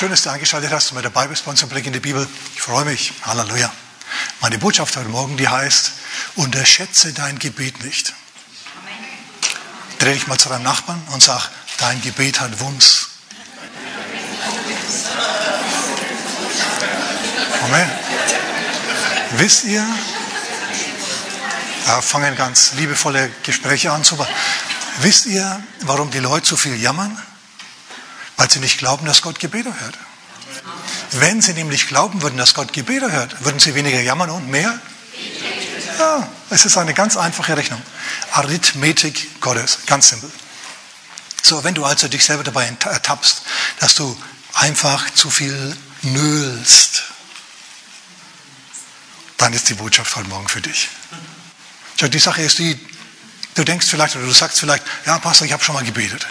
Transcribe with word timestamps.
Schön, 0.00 0.08
dass 0.08 0.22
du 0.22 0.30
eingeschaltet 0.30 0.72
hast 0.72 0.92
und 0.92 0.96
mit 0.96 1.04
dabei 1.04 1.26
bist 1.26 1.44
bei 1.44 1.50
uns 1.50 1.60
im 1.60 1.68
Blick 1.68 1.84
in 1.84 1.92
die 1.92 2.00
Bibel. 2.00 2.26
Ich 2.54 2.62
freue 2.62 2.86
mich. 2.86 3.12
Halleluja. 3.20 3.70
Meine 4.40 4.56
Botschaft 4.56 4.96
heute 4.96 5.10
Morgen, 5.10 5.36
die 5.36 5.46
heißt, 5.46 5.92
unterschätze 6.36 7.12
dein 7.12 7.38
Gebet 7.38 7.84
nicht. 7.84 8.14
Dreh 9.98 10.14
dich 10.14 10.26
mal 10.26 10.38
zu 10.38 10.48
deinem 10.48 10.62
Nachbarn 10.62 11.02
und 11.12 11.22
sag, 11.22 11.50
dein 11.76 12.00
Gebet 12.00 12.40
hat 12.40 12.60
Wumms. 12.60 13.08
Amen. 17.64 17.90
Wisst 19.32 19.64
ihr, 19.64 19.86
da 21.84 22.00
fangen 22.00 22.36
ganz 22.36 22.72
liebevolle 22.72 23.30
Gespräche 23.42 23.92
an. 23.92 24.02
Super. 24.02 24.26
Wisst 25.02 25.26
ihr, 25.26 25.62
warum 25.80 26.10
die 26.10 26.20
Leute 26.20 26.46
so 26.46 26.56
viel 26.56 26.80
jammern? 26.80 27.22
Weil 28.40 28.50
sie 28.50 28.60
nicht 28.60 28.78
glauben, 28.78 29.04
dass 29.04 29.20
Gott 29.20 29.38
Gebete 29.38 29.68
hört. 29.80 29.98
Wenn 31.10 31.42
sie 31.42 31.52
nämlich 31.52 31.88
glauben 31.88 32.22
würden, 32.22 32.38
dass 32.38 32.54
Gott 32.54 32.72
Gebete 32.72 33.12
hört, 33.12 33.44
würden 33.44 33.60
sie 33.60 33.74
weniger 33.74 34.00
jammern 34.00 34.30
und 34.30 34.48
mehr? 34.48 34.80
Ja, 35.98 36.26
es 36.48 36.64
ist 36.64 36.78
eine 36.78 36.94
ganz 36.94 37.18
einfache 37.18 37.54
Rechnung. 37.54 37.82
Arithmetik 38.32 39.42
Gottes, 39.42 39.80
ganz 39.84 40.08
simpel. 40.08 40.32
So, 41.42 41.64
wenn 41.64 41.74
du 41.74 41.84
also 41.84 42.08
dich 42.08 42.24
selber 42.24 42.42
dabei 42.42 42.64
ertappst, 42.64 43.42
dass 43.78 43.94
du 43.94 44.18
einfach 44.54 45.10
zu 45.12 45.28
viel 45.28 45.76
nöhlst, 46.00 47.02
dann 49.36 49.52
ist 49.52 49.68
die 49.68 49.74
Botschaft 49.74 50.16
heute 50.16 50.30
Morgen 50.30 50.48
für 50.48 50.62
dich. 50.62 50.88
Die 52.00 52.18
Sache 52.18 52.40
ist 52.40 52.58
die, 52.58 52.80
du 53.54 53.64
denkst 53.64 53.86
vielleicht 53.86 54.16
oder 54.16 54.24
du 54.24 54.32
sagst 54.32 54.60
vielleicht, 54.60 54.84
ja 55.04 55.18
Pastor, 55.18 55.46
ich 55.46 55.52
habe 55.52 55.62
schon 55.62 55.74
mal 55.74 55.84
gebetet. 55.84 56.26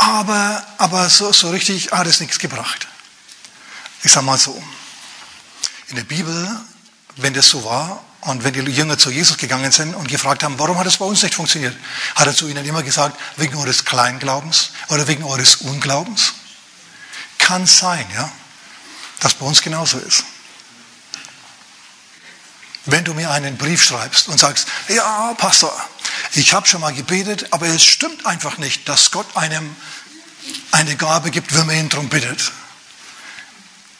Aber, 0.00 0.64
aber 0.78 1.10
so, 1.10 1.30
so 1.30 1.50
richtig 1.50 1.92
hat 1.92 2.06
es 2.06 2.20
nichts 2.20 2.38
gebracht. 2.38 2.88
Ich 4.02 4.10
sage 4.10 4.24
mal 4.24 4.38
so, 4.38 4.60
in 5.88 5.96
der 5.96 6.04
Bibel, 6.04 6.60
wenn 7.16 7.34
das 7.34 7.50
so 7.50 7.62
war 7.64 8.02
und 8.22 8.42
wenn 8.42 8.54
die 8.54 8.60
Jünger 8.60 8.96
zu 8.96 9.10
Jesus 9.10 9.36
gegangen 9.36 9.70
sind 9.72 9.94
und 9.94 10.08
gefragt 10.08 10.42
haben, 10.42 10.58
warum 10.58 10.78
hat 10.78 10.86
es 10.86 10.96
bei 10.96 11.04
uns 11.04 11.22
nicht 11.22 11.34
funktioniert, 11.34 11.76
hat 12.14 12.26
er 12.26 12.34
zu 12.34 12.48
ihnen 12.48 12.64
immer 12.64 12.82
gesagt, 12.82 13.20
wegen 13.36 13.54
eures 13.56 13.84
Kleinglaubens 13.84 14.70
oder 14.88 15.06
wegen 15.06 15.22
eures 15.22 15.56
Unglaubens. 15.56 16.32
Kann 17.36 17.66
sein, 17.66 18.06
ja, 18.14 18.32
dass 19.20 19.34
bei 19.34 19.44
uns 19.44 19.60
genauso 19.60 19.98
ist. 19.98 20.24
Wenn 22.90 23.04
du 23.04 23.14
mir 23.14 23.30
einen 23.30 23.56
Brief 23.56 23.84
schreibst 23.84 24.28
und 24.28 24.38
sagst, 24.38 24.66
ja, 24.88 25.32
Pastor, 25.34 25.72
ich 26.32 26.52
habe 26.52 26.66
schon 26.66 26.80
mal 26.80 26.92
gebetet, 26.92 27.46
aber 27.52 27.68
es 27.68 27.84
stimmt 27.84 28.26
einfach 28.26 28.58
nicht, 28.58 28.88
dass 28.88 29.12
Gott 29.12 29.36
einem 29.36 29.76
eine 30.72 30.96
Gabe 30.96 31.30
gibt, 31.30 31.54
wenn 31.54 31.66
man 31.66 31.76
ihn 31.76 31.88
darum 31.88 32.08
bittet. 32.08 32.50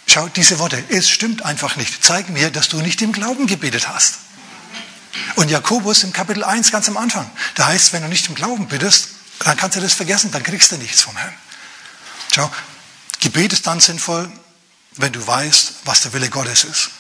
Schau, 0.07 0.27
diese 0.29 0.59
Worte, 0.59 0.83
es 0.89 1.09
stimmt 1.09 1.45
einfach 1.45 1.77
nicht, 1.77 2.03
zeigen 2.05 2.33
mir, 2.33 2.51
dass 2.51 2.69
du 2.69 2.81
nicht 2.81 3.01
im 3.01 3.13
Glauben 3.13 3.47
gebetet 3.47 3.89
hast. 3.89 4.19
Und 5.37 5.51
Jakobus 5.51 6.03
im 6.03 6.13
Kapitel 6.13 6.43
1 6.43 6.73
ganz 6.73 6.89
am 6.89 6.97
Anfang, 6.97 7.31
da 7.55 7.67
heißt, 7.67 7.93
wenn 7.93 8.03
du 8.03 8.09
nicht 8.09 8.29
im 8.29 8.35
Glauben 8.35 8.67
bittest, 8.67 9.09
dann 9.39 9.57
kannst 9.57 9.77
du 9.77 9.81
das 9.81 9.95
vergessen, 9.95 10.33
dann 10.33 10.43
kriegst 10.43 10.73
du 10.73 10.77
nichts 10.79 11.03
vom 11.03 11.17
Herrn. 11.17 11.35
Schau, 12.35 12.51
Gebet 13.21 13.53
ist 13.53 13.69
dann 13.69 13.79
sinnvoll, 13.79 14.31
wenn 14.97 15.13
du 15.13 15.25
weißt, 15.25 15.75
was 15.85 16.01
der 16.01 16.13
Wille 16.13 16.29
Gottes 16.29 16.65
ist. 16.65 16.91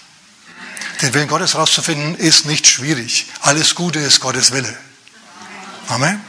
Den 1.03 1.15
Willen 1.15 1.29
Gottes 1.29 1.55
herauszufinden, 1.55 2.15
ist 2.15 2.45
nicht 2.45 2.67
schwierig. 2.67 3.27
Alles 3.41 3.75
Gute 3.75 3.99
ist 3.99 4.21
Gottes 4.21 4.53
Wille. 4.53 4.77
Amen. 5.89 6.21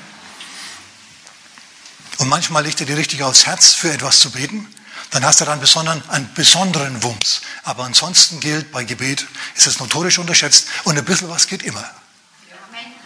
Und 2.17 2.30
manchmal 2.30 2.64
legt 2.64 2.80
er 2.80 2.86
dir 2.86 2.97
richtig 2.97 3.23
aufs 3.23 3.45
Herz, 3.45 3.73
für 3.73 3.92
etwas 3.92 4.19
zu 4.19 4.31
beten. 4.31 4.67
Dann 5.09 5.25
hast 5.25 5.42
du 5.42 5.45
dann 5.45 5.59
besonderen, 5.59 6.02
einen 6.09 6.33
besonderen 6.33 7.03
Wumms. 7.03 7.42
Aber 7.64 7.83
ansonsten 7.83 8.39
gilt, 8.39 8.72
bei 8.72 8.86
Gebet 8.86 9.27
ist 9.55 9.67
es 9.67 9.80
notorisch 9.80 10.19
unterschätzt 10.19 10.67
und 10.86 10.98
ein 10.98 11.03
bisschen 11.03 11.30
was 11.30 11.48
geht 11.48 11.64
immer. 11.64 11.83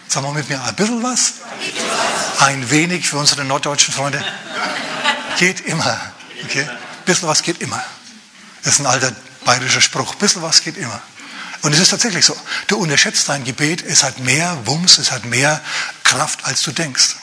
Sagen 0.06 0.26
wir 0.26 0.32
mit 0.32 0.48
mir, 0.48 0.62
ein 0.62 0.74
bisschen 0.76 1.02
was? 1.02 1.34
Ein 2.38 2.70
wenig 2.70 3.08
für 3.08 3.18
unsere 3.18 3.44
norddeutschen 3.44 3.92
Freunde. 3.92 4.24
Geht 5.38 5.60
immer. 5.62 6.00
Okay? 6.44 6.68
Ein 6.68 6.78
bisschen 7.04 7.28
was 7.28 7.42
geht 7.42 7.60
immer. 7.60 7.82
Das 8.62 8.74
ist 8.74 8.80
ein 8.80 8.86
alter 8.86 9.12
bayerischer 9.44 9.80
Spruch. 9.80 10.12
Ein 10.12 10.18
bisschen 10.18 10.42
was 10.42 10.62
geht 10.62 10.76
immer. 10.76 11.02
Und 11.62 11.72
es 11.72 11.80
ist 11.80 11.90
tatsächlich 11.90 12.24
so. 12.24 12.36
Du 12.66 12.76
unterschätzt 12.76 13.28
dein 13.28 13.44
Gebet, 13.44 13.82
es 13.82 14.02
hat 14.02 14.18
mehr 14.18 14.66
Wumms, 14.66 14.98
es 14.98 15.10
hat 15.10 15.24
mehr 15.24 15.60
Kraft, 16.04 16.44
als 16.44 16.62
du 16.62 16.72
denkst. 16.72 17.16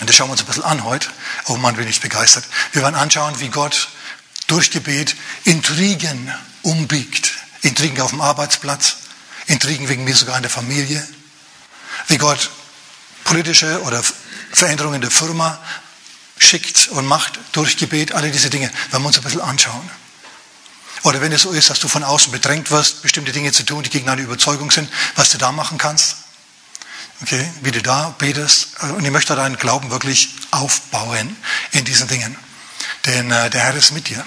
Und 0.00 0.08
das 0.08 0.16
schauen 0.16 0.28
wir 0.28 0.32
uns 0.32 0.40
ein 0.40 0.46
bisschen 0.46 0.64
an 0.64 0.84
heute. 0.84 1.08
Oh 1.46 1.56
Mann, 1.56 1.76
bin 1.76 1.88
ich 1.88 2.00
begeistert. 2.00 2.44
Wir 2.72 2.82
werden 2.82 2.94
anschauen, 2.94 3.38
wie 3.40 3.48
Gott 3.48 3.88
durch 4.46 4.70
Gebet 4.70 5.14
Intrigen 5.44 6.32
umbiegt. 6.62 7.32
Intrigen 7.62 8.00
auf 8.00 8.10
dem 8.10 8.20
Arbeitsplatz, 8.20 8.96
Intrigen 9.46 9.88
wegen 9.88 10.04
mir 10.04 10.16
sogar 10.16 10.36
in 10.36 10.42
der 10.42 10.50
Familie. 10.50 11.06
Wie 12.08 12.16
Gott 12.16 12.50
politische 13.24 13.82
oder 13.82 14.02
Veränderungen 14.52 15.00
der 15.00 15.10
Firma 15.10 15.58
schickt 16.38 16.88
und 16.88 17.06
macht 17.06 17.38
durch 17.52 17.76
Gebet. 17.76 18.12
Alle 18.12 18.30
diese 18.30 18.50
Dinge 18.50 18.70
werden 18.90 19.02
wir 19.02 19.06
uns 19.08 19.18
ein 19.18 19.22
bisschen 19.22 19.42
anschauen. 19.42 19.88
Oder 21.02 21.20
wenn 21.20 21.32
es 21.32 21.42
so 21.42 21.50
ist, 21.50 21.70
dass 21.70 21.80
du 21.80 21.88
von 21.88 22.04
außen 22.04 22.30
bedrängt 22.30 22.70
wirst, 22.70 23.02
bestimmte 23.02 23.32
Dinge 23.32 23.52
zu 23.52 23.62
tun, 23.62 23.82
die 23.82 23.90
gegen 23.90 24.06
deine 24.06 24.20
Überzeugung 24.20 24.70
sind, 24.70 24.90
was 25.16 25.30
du 25.30 25.38
da 25.38 25.50
machen 25.50 25.78
kannst. 25.78 26.16
Okay, 27.22 27.50
wie 27.62 27.70
du 27.70 27.82
da 27.82 28.14
betest. 28.18 28.80
Und 28.82 29.04
ich 29.04 29.10
möchte 29.10 29.34
deinen 29.34 29.56
Glauben 29.56 29.90
wirklich 29.90 30.30
aufbauen 30.50 31.36
in 31.72 31.84
diesen 31.84 32.08
Dingen. 32.08 32.36
Denn 33.06 33.30
äh, 33.30 33.50
der 33.50 33.62
Herr 33.62 33.74
ist 33.74 33.92
mit 33.92 34.08
dir. 34.08 34.24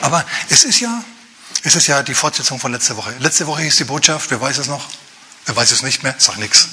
Aber 0.00 0.24
es 0.48 0.64
ist 0.64 0.80
ja, 0.80 1.02
es 1.62 1.74
ist 1.74 1.86
ja 1.86 2.02
die 2.02 2.14
Fortsetzung 2.14 2.60
von 2.60 2.72
letzter 2.72 2.96
Woche. 2.96 3.14
Letzte 3.18 3.46
Woche 3.46 3.62
hieß 3.62 3.76
die 3.76 3.84
Botschaft, 3.84 4.30
wer 4.30 4.40
weiß 4.40 4.58
es 4.58 4.68
noch? 4.68 4.86
Wer 5.46 5.56
weiß 5.56 5.70
es 5.70 5.82
nicht 5.82 6.02
mehr? 6.02 6.14
Sag 6.18 6.38
nichts. 6.38 6.68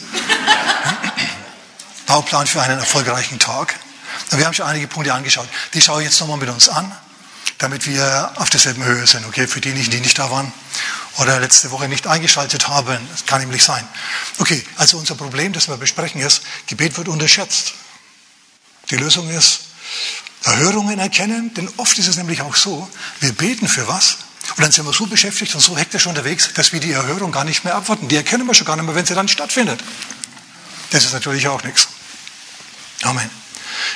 Bauplan 2.05 2.47
für 2.47 2.61
einen 2.61 2.79
erfolgreichen 2.79 3.39
Tag. 3.39 3.75
Wir 4.31 4.45
haben 4.45 4.53
schon 4.53 4.65
einige 4.65 4.87
Punkte 4.87 5.13
angeschaut. 5.13 5.47
Die 5.73 5.81
schaue 5.81 6.01
ich 6.01 6.09
jetzt 6.09 6.19
nochmal 6.19 6.37
mit 6.37 6.49
uns 6.49 6.69
an 6.69 6.95
damit 7.57 7.85
wir 7.85 8.31
auf 8.35 8.49
derselben 8.49 8.83
Höhe 8.83 9.05
sind. 9.07 9.25
Okay, 9.25 9.47
für 9.47 9.61
diejenigen, 9.61 9.91
die 9.91 9.99
nicht 9.99 10.19
da 10.19 10.29
waren 10.29 10.51
oder 11.17 11.39
letzte 11.39 11.71
Woche 11.71 11.87
nicht 11.87 12.07
eingeschaltet 12.07 12.67
haben, 12.67 12.97
das 13.11 13.25
kann 13.25 13.41
nämlich 13.41 13.63
sein. 13.63 13.87
Okay, 14.37 14.65
also 14.77 14.97
unser 14.97 15.15
Problem, 15.15 15.53
das 15.53 15.67
wir 15.67 15.77
besprechen, 15.77 16.21
ist, 16.21 16.41
Gebet 16.67 16.97
wird 16.97 17.07
unterschätzt. 17.07 17.73
Die 18.89 18.97
Lösung 18.97 19.29
ist, 19.29 19.61
Erhörungen 20.43 20.99
erkennen, 20.99 21.53
denn 21.53 21.69
oft 21.77 21.97
ist 21.97 22.07
es 22.07 22.17
nämlich 22.17 22.41
auch 22.41 22.55
so, 22.55 22.87
wir 23.19 23.31
beten 23.31 23.67
für 23.67 23.87
was 23.87 24.17
und 24.57 24.61
dann 24.61 24.71
sind 24.71 24.85
wir 24.85 24.93
so 24.93 25.07
beschäftigt 25.07 25.55
und 25.55 25.61
so 25.61 25.75
hektisch 25.75 26.05
unterwegs, 26.05 26.51
dass 26.53 26.71
wir 26.71 26.79
die 26.79 26.91
Erhörung 26.91 27.31
gar 27.31 27.45
nicht 27.45 27.63
mehr 27.63 27.75
abwarten. 27.75 28.07
Die 28.09 28.15
erkennen 28.15 28.45
wir 28.45 28.53
schon 28.53 28.67
gar 28.67 28.75
nicht 28.75 28.85
mehr, 28.85 28.95
wenn 28.95 29.05
sie 29.05 29.15
dann 29.15 29.27
stattfindet. 29.27 29.83
Das 30.91 31.03
ist 31.03 31.13
natürlich 31.13 31.47
auch 31.47 31.63
nichts. 31.63 31.87
Amen. 33.01 33.29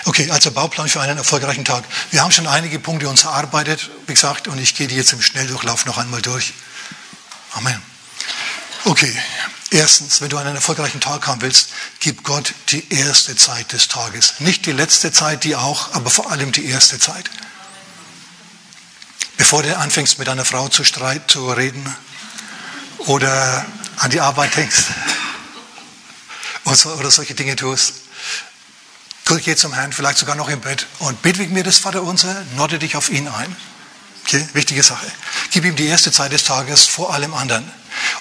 Okay, 0.06 0.30
also 0.32 0.52
Bauplan 0.52 0.88
für 0.88 1.02
einen 1.02 1.18
erfolgreichen 1.18 1.66
Tag. 1.66 1.84
Wir 2.12 2.22
haben 2.22 2.32
schon 2.32 2.48
einige 2.48 2.80
Punkte 2.80 3.10
uns 3.10 3.24
erarbeitet, 3.24 3.90
wie 4.08 4.14
gesagt, 4.14 4.48
und 4.48 4.58
ich 4.60 4.76
gehe 4.76 4.88
die 4.88 4.96
jetzt 4.96 5.14
im 5.14 5.22
Schnelldurchlauf 5.22 5.86
noch 5.86 5.98
einmal 5.98 6.22
durch. 6.22 6.54
Amen. 7.54 7.82
Okay, 8.86 9.14
erstens, 9.72 10.22
wenn 10.22 10.30
du 10.30 10.38
einen 10.38 10.56
erfolgreichen 10.56 11.02
Tag 11.02 11.28
haben 11.28 11.42
willst, 11.42 11.70
gib 12.00 12.24
Gott 12.24 12.54
die 12.70 12.94
erste 12.94 13.36
Zeit 13.36 13.74
des 13.74 13.90
Tages. 13.90 14.36
Nicht 14.40 14.66
die 14.66 14.72
letzte 14.72 15.12
Zeit, 15.12 15.44
die 15.44 15.56
auch, 15.56 15.94
aber 15.94 16.10
vor 16.10 16.32
allem 16.32 16.52
die 16.52 16.66
erste 16.66 16.98
Zeit. 16.98 17.30
Bevor 19.38 19.64
du 19.64 19.76
anfängst, 19.78 20.18
mit 20.18 20.28
deiner 20.28 20.46
Frau 20.46 20.70
zu 20.70 20.84
streiten, 20.84 21.28
zu 21.28 21.52
reden 21.52 21.96
oder 23.00 23.66
an 23.98 24.12
die 24.12 24.22
Arbeit 24.22 24.56
denkst 24.56 24.84
oder 26.64 27.12
solche 27.12 27.36
Dinge 27.36 27.56
tust, 27.56 28.09
Geh 29.38 29.56
zum 29.56 29.74
Herrn, 29.74 29.94
vielleicht 29.94 30.18
sogar 30.18 30.36
noch 30.36 30.50
im 30.50 30.60
Bett 30.60 30.88
und 31.00 31.22
bete 31.22 31.44
mir 31.48 31.64
das 31.64 31.78
Vaterunser, 31.78 32.44
nodde 32.56 32.80
dich 32.80 32.96
auf 32.96 33.10
ihn 33.10 33.28
ein. 33.28 33.56
Okay, 34.26 34.48
wichtige 34.54 34.84
Sache. 34.84 35.06
Gib 35.52 35.66
ihm 35.66 35.76
die 35.76 35.86
erste 35.86 36.12
Zeit 36.12 36.32
des 36.32 36.44
Tages 36.44 36.86
vor 36.86 37.14
allem 37.14 37.34
anderen. 37.34 37.72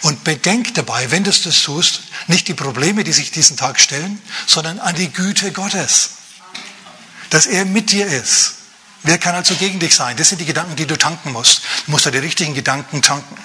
Und 0.03 0.25
bedenk 0.25 0.75
dabei, 0.75 1.11
wenn 1.11 1.25
du 1.25 1.31
das 1.31 1.63
tust, 1.63 2.01
nicht 2.29 2.49
die 2.49 2.55
Probleme, 2.55 3.05
die 3.05 3.13
sich 3.13 3.31
diesen 3.31 3.57
Tag 3.57 3.81
stellen, 3.81 4.21
sondern 4.47 4.79
an 4.79 4.95
die 4.95 5.13
Güte 5.13 5.53
Gottes. 5.53 6.11
Dass 7.31 7.47
er 7.47 7.65
mit 7.65 7.91
dir 7.91 8.07
ist. 8.07 8.55
Wer 9.03 9.19
kann 9.19 9.35
also 9.35 9.55
gegen 9.55 9.79
dich 9.79 9.95
sein? 9.95 10.17
Das 10.17 10.29
sind 10.29 10.41
die 10.41 10.47
Gedanken, 10.47 10.77
die 10.77 10.87
du 10.87 10.97
tanken 10.97 11.33
musst. 11.33 11.63
Du 11.87 11.93
musst 11.93 12.07
da 12.07 12.11
die 12.11 12.19
richtigen 12.19 12.55
Gedanken 12.55 13.03
tanken. 13.03 13.37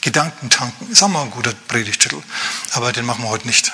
Gedanken 0.00 0.50
tanken. 0.50 0.90
Ist 0.90 1.02
auch 1.02 1.08
mal 1.08 1.22
ein 1.22 1.30
guter 1.30 1.52
Predigtitel. 1.52 2.22
Aber 2.72 2.92
den 2.92 3.04
machen 3.04 3.24
wir 3.24 3.30
heute 3.30 3.46
nicht. 3.46 3.72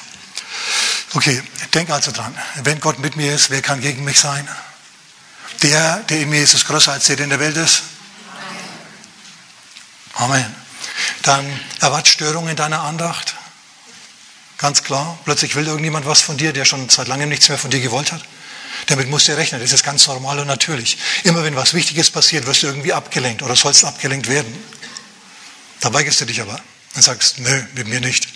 Okay, 1.15 1.41
denk 1.73 1.91
also 1.91 2.11
dran. 2.11 2.37
Wenn 2.57 2.81
Gott 2.81 2.99
mit 2.99 3.15
mir 3.15 3.33
ist, 3.35 3.51
wer 3.51 3.63
kann 3.63 3.81
gegen 3.81 4.03
mich 4.05 4.19
sein? 4.19 4.49
Der, 5.63 5.99
der 5.99 6.21
in 6.21 6.31
mir 6.31 6.43
ist, 6.43 6.55
ist 6.55 6.67
größer 6.67 6.93
als 6.93 7.07
der, 7.07 7.17
der 7.17 7.25
in 7.25 7.31
der 7.31 7.39
Welt 7.41 7.57
ist. 7.57 7.83
Amen. 10.15 10.55
Dann 11.23 11.61
erwart 11.81 12.09
Störungen 12.09 12.51
in 12.51 12.57
deiner 12.57 12.83
Andacht. 12.83 13.37
Ganz 14.59 14.83
klar. 14.83 15.19
Plötzlich 15.25 15.55
will 15.55 15.67
irgendjemand 15.67 16.05
was 16.05 16.21
von 16.21 16.37
dir, 16.37 16.53
der 16.53 16.65
schon 16.65 16.89
seit 16.89 17.07
langem 17.07 17.29
nichts 17.29 17.49
mehr 17.49 17.59
von 17.59 17.71
dir 17.71 17.81
gewollt 17.81 18.11
hat. 18.11 18.23
Damit 18.87 19.09
musst 19.09 19.29
du 19.29 19.37
rechnen, 19.37 19.61
das 19.61 19.73
ist 19.73 19.85
ganz 19.85 20.07
normal 20.09 20.41
und 20.41 20.49
natürlich. 20.49 20.99
Immer 21.23 21.45
wenn 21.45 21.55
was 21.55 21.75
Wichtiges 21.75 22.11
passiert, 22.11 22.47
wirst 22.47 22.65
du 22.65 22.67
irgendwie 22.67 22.93
abgelenkt 22.93 23.43
oder 23.43 23.55
sollst 23.55 23.85
abgelenkt 23.85 24.29
werden. 24.29 24.53
Da 25.81 25.93
weigerst 25.93 26.21
du 26.21 26.25
dich 26.25 26.41
aber 26.41 26.61
und 26.95 27.03
sagst, 27.03 27.39
nö, 27.39 27.63
mit 27.75 27.87
mir 27.87 28.01
nicht. 28.01 28.34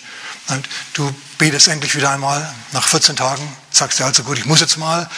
Und 0.49 0.67
du 0.93 1.13
betest 1.37 1.67
endlich 1.67 1.95
wieder 1.95 2.11
einmal, 2.11 2.53
nach 2.71 2.87
14 2.87 3.15
Tagen 3.15 3.47
sagst 3.71 3.99
du 3.99 4.03
also 4.03 4.23
gut, 4.23 4.37
ich 4.37 4.45
muss 4.45 4.59
jetzt 4.59 4.77
mal 4.77 5.09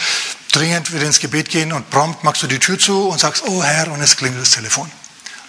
dringend 0.52 0.94
wieder 0.94 1.06
ins 1.06 1.20
Gebet 1.20 1.50
gehen 1.50 1.72
und 1.72 1.90
prompt 1.90 2.24
machst 2.24 2.44
du 2.44 2.48
die 2.48 2.60
Tür 2.60 2.78
zu 2.78 3.08
und 3.08 3.20
sagst, 3.20 3.44
oh 3.46 3.64
Herr, 3.64 3.92
und 3.92 4.02
es 4.02 4.18
klingelt 4.18 4.42
das 4.42 4.52
Telefon. 4.52 4.92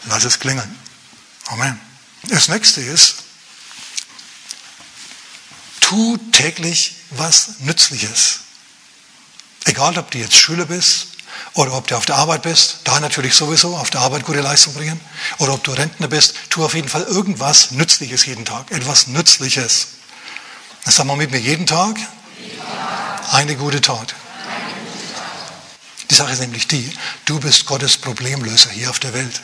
Lass 0.04 0.24
es 0.24 0.38
klingeln. 0.38 0.78
Amen. 1.46 1.78
Das 2.24 2.48
nächste 2.48 2.80
ist, 2.80 3.16
tu 5.80 6.16
täglich 6.30 6.96
was 7.10 7.60
Nützliches. 7.60 8.40
Egal, 9.64 9.98
ob 9.98 10.10
du 10.10 10.18
jetzt 10.18 10.36
Schüler 10.36 10.66
bist 10.66 11.08
oder 11.54 11.72
ob 11.74 11.86
du 11.86 11.96
auf 11.96 12.06
der 12.06 12.16
Arbeit 12.16 12.42
bist, 12.42 12.78
da 12.84 13.00
natürlich 13.00 13.34
sowieso 13.34 13.76
auf 13.76 13.90
der 13.90 14.00
Arbeit 14.00 14.24
gute 14.24 14.40
Leistung 14.40 14.74
bringen, 14.74 15.00
oder 15.38 15.54
ob 15.54 15.64
du 15.64 15.72
Rentner 15.72 16.08
bist, 16.08 16.34
tu 16.50 16.64
auf 16.64 16.74
jeden 16.74 16.88
Fall 16.88 17.02
irgendwas 17.02 17.70
Nützliches 17.72 18.26
jeden 18.26 18.44
Tag, 18.44 18.70
etwas 18.70 19.06
Nützliches. 19.06 19.88
Das 20.84 20.96
sagen 20.96 21.08
wir 21.08 21.16
mit 21.16 21.30
mir 21.30 21.40
jeden 21.40 21.66
Tag 21.66 21.96
eine 23.30 23.56
gute 23.56 23.80
Tat. 23.80 24.14
Die 26.10 26.14
Sache 26.14 26.32
ist 26.32 26.40
nämlich 26.40 26.68
die, 26.68 26.92
du 27.24 27.40
bist 27.40 27.66
Gottes 27.66 27.96
Problemlöser 27.96 28.70
hier 28.70 28.90
auf 28.90 28.98
der 28.98 29.14
Welt. 29.14 29.40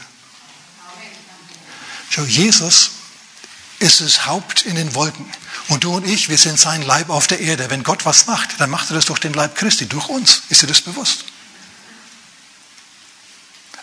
Schau, 2.11 2.23
Jesus 2.23 2.91
ist 3.79 4.01
das 4.01 4.27
Haupt 4.27 4.63
in 4.63 4.75
den 4.75 4.95
Wolken. 4.95 5.25
Und 5.69 5.85
du 5.85 5.95
und 5.95 6.07
ich, 6.07 6.29
wir 6.29 6.39
sind 6.39 6.59
sein 6.59 6.83
Leib 6.83 7.11
auf 7.11 7.27
der 7.27 7.41
Erde. 7.41 7.71
Wenn 7.71 7.85
Gott 7.85 8.05
was 8.05 8.27
macht, 8.27 8.61
dann 8.61 8.71
macht 8.71 8.91
er 8.91 8.95
das 8.95 9.07
durch 9.07 9.19
den 9.19 9.35
Leib 9.35 9.55
Christi, 9.55 9.87
durch 9.87 10.09
uns. 10.09 10.43
Ist 10.49 10.63
dir 10.63 10.67
das 10.67 10.81
bewusst? 10.81 11.25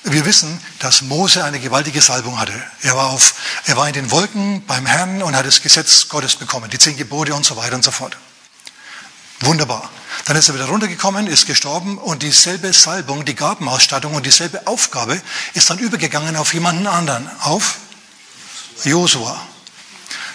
Wir 0.08 0.24
wissen, 0.24 0.62
dass 0.80 1.02
Mose 1.02 1.44
eine 1.44 1.60
gewaltige 1.60 2.00
Salbung 2.00 2.40
hatte. 2.40 2.54
Er 2.84 2.96
war, 2.96 3.08
auf, 3.08 3.34
er 3.66 3.76
war 3.76 3.88
in 3.88 3.94
den 3.94 4.12
Wolken 4.12 4.64
beim 4.68 4.86
Herrn 4.86 5.24
und 5.24 5.36
hat 5.36 5.48
das 5.48 5.64
Gesetz 5.64 6.08
Gottes 6.10 6.36
bekommen, 6.36 6.70
die 6.70 6.78
zehn 6.78 6.96
Gebote 6.96 7.34
und 7.34 7.44
so 7.44 7.58
weiter 7.58 7.76
und 7.76 7.84
so 7.84 7.90
fort. 7.90 8.16
Wunderbar. 9.40 9.90
Dann 10.26 10.38
ist 10.38 10.48
er 10.48 10.54
wieder 10.54 10.66
runtergekommen, 10.66 11.26
ist 11.26 11.48
gestorben 11.48 11.98
und 11.98 12.22
dieselbe 12.22 12.72
Salbung, 12.72 13.26
die 13.26 13.34
Gabenausstattung 13.34 14.14
und 14.14 14.28
dieselbe 14.28 14.68
Aufgabe 14.68 15.20
ist 15.56 15.72
dann 15.72 15.80
übergegangen 15.80 16.36
auf 16.36 16.54
jemanden 16.54 16.86
anderen, 16.86 17.28
auf 17.40 17.78
Josua. 18.84 19.42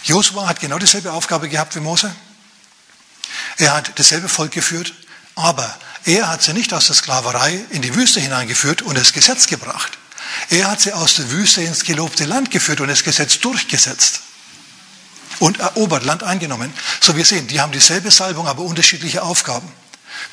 Josua 0.02 0.49
hat 0.49 0.58
genau 0.58 0.78
dieselbe 0.78 1.12
Aufgabe 1.12 1.49
gehabt 1.49 1.76
wie 1.76 1.81
Mose. 1.81 2.12
Er 3.58 3.75
hat 3.75 3.93
dasselbe 4.00 4.28
Volk 4.28 4.50
geführt, 4.50 4.93
aber 5.42 5.75
er 6.04 6.28
hat 6.28 6.42
sie 6.42 6.52
nicht 6.52 6.72
aus 6.72 6.87
der 6.87 6.96
Sklaverei 6.96 7.60
in 7.70 7.82
die 7.82 7.94
Wüste 7.94 8.20
hineingeführt 8.20 8.82
und 8.82 8.96
das 8.96 9.12
Gesetz 9.12 9.46
gebracht. 9.46 9.98
Er 10.48 10.70
hat 10.70 10.81
sie 10.81 10.92
aus 10.92 11.14
der 11.14 11.31
Wüste 11.31 11.62
ins 11.62 11.84
gelobte 11.84 12.25
Land 12.25 12.50
geführt 12.50 12.81
und 12.81 12.88
das 12.88 13.04
Gesetz 13.04 13.40
durchgesetzt 13.40 14.20
und 15.40 15.58
erobert, 15.58 16.04
Land 16.04 16.22
eingenommen. 16.22 16.72
So 17.00 17.16
wir 17.16 17.25
sehen, 17.25 17.48
die 17.48 17.60
haben 17.60 17.72
dieselbe 17.72 18.10
Salbung, 18.10 18.46
aber 18.46 18.62
unterschiedliche 18.62 19.22
Aufgaben. 19.22 19.70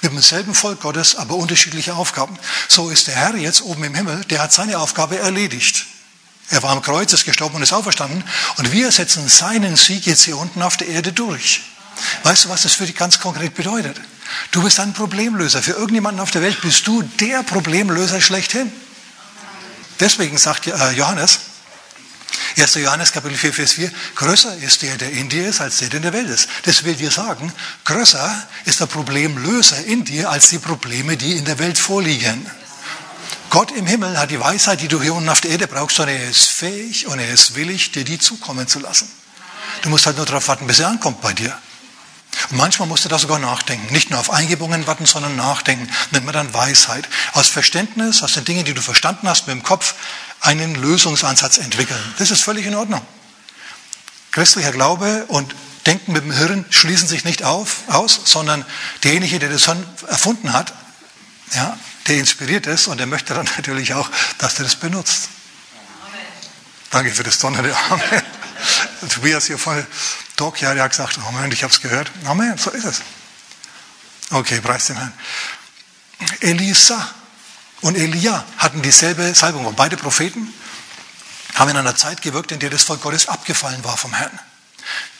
Mit 0.01 0.11
demselben 0.11 0.53
Volk 0.53 0.81
Gottes, 0.81 1.15
aber 1.15 1.35
unterschiedliche 1.35 1.95
Aufgaben. 1.95 2.37
So 2.67 2.89
ist 2.89 3.07
der 3.07 3.15
Herr 3.15 3.35
jetzt 3.35 3.61
oben 3.61 3.83
im 3.85 3.95
Himmel, 3.95 4.23
der 4.25 4.41
hat 4.41 4.53
seine 4.53 4.79
Aufgabe 4.79 5.17
erledigt. 5.17 5.85
Er 6.49 6.63
war 6.63 6.71
am 6.71 6.81
Kreuz, 6.81 7.11
ist 7.11 7.25
gestorben 7.25 7.55
und 7.55 7.63
ist 7.63 7.73
auferstanden. 7.73 8.23
Und 8.57 8.71
wir 8.71 8.91
setzen 8.91 9.27
seinen 9.27 9.75
Sieg 9.75 10.05
jetzt 10.05 10.23
hier 10.23 10.37
unten 10.37 10.61
auf 10.61 10.77
der 10.77 10.87
Erde 10.87 11.11
durch. 11.11 11.61
Weißt 12.23 12.45
du, 12.45 12.49
was 12.49 12.61
das 12.61 12.73
für 12.73 12.85
dich 12.85 12.95
ganz 12.95 13.19
konkret 13.19 13.55
bedeutet? 13.55 13.99
Du 14.51 14.63
bist 14.63 14.79
ein 14.79 14.93
Problemlöser. 14.93 15.61
Für 15.61 15.73
irgendjemanden 15.73 16.21
auf 16.21 16.31
der 16.31 16.41
Welt 16.41 16.61
bist 16.61 16.87
du 16.87 17.01
der 17.01 17.43
Problemlöser 17.43 18.21
schlechthin. 18.21 18.71
Deswegen 19.99 20.37
sagt 20.37 20.67
äh, 20.67 20.91
Johannes, 20.91 21.39
1. 22.57 22.75
Johannes 22.75 23.11
Kapitel 23.11 23.37
4, 23.37 23.53
Vers 23.53 23.73
4, 23.73 23.91
größer 24.15 24.57
ist 24.57 24.81
der, 24.81 24.97
der 24.97 25.11
in 25.11 25.29
dir 25.29 25.47
ist, 25.47 25.61
als 25.61 25.77
der, 25.77 25.89
der 25.89 25.97
in 25.97 26.03
der 26.03 26.13
Welt 26.13 26.29
ist. 26.29 26.49
Das 26.63 26.83
will 26.83 26.95
dir 26.95 27.11
sagen, 27.11 27.51
größer 27.85 28.47
ist 28.65 28.79
der 28.79 28.87
Problemlöser 28.87 29.83
in 29.85 30.03
dir, 30.03 30.29
als 30.29 30.49
die 30.49 30.57
Probleme, 30.57 31.17
die 31.17 31.33
in 31.33 31.45
der 31.45 31.59
Welt 31.59 31.77
vorliegen. 31.77 32.49
Gott 33.49 33.71
im 33.71 33.85
Himmel 33.85 34.17
hat 34.17 34.31
die 34.31 34.39
Weisheit, 34.39 34.81
die 34.81 34.87
du 34.87 35.01
hier 35.01 35.13
unten 35.13 35.29
auf 35.29 35.41
der 35.41 35.51
Erde 35.51 35.67
brauchst, 35.67 35.99
und 35.99 36.07
er 36.07 36.29
ist 36.29 36.49
fähig 36.49 37.07
und 37.07 37.19
er 37.19 37.29
ist 37.29 37.55
willig, 37.55 37.91
dir 37.91 38.03
die 38.03 38.19
zukommen 38.19 38.67
zu 38.67 38.79
lassen. 38.79 39.09
Du 39.83 39.89
musst 39.89 40.05
halt 40.05 40.17
nur 40.17 40.25
darauf 40.25 40.47
warten, 40.47 40.67
bis 40.67 40.79
er 40.79 40.89
ankommt 40.89 41.21
bei 41.21 41.33
dir. 41.33 41.57
Und 42.49 42.57
manchmal 42.57 42.87
musst 42.87 43.05
du 43.05 43.09
da 43.09 43.19
sogar 43.19 43.39
nachdenken. 43.39 43.91
Nicht 43.93 44.09
nur 44.09 44.19
auf 44.19 44.29
Eingebungen 44.29 44.87
warten, 44.87 45.05
sondern 45.05 45.35
nachdenken. 45.35 45.89
Nennt 46.11 46.25
man 46.25 46.33
dann 46.33 46.53
Weisheit. 46.53 47.07
Aus 47.33 47.47
Verständnis, 47.47 48.23
aus 48.23 48.33
den 48.33 48.45
Dingen, 48.45 48.65
die 48.65 48.73
du 48.73 48.81
verstanden 48.81 49.27
hast, 49.27 49.47
mit 49.47 49.55
dem 49.55 49.63
Kopf 49.63 49.95
einen 50.41 50.75
Lösungsansatz 50.75 51.57
entwickeln. 51.57 51.99
Das 52.17 52.31
ist 52.31 52.43
völlig 52.43 52.65
in 52.65 52.75
Ordnung. 52.75 53.01
Christlicher 54.31 54.71
Glaube 54.71 55.25
und 55.27 55.55
Denken 55.87 56.11
mit 56.11 56.23
dem 56.23 56.33
Hirn 56.33 56.65
schließen 56.69 57.07
sich 57.07 57.23
nicht 57.23 57.43
auf, 57.43 57.83
aus, 57.87 58.19
sondern 58.25 58.65
derjenige, 59.03 59.39
der 59.39 59.49
das 59.49 59.67
erfunden 60.07 60.51
hat, 60.51 60.73
ja, 61.55 61.77
der 62.07 62.17
inspiriert 62.17 62.67
ist 62.67 62.87
und 62.87 62.97
der 62.97 63.07
möchte 63.07 63.33
dann 63.33 63.47
natürlich 63.57 63.93
auch, 63.93 64.09
dass 64.37 64.55
du 64.55 64.63
das 64.63 64.75
benutzt. 64.75 65.29
Danke 66.89 67.11
für 67.11 67.23
das 67.23 67.39
donnernde 67.39 67.75
Amen. 67.89 68.23
Tobias 69.09 69.45
hier 69.45 69.57
voll 69.57 69.85
Doc, 70.35 70.61
ja, 70.61 70.73
der 70.73 70.83
hat 70.83 70.91
gesagt, 70.91 71.17
Amen, 71.27 71.51
ich 71.51 71.63
habe 71.63 71.73
es 71.73 71.81
gehört. 71.81 72.11
Amen, 72.25 72.57
so 72.57 72.69
ist 72.69 72.85
es. 72.85 73.01
Okay, 74.29 74.61
preis 74.61 74.85
den 74.87 74.97
Herrn. 74.97 75.13
Elisa 76.41 77.09
und 77.81 77.95
Elia 77.95 78.45
hatten 78.57 78.81
dieselbe 78.81 79.33
Salbung. 79.33 79.73
Beide 79.75 79.97
Propheten 79.97 80.53
haben 81.55 81.69
in 81.69 81.77
einer 81.77 81.95
Zeit 81.95 82.21
gewirkt, 82.21 82.51
in 82.51 82.59
der 82.59 82.69
das 82.69 82.83
Volk 82.83 83.01
Gottes 83.01 83.27
abgefallen 83.27 83.83
war 83.83 83.97
vom 83.97 84.13
Herrn. 84.13 84.39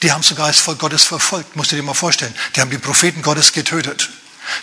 Die 0.02 0.12
haben 0.12 0.24
sogar 0.24 0.48
das 0.48 0.60
Volk 0.60 0.80
Gottes 0.80 1.04
verfolgt, 1.04 1.56
musst 1.56 1.72
du 1.72 1.76
dir 1.76 1.84
mal 1.84 1.94
vorstellen. 1.94 2.34
Die 2.56 2.62
haben 2.62 2.70
die 2.70 2.78
Propheten 2.78 3.22
Gottes 3.22 3.54
getötet. 3.54 4.10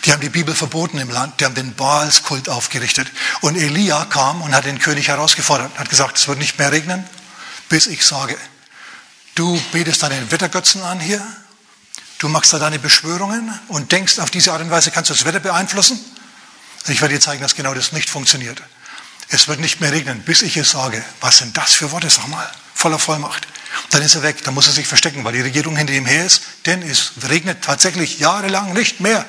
Die 0.03 0.11
haben 0.11 0.21
die 0.21 0.29
Bibel 0.29 0.55
verboten 0.55 0.97
im 0.97 1.09
Land, 1.09 1.39
die 1.39 1.45
haben 1.45 1.55
den 1.55 1.73
Baalskult 1.75 2.49
aufgerichtet. 2.49 3.07
Und 3.41 3.55
Elia 3.55 4.05
kam 4.05 4.41
und 4.41 4.55
hat 4.55 4.65
den 4.65 4.79
König 4.79 5.07
herausgefordert, 5.07 5.77
hat 5.77 5.89
gesagt, 5.89 6.17
es 6.17 6.27
wird 6.27 6.39
nicht 6.39 6.57
mehr 6.59 6.71
regnen, 6.71 7.03
bis 7.69 7.87
ich 7.87 8.05
sage. 8.05 8.37
Du 9.35 9.59
betest 9.71 10.03
deinen 10.03 10.31
Wettergötzen 10.31 10.81
an 10.81 10.99
hier, 10.99 11.25
du 12.19 12.29
machst 12.29 12.53
da 12.53 12.59
deine 12.59 12.79
Beschwörungen 12.79 13.59
und 13.67 13.91
denkst, 13.91 14.19
auf 14.19 14.29
diese 14.29 14.53
Art 14.53 14.61
und 14.61 14.71
Weise 14.71 14.91
kannst 14.91 15.09
du 15.09 15.13
das 15.13 15.25
Wetter 15.25 15.39
beeinflussen. 15.39 15.99
Ich 16.87 17.01
werde 17.01 17.15
dir 17.15 17.19
zeigen, 17.19 17.41
dass 17.41 17.55
genau 17.55 17.73
das 17.73 17.91
nicht 17.91 18.09
funktioniert. 18.09 18.61
Es 19.29 19.47
wird 19.47 19.59
nicht 19.59 19.81
mehr 19.81 19.91
regnen, 19.91 20.21
bis 20.21 20.43
ich 20.43 20.55
es 20.55 20.71
sage. 20.71 21.03
Was 21.19 21.39
sind 21.39 21.57
das 21.57 21.73
für 21.73 21.91
Worte, 21.91 22.09
sag 22.09 22.27
mal, 22.27 22.47
voller 22.75 22.99
Vollmacht. 22.99 23.47
Dann 23.89 24.01
ist 24.01 24.15
er 24.15 24.23
weg, 24.23 24.43
dann 24.43 24.53
muss 24.53 24.67
er 24.67 24.73
sich 24.73 24.87
verstecken, 24.87 25.23
weil 25.23 25.33
die 25.33 25.41
Regierung 25.41 25.75
hinter 25.75 25.93
ihm 25.93 26.05
her 26.05 26.25
ist, 26.25 26.41
denn 26.65 26.81
es 26.81 27.13
regnet 27.27 27.63
tatsächlich 27.63 28.19
jahrelang 28.19 28.73
nicht 28.73 28.99
mehr. 28.99 29.27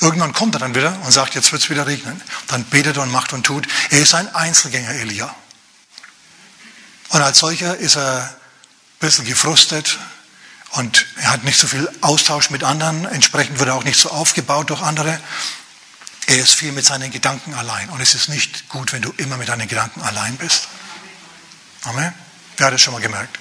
Irgendwann 0.00 0.32
kommt 0.32 0.54
er 0.54 0.58
dann 0.58 0.74
wieder 0.74 1.00
und 1.04 1.12
sagt, 1.12 1.34
jetzt 1.34 1.52
wird 1.52 1.62
es 1.62 1.70
wieder 1.70 1.86
regnen. 1.86 2.20
Dann 2.48 2.64
betet 2.64 2.98
und 2.98 3.10
macht 3.10 3.32
und 3.32 3.44
tut. 3.44 3.66
Er 3.90 4.00
ist 4.00 4.14
ein 4.14 4.32
Einzelgänger, 4.34 4.90
Elia. 4.90 5.34
Und 7.08 7.22
als 7.22 7.38
solcher 7.38 7.76
ist 7.76 7.96
er 7.96 8.24
ein 8.24 8.30
bisschen 8.98 9.24
gefrustet 9.24 9.98
und 10.72 11.06
er 11.16 11.30
hat 11.30 11.44
nicht 11.44 11.58
so 11.58 11.66
viel 11.66 11.88
Austausch 12.00 12.50
mit 12.50 12.64
anderen. 12.64 13.04
Entsprechend 13.06 13.58
wird 13.60 13.68
er 13.68 13.76
auch 13.76 13.84
nicht 13.84 13.98
so 13.98 14.10
aufgebaut 14.10 14.70
durch 14.70 14.82
andere. 14.82 15.20
Er 16.26 16.36
ist 16.36 16.54
viel 16.54 16.72
mit 16.72 16.84
seinen 16.84 17.10
Gedanken 17.10 17.54
allein. 17.54 17.88
Und 17.90 18.00
es 18.00 18.14
ist 18.14 18.28
nicht 18.28 18.68
gut, 18.68 18.92
wenn 18.92 19.02
du 19.02 19.14
immer 19.18 19.36
mit 19.36 19.48
deinen 19.48 19.68
Gedanken 19.68 20.02
allein 20.02 20.36
bist. 20.36 20.68
Amen. 21.84 22.12
Wer 22.56 22.66
hat 22.66 22.74
das 22.74 22.80
schon 22.80 22.92
mal 22.92 23.00
gemerkt? 23.00 23.38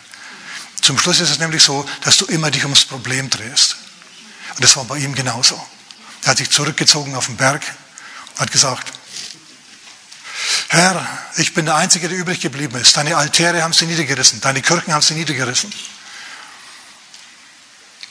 Zum 0.82 1.00
Schluss 1.00 1.20
ist 1.22 1.30
es 1.30 1.40
nämlich 1.40 1.64
so, 1.64 1.88
dass 2.02 2.18
du 2.18 2.26
immer 2.26 2.52
dich 2.52 2.64
ums 2.64 2.86
Problem 2.86 3.30
drehst. 3.30 3.78
Und 4.56 4.64
das 4.64 4.76
war 4.78 4.86
bei 4.86 4.98
ihm 4.98 5.16
genauso. 5.16 5.60
Er 6.24 6.32
hat 6.32 6.38
sich 6.38 6.50
zurückgezogen 6.50 7.16
auf 7.16 7.26
den 7.26 7.38
Berg 7.38 7.64
und 8.34 8.42
hat 8.42 8.52
gesagt, 8.52 8.94
Herr, 10.70 11.08
ich 11.36 11.54
bin 11.54 11.66
der 11.66 11.76
Einzige, 11.76 12.10
der 12.10 12.18
übrig 12.18 12.40
geblieben 12.40 12.76
ist. 12.78 12.98
Deine 12.98 13.16
Altäre 13.18 13.64
haben 13.64 13.74
sie 13.74 13.86
niedergerissen, 13.86 14.42
deine 14.42 14.62
Kirchen 14.62 14.94
haben 14.94 15.02
sie 15.02 15.14
niedergerissen. 15.14 15.72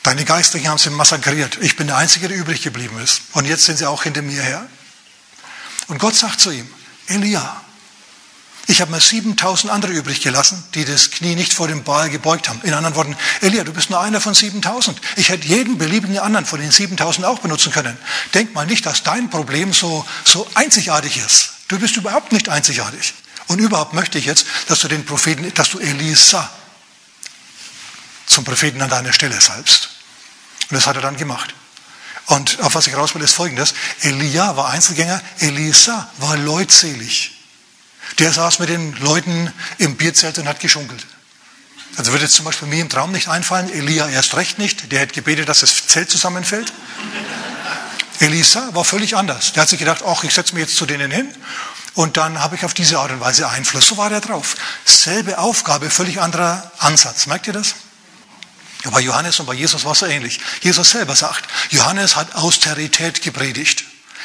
Deine 0.02 0.25
Geistlichen 0.25 0.68
haben 0.68 0.78
sie 0.78 0.90
massakriert. 0.90 1.58
Ich 1.61 1.76
bin 1.76 1.87
der 1.87 1.96
Einzige, 1.96 2.26
der 2.26 2.37
übrig 2.37 2.62
geblieben 2.62 2.99
ist. 2.99 3.22
Und 3.32 3.44
jetzt 3.44 3.64
sind 3.64 3.78
sie 3.78 3.87
auch 3.87 4.02
hinter 4.02 4.22
mir 4.22 4.42
her. 4.42 4.66
Und 5.87 5.99
Gott 5.99 6.16
sagt 6.16 6.40
zu 6.40 6.50
ihm, 6.50 6.68
Elia, 7.06 7.62
ich 8.69 8.81
habe 8.81 8.92
mir 8.92 9.00
7000 9.00 9.73
andere 9.73 9.92
übrig 9.92 10.21
gelassen, 10.21 10.62
die 10.75 10.85
das 10.85 11.11
Knie 11.11 11.35
nicht 11.35 11.52
vor 11.52 11.66
dem 11.66 11.83
Baal 11.83 12.11
gebeugt 12.11 12.49
haben. 12.49 12.61
In 12.62 12.75
anderen 12.75 12.95
Worten, 12.95 13.16
Elia, 13.40 13.64
du 13.64 13.73
bist 13.73 13.90
nur 13.90 14.00
einer 14.00 14.21
von 14.21 14.35
7000. 14.35 15.00
Ich 15.16 15.31
hätte 15.31 15.47
jeden 15.47 15.78
beliebigen 15.78 16.19
anderen 16.19 16.47
von 16.47 16.61
den 16.61 16.71
7000 16.71 17.26
auch 17.26 17.40
benutzen 17.40 17.73
können. 17.73 17.99
Denk 18.35 18.54
mal 18.54 18.66
nicht, 18.66 18.87
dass 18.87 19.02
dein 19.02 19.31
Problem 19.31 19.73
so, 19.73 20.07
so 20.25 20.49
einzigartig 20.54 21.16
ist. 21.16 21.54
Du 21.69 21.78
bist 21.78 21.97
überhaupt 21.97 22.31
nicht 22.33 22.49
einzigartig. 22.49 23.14
Und 23.49 23.59
überhaupt 23.59 23.95
möchte 23.95 24.19
ich 24.19 24.26
jetzt, 24.26 24.47
dass 24.69 24.78
du 24.78 24.88
den 24.88 25.04
Propheten, 25.04 25.52
dass 25.54 25.71
du 25.71 25.81
Elisa 25.81 26.49
zum 28.26 28.45
Propheten 28.45 28.81
an 28.81 28.90
deiner 28.90 29.12
Stelle 29.12 29.40
salbst. 29.40 29.90
Und 30.71 30.76
das 30.76 30.87
hat 30.87 30.97
er 30.97 31.02
dann 31.02 31.16
gemacht. 31.16 31.52
Und 32.26 32.61
auf 32.61 32.76
was 32.76 32.87
ich 32.87 32.97
raus 32.97 33.14
will, 33.14 33.23
ist 33.23 33.35
folgendes. 33.35 33.75
Elia 34.00 34.57
war 34.57 34.71
Einzelgänger, 34.71 35.21
Elisa 35.40 36.09
war 36.19 36.37
leutselig. 36.37 37.41
Der 38.18 38.32
saß 38.32 38.59
mit 38.59 38.68
den 38.68 38.94
Leuten 38.97 39.52
im 39.78 39.97
Bierzelt 39.97 40.38
und 40.38 40.49
hat 40.49 40.61
geschunkelt. 40.61 41.06
Also 41.97 42.12
würde 42.12 42.25
jetzt 42.25 42.35
zum 42.35 42.44
Beispiel 42.44 42.68
mir 42.68 42.80
im 42.80 42.88
Traum 42.88 43.12
nicht 43.12 43.28
einfallen, 43.28 43.71
Elia 43.71 44.09
erst 44.09 44.35
recht 44.35 44.59
nicht, 44.59 44.90
der 44.92 45.00
hätte 45.00 45.14
gebetet, 45.14 45.49
dass 45.49 45.61
das 45.61 45.87
Zelt 45.88 46.11
zusammenfällt. 46.11 46.73
Elisa 48.21 48.75
war 48.75 48.85
völlig 48.85 49.16
anders. 49.16 49.52
Der 49.52 49.62
hat 49.62 49.68
sich 49.68 49.78
gedacht, 49.78 50.02
ach, 50.06 50.25
ich 50.25 50.32
setze 50.32 50.54
mich 50.54 50.62
jetzt 50.62 50.76
zu 50.76 50.87
denen 50.87 51.11
hin 51.11 51.28
und 51.94 52.16
dann 52.16 52.40
habe 52.40 52.56
ich 52.56 52.64
auf 52.64 52.73
diese 52.73 52.99
Art 52.99 53.11
und 53.11 53.21
Weise 53.21 53.49
Einfluss. 53.49 53.88
So 53.88 53.97
war 53.97 54.09
der 54.09 54.21
drauf. 54.21 54.54
Selbe 54.85 55.38
Aufgabe, 55.38 55.90
völlig 55.90 56.21
anderer 56.21 56.71
Ansatz. 56.78 57.26
Merkt 57.26 57.47
ihr 57.47 57.52
das? 57.52 57.75
Ja, 58.85 58.90
bei 58.90 59.00
Johannes 59.00 59.38
und 59.40 59.47
bei 59.47 59.54
Jesus 59.54 59.85
war 59.85 59.92
es 59.92 59.99
so 59.99 60.06
ähnlich. 60.06 60.40
Jesus 60.62 60.90
selber 60.90 61.14
sagt, 61.14 61.44
Johannes 61.71 62.16
hat 62.16 62.35
Austerität 62.35 63.23
gepredigt. 63.23 63.85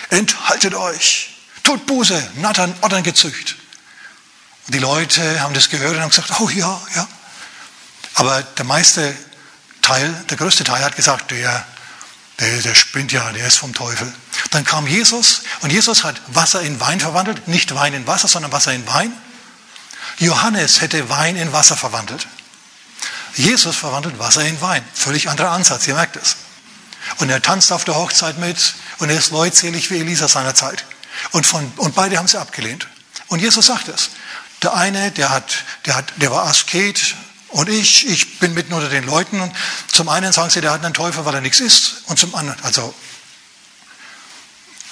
Enthaltet 0.09 0.73
euch. 0.73 1.35
Tut 1.63 1.85
Buße, 1.85 2.31
Nattern, 2.35 2.73
Ottern 2.81 3.03
gezücht. 3.03 3.55
Und 4.67 4.73
die 4.73 4.79
Leute 4.79 5.41
haben 5.41 5.53
das 5.53 5.69
gehört 5.69 5.95
und 5.95 6.01
haben 6.01 6.09
gesagt, 6.09 6.39
oh 6.39 6.49
ja, 6.49 6.79
ja. 6.95 7.07
Aber 8.15 8.41
der 8.41 8.65
meiste 8.65 9.15
Teil, 9.81 10.13
der 10.29 10.37
größte 10.37 10.65
Teil 10.65 10.83
hat 10.83 10.95
gesagt, 10.95 11.31
der, 11.31 11.65
der, 12.39 12.61
der 12.61 12.75
spinnt 12.75 13.11
ja, 13.13 13.31
der 13.31 13.47
ist 13.47 13.57
vom 13.57 13.73
Teufel. 13.73 14.13
Dann 14.51 14.65
kam 14.65 14.85
Jesus 14.85 15.43
und 15.61 15.71
Jesus 15.71 16.03
hat 16.03 16.21
Wasser 16.27 16.61
in 16.61 16.79
Wein 16.81 16.99
verwandelt, 16.99 17.47
nicht 17.47 17.73
Wein 17.73 17.93
in 17.93 18.05
Wasser, 18.07 18.27
sondern 18.27 18.51
Wasser 18.51 18.73
in 18.73 18.85
Wein. 18.87 19.13
Johannes 20.19 20.81
hätte 20.81 21.09
Wein 21.09 21.37
in 21.37 21.53
Wasser 21.53 21.77
verwandelt. 21.77 22.27
Jesus 23.35 23.75
verwandelt 23.75 24.19
Wasser 24.19 24.43
in 24.45 24.59
Wein. 24.61 24.83
Völlig 24.93 25.29
anderer 25.29 25.51
Ansatz, 25.51 25.87
ihr 25.87 25.93
merkt 25.93 26.15
es. 26.17 26.35
Und 27.19 27.29
er 27.29 27.41
tanzt 27.41 27.71
auf 27.71 27.85
der 27.85 27.95
Hochzeit 27.95 28.37
mit 28.37 28.73
und 28.97 29.09
er 29.09 29.17
ist 29.17 29.31
leutselig 29.31 29.89
wie 29.91 29.99
Elisa 29.99 30.27
seiner 30.27 30.55
Zeit. 30.55 30.83
Und, 31.31 31.45
von, 31.45 31.71
und 31.77 31.95
beide 31.95 32.17
haben 32.17 32.27
sie 32.27 32.39
abgelehnt. 32.39 32.87
Und 33.27 33.39
Jesus 33.39 33.67
sagt 33.67 33.87
es. 33.87 34.09
Der 34.63 34.73
eine, 34.73 35.11
der, 35.11 35.29
hat, 35.29 35.63
der, 35.85 35.95
hat, 35.95 36.13
der 36.17 36.31
war 36.31 36.45
Asket 36.45 37.15
und 37.49 37.69
ich, 37.69 38.07
ich 38.07 38.39
bin 38.39 38.53
mitten 38.53 38.73
unter 38.73 38.89
den 38.89 39.05
Leuten. 39.05 39.39
Und 39.39 39.53
zum 39.87 40.09
einen 40.09 40.33
sagen 40.33 40.49
sie, 40.49 40.61
der 40.61 40.71
hat 40.71 40.83
einen 40.83 40.93
Teufel, 40.93 41.25
weil 41.25 41.35
er 41.35 41.41
nichts 41.41 41.59
isst. 41.59 42.03
Und 42.05 42.19
zum 42.19 42.35
anderen, 42.35 42.61
also 42.63 42.93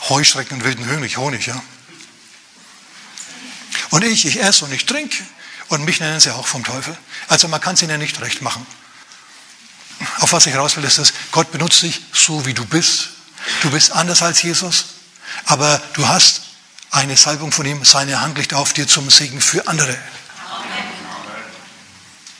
Heuschrecken 0.10 0.57
und 0.57 0.63
wilden 0.63 0.89
Honig, 0.89 1.17
Honig, 1.17 1.48
ja. 1.48 1.62
Und 3.89 4.03
ich, 4.03 4.25
ich 4.25 4.41
esse 4.41 4.65
und 4.65 4.72
ich 4.72 4.86
trinke. 4.86 5.24
Und 5.67 5.84
mich 5.84 6.00
nennen 6.00 6.19
sie 6.19 6.31
auch 6.31 6.45
vom 6.45 6.63
Teufel. 6.63 6.95
Also 7.27 7.48
man 7.48 7.60
kann 7.60 7.74
es 7.74 7.81
ihnen 7.81 8.00
nicht 8.00 8.22
recht 8.22 8.41
machen. 8.41 8.65
Auf 10.19 10.31
was 10.34 10.45
ich 10.45 10.55
raus 10.55 10.75
will, 10.75 10.84
ist, 10.84 10.98
dass 10.98 11.13
Gott 11.31 11.51
benutzt 11.51 11.81
dich 11.81 12.01
so, 12.13 12.45
wie 12.45 12.53
du 12.53 12.65
bist. 12.65 13.10
Du 13.62 13.72
bist 13.72 13.91
anders 13.91 14.22
als 14.22 14.41
Jesus, 14.41 14.86
aber 15.45 15.81
du 15.93 16.07
hast 16.07 16.41
eine 16.92 17.18
Salbung 17.18 17.51
von 17.51 17.65
ihm, 17.65 17.84
seine 17.84 18.22
Hand 18.22 18.38
liegt 18.38 18.54
auf 18.54 18.74
dir 18.74 18.88
zum 18.88 19.10
Segen 19.10 19.42
für 19.42 19.68
andere. 19.68 19.98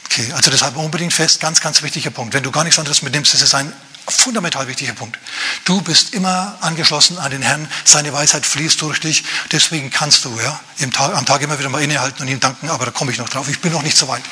Okay, 0.06 0.32
also 0.32 0.50
deshalb 0.50 0.78
unbedingt 0.78 1.14
fest, 1.14 1.42
ganz, 1.42 1.60
ganz 1.60 1.82
wichtiger 1.82 2.10
Punkt. 2.10 2.34
Wenn 2.34 2.44
du 2.44 2.52
gar 2.52 2.64
nichts 2.64 2.80
anderes 2.80 3.02
mitnimmst, 3.02 3.34
ist 3.34 3.54
ein 3.54 3.74
fundamental 4.08 4.68
wichtiger 4.68 4.94
Punkt. 4.94 5.20
Du 5.66 5.82
bist 5.82 6.14
immer 6.14 6.58
angeschlossen 6.62 7.18
an 7.18 7.32
den 7.32 7.42
Herrn, 7.42 7.68
seine 7.84 8.14
Weisheit 8.14 8.46
fließt 8.46 8.82
durch 8.82 9.00
dich, 9.00 9.24
deswegen 9.52 9.90
kannst 9.90 10.26
du 10.26 10.40
ja, 10.40 10.60
Tag, 10.92 11.16
am 11.16 11.26
Tag 11.26 11.42
immer 11.42 11.58
wieder 11.60 11.70
mal 11.70 11.82
innehalten 11.82 12.22
und 12.22 12.28
ihm 12.28 12.40
danken, 12.40 12.70
aber 12.70 12.86
da 12.86 12.92
komme 12.92 13.12
ich 13.12 13.18
noch 13.18 13.30
drauf, 13.30 13.50
ich 13.50 13.60
bin 13.60 13.72
noch 13.72 13.82
nicht 13.82 13.98
so 13.98 14.08
weit. 14.08 14.24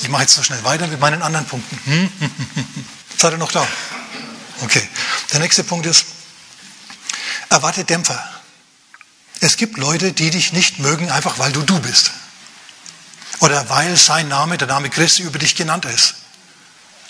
Ich 0.00 0.08
mache 0.08 0.22
jetzt 0.22 0.36
noch 0.36 0.44
schnell 0.44 0.62
weiter 0.64 0.86
mit 0.86 1.00
meinen 1.00 1.22
anderen 1.22 1.46
Punkten. 1.46 1.78
Hm? 1.84 2.10
Seid 3.18 3.32
ihr 3.32 3.38
noch 3.38 3.52
da? 3.52 3.66
Okay, 4.62 4.88
der 5.32 5.40
nächste 5.40 5.64
Punkt 5.64 5.86
ist, 5.86 6.06
erwarte 7.50 7.84
Dämpfer. 7.84 8.35
Es 9.40 9.56
gibt 9.56 9.76
Leute, 9.76 10.12
die 10.12 10.30
dich 10.30 10.52
nicht 10.52 10.78
mögen, 10.78 11.10
einfach 11.10 11.38
weil 11.38 11.52
du 11.52 11.62
du 11.62 11.78
bist. 11.80 12.12
Oder 13.40 13.68
weil 13.68 13.96
sein 13.96 14.28
Name, 14.28 14.56
der 14.56 14.68
Name 14.68 14.88
Christi, 14.88 15.22
über 15.22 15.38
dich 15.38 15.54
genannt 15.54 15.84
ist. 15.84 16.14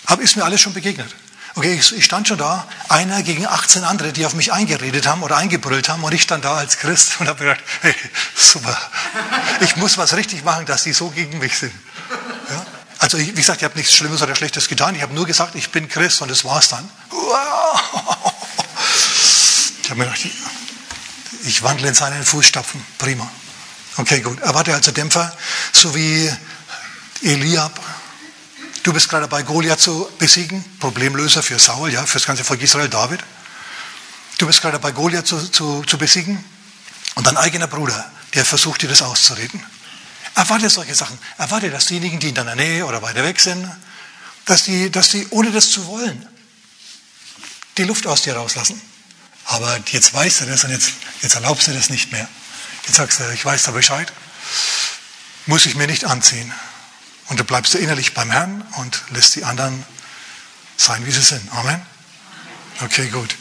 Aber 0.05 0.21
ist 0.21 0.35
mir 0.35 0.43
alles 0.43 0.61
schon 0.61 0.73
begegnet. 0.73 1.13
Okay, 1.55 1.73
ich 1.73 2.05
stand 2.05 2.27
schon 2.27 2.37
da, 2.37 2.67
einer 2.87 3.23
gegen 3.23 3.47
18 3.47 3.83
andere, 3.83 4.13
die 4.13 4.27
auf 4.27 4.35
mich 4.35 4.53
eingeredet 4.53 5.07
haben 5.07 5.23
oder 5.23 5.37
eingebrüllt 5.37 5.89
haben 5.89 6.03
und 6.03 6.13
ich 6.13 6.21
stand 6.21 6.45
da 6.45 6.55
als 6.55 6.77
Christ 6.77 7.13
und 7.19 7.27
habe 7.27 7.39
gedacht, 7.39 7.61
hey, 7.81 7.95
super, 8.35 8.77
ich 9.61 9.75
muss 9.75 9.97
was 9.97 10.15
richtig 10.15 10.43
machen, 10.43 10.67
dass 10.67 10.83
die 10.83 10.93
so 10.93 11.09
gegen 11.09 11.39
mich 11.39 11.57
sind. 11.57 11.73
Ja? 12.51 12.65
Also 12.99 13.17
wie 13.17 13.31
gesagt, 13.31 13.61
ich 13.61 13.63
habe 13.63 13.75
nichts 13.75 13.95
Schlimmes 13.95 14.21
oder 14.21 14.35
Schlechtes 14.35 14.67
getan, 14.67 14.93
ich 14.93 15.01
habe 15.01 15.15
nur 15.15 15.25
gesagt, 15.25 15.55
ich 15.55 15.71
bin 15.71 15.89
Christ 15.89 16.21
und 16.21 16.29
das 16.29 16.45
war's 16.45 16.69
dann. 16.69 16.87
Ich 19.81 19.89
habe 19.89 19.99
mir 19.99 20.05
gedacht, 20.05 20.27
ich 21.47 21.63
wandle 21.63 21.87
in 21.87 21.93
seinen 21.93 22.23
Fußstapfen, 22.23 22.83
prima. 22.97 23.29
Okay, 23.97 24.21
gut. 24.21 24.39
Erwarte 24.41 24.73
also 24.73 24.91
Dämpfer, 24.91 25.35
so 25.71 25.95
wie 25.95 26.31
Eliab 27.23 27.79
Du 28.87 28.93
bist 28.93 29.09
gerade 29.09 29.23
dabei, 29.23 29.41
Goliath 29.41 29.81
zu 29.81 30.09
besiegen, 30.17 30.63
Problemlöser 30.79 31.43
für 31.43 31.59
Saul, 31.59 31.91
ja, 31.91 32.05
für 32.05 32.19
das 32.19 32.25
ganze 32.25 32.45
Volk 32.45 32.61
Israel, 32.61 32.87
David. 32.87 33.19
Du 34.37 34.47
bist 34.47 34.61
gerade 34.61 34.79
dabei, 34.79 34.93
Goliath 34.93 35.27
zu, 35.27 35.51
zu, 35.51 35.83
zu 35.83 35.97
besiegen 35.97 36.41
und 37.15 37.27
dein 37.27 37.35
eigener 37.35 37.67
Bruder, 37.67 38.09
der 38.33 38.45
versucht 38.45 38.83
dir 38.83 38.87
das 38.87 39.01
auszureden. 39.01 39.61
Erwarte 40.35 40.69
solche 40.69 40.95
Sachen. 40.95 41.19
Erwarte, 41.37 41.69
dass 41.69 41.87
diejenigen, 41.87 42.21
die 42.21 42.29
in 42.29 42.35
deiner 42.35 42.55
Nähe 42.55 42.85
oder 42.85 43.01
weiter 43.01 43.25
weg 43.25 43.41
sind, 43.41 43.69
dass 44.45 44.63
die, 44.63 44.89
dass 44.89 45.09
die 45.09 45.27
ohne 45.31 45.51
das 45.51 45.69
zu 45.69 45.85
wollen, 45.87 46.25
die 47.77 47.83
Luft 47.83 48.07
aus 48.07 48.21
dir 48.21 48.37
rauslassen. 48.37 48.81
Aber 49.47 49.79
jetzt 49.87 50.13
weißt 50.13 50.41
du 50.41 50.45
das 50.45 50.65
und 50.65 50.71
jetzt, 50.71 50.91
jetzt 51.21 51.35
erlaubst 51.35 51.67
du 51.67 51.73
das 51.73 51.89
nicht 51.89 52.11
mehr. 52.11 52.27
Jetzt 52.85 52.97
sagst 52.97 53.19
du, 53.19 53.29
ich 53.31 53.43
weiß 53.43 53.63
da 53.63 53.71
Bescheid, 53.71 54.11
muss 55.45 55.65
ich 55.65 55.75
mir 55.75 55.87
nicht 55.87 56.03
anziehen. 56.03 56.53
Und 57.27 57.39
du 57.39 57.45
bleibst 57.45 57.73
innerlich 57.75 58.13
beim 58.13 58.29
Herrn 58.29 58.61
und 58.75 59.01
lässt 59.11 59.35
die 59.35 59.45
anderen 59.45 59.85
sein, 60.75 61.05
wie 61.05 61.11
sie 61.11 61.21
sind. 61.21 61.49
Amen. 61.53 61.81
Okay, 62.81 63.07
gut. 63.07 63.35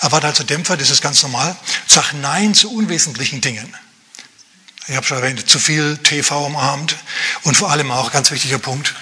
Erwarte 0.00 0.26
also 0.26 0.44
Dämpfer, 0.44 0.76
das 0.76 0.90
ist 0.90 1.02
ganz 1.02 1.22
normal. 1.22 1.56
Sag 1.86 2.12
Nein 2.12 2.54
zu 2.54 2.72
unwesentlichen 2.72 3.40
Dingen. 3.40 3.74
Ich 4.88 4.94
habe 4.94 5.06
schon 5.06 5.16
erwähnt, 5.16 5.48
zu 5.48 5.58
viel 5.58 5.98
TV 5.98 6.46
am 6.46 6.56
Abend 6.56 6.96
und 7.42 7.56
vor 7.56 7.70
allem 7.70 7.90
auch, 7.90 8.12
ganz 8.12 8.30
wichtiger 8.30 8.58
Punkt, 8.58 8.94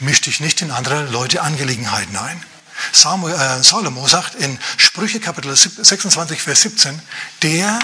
misch 0.00 0.20
dich 0.20 0.40
nicht 0.40 0.60
in 0.60 0.70
andere 0.70 1.06
Leute 1.06 1.42
Angelegenheiten 1.42 2.16
ein. 2.16 2.44
Samuel, 2.92 3.34
äh, 3.34 3.62
Salomo 3.62 4.06
sagt 4.08 4.34
in 4.34 4.58
Sprüche 4.76 5.20
Kapitel 5.20 5.54
26, 5.54 6.42
Vers 6.42 6.62
17, 6.62 7.00
der 7.42 7.78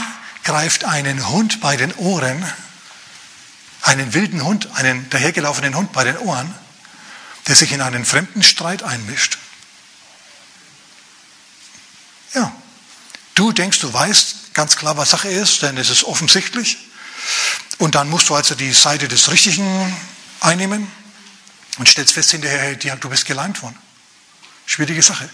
greift 0.44 0.84
einen 0.84 1.28
Hund 1.28 1.60
bei 1.60 1.76
den 1.76 1.94
Ohren 1.94 2.44
einen 3.82 4.14
wilden 4.14 4.44
Hund, 4.44 4.68
einen 4.74 5.08
dahergelaufenen 5.10 5.74
Hund 5.74 5.92
bei 5.92 6.04
den 6.04 6.18
Ohren, 6.18 6.52
der 7.46 7.56
sich 7.56 7.72
in 7.72 7.80
einen 7.80 8.04
fremden 8.04 8.42
Streit 8.42 8.82
einmischt. 8.82 9.38
Ja, 12.34 12.52
du 13.34 13.52
denkst, 13.52 13.80
du 13.80 13.92
weißt 13.92 14.54
ganz 14.54 14.76
klar, 14.76 14.96
was 14.96 15.10
Sache 15.10 15.28
ist, 15.28 15.62
denn 15.62 15.78
es 15.78 15.88
ist 15.88 16.04
offensichtlich. 16.04 16.78
Und 17.78 17.94
dann 17.94 18.10
musst 18.10 18.28
du 18.28 18.34
also 18.34 18.54
die 18.54 18.72
Seite 18.72 19.08
des 19.08 19.30
Richtigen 19.30 19.96
einnehmen 20.40 20.90
und 21.78 21.88
stellst 21.88 22.12
fest 22.12 22.32
hinterher, 22.32 22.74
du 22.74 23.08
bist 23.08 23.24
geleimt 23.24 23.62
worden. 23.62 23.78
Schwierige 24.68 25.02
Sache. 25.02 25.26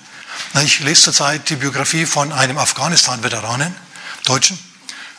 Ich 0.63 0.79
lese 0.79 1.03
zurzeit 1.03 1.51
die 1.51 1.57
Biografie 1.57 2.07
von 2.07 2.33
einem 2.33 2.57
Afghanistan-Veteranen, 2.57 3.75
Deutschen, 4.27 4.57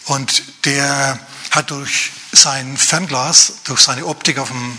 und 0.06 0.42
der 0.64 1.20
hat 1.52 1.70
durch 1.70 2.12
sein 2.32 2.78
Fernglas, 2.78 3.56
durch 3.66 3.82
seine 3.82 4.06
Optik 4.06 4.38
auf 4.38 4.48
dem, 4.48 4.78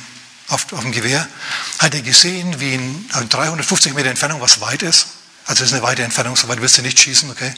auf, 0.48 0.72
auf 0.72 0.80
dem 0.80 0.90
Gewehr, 0.90 1.28
hat 1.78 1.94
er 1.94 2.00
gesehen, 2.00 2.60
wie 2.60 2.72
in 2.76 3.08
350 3.28 3.92
Meter 3.92 4.08
Entfernung, 4.08 4.40
was 4.40 4.62
weit 4.62 4.82
ist, 4.82 5.08
also 5.44 5.64
ist 5.64 5.74
eine 5.74 5.82
weite 5.82 6.02
Entfernung, 6.02 6.34
so 6.34 6.48
weit 6.48 6.62
willst 6.62 6.78
du 6.78 6.82
nicht 6.82 6.98
schießen, 6.98 7.30
okay, 7.30 7.52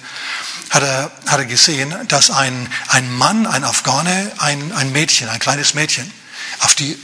hat 0.71 0.83
er, 0.83 1.13
hat 1.27 1.39
er 1.39 1.45
gesehen, 1.45 1.95
dass 2.09 2.33
ein, 2.33 2.69
ein 2.89 3.09
Mann, 3.15 3.47
ein 3.47 3.63
Afghane, 3.63 4.33
ein, 4.39 4.73
ein 4.73 4.91
Mädchen, 4.91 5.29
ein 5.29 5.39
kleines 5.39 5.75
Mädchen, 5.75 6.13
auf 6.61 6.75
die, 6.75 6.99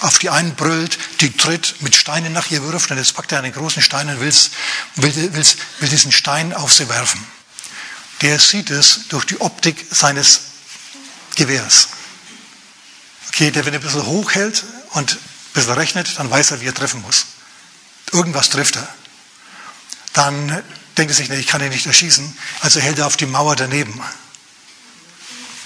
auf 0.00 0.18
die 0.18 0.30
einen 0.30 0.54
brüllt, 0.54 0.98
die 1.20 1.32
tritt, 1.36 1.82
mit 1.82 1.96
Steinen 1.96 2.32
nach 2.32 2.50
ihr 2.50 2.62
wirft 2.62 2.90
und 2.90 2.98
jetzt 2.98 3.14
packt 3.14 3.32
er 3.32 3.38
einen 3.38 3.52
großen 3.52 3.82
Stein 3.82 4.08
und 4.08 4.20
will, 4.20 4.34
will, 4.96 5.34
will, 5.34 5.46
will 5.80 5.88
diesen 5.88 6.12
Stein 6.12 6.52
auf 6.52 6.72
sie 6.72 6.88
werfen. 6.88 7.24
Der 8.22 8.38
sieht 8.38 8.70
es 8.70 9.08
durch 9.08 9.24
die 9.24 9.40
Optik 9.40 9.86
seines 9.90 10.40
Gewehrs. 11.34 11.88
Okay, 13.28 13.50
der, 13.50 13.66
wenn 13.66 13.74
er 13.74 13.80
ein 13.80 13.82
bisschen 13.82 14.06
hochhält 14.06 14.62
und 14.90 15.12
ein 15.12 15.18
bisschen 15.54 15.72
rechnet, 15.72 16.18
dann 16.18 16.30
weiß 16.30 16.52
er, 16.52 16.60
wie 16.60 16.66
er 16.66 16.74
treffen 16.74 17.02
muss. 17.02 17.26
Irgendwas 18.12 18.48
trifft 18.48 18.76
er. 18.76 18.88
Dann 20.12 20.62
denkt 20.96 21.10
er 21.10 21.16
sich, 21.16 21.28
nee, 21.28 21.36
ich 21.36 21.48
kann 21.48 21.60
ihn 21.60 21.70
nicht 21.70 21.86
erschießen, 21.86 22.36
also 22.60 22.78
hält 22.78 22.98
er 22.98 23.08
auf 23.08 23.16
die 23.16 23.26
Mauer 23.26 23.56
daneben. 23.56 24.00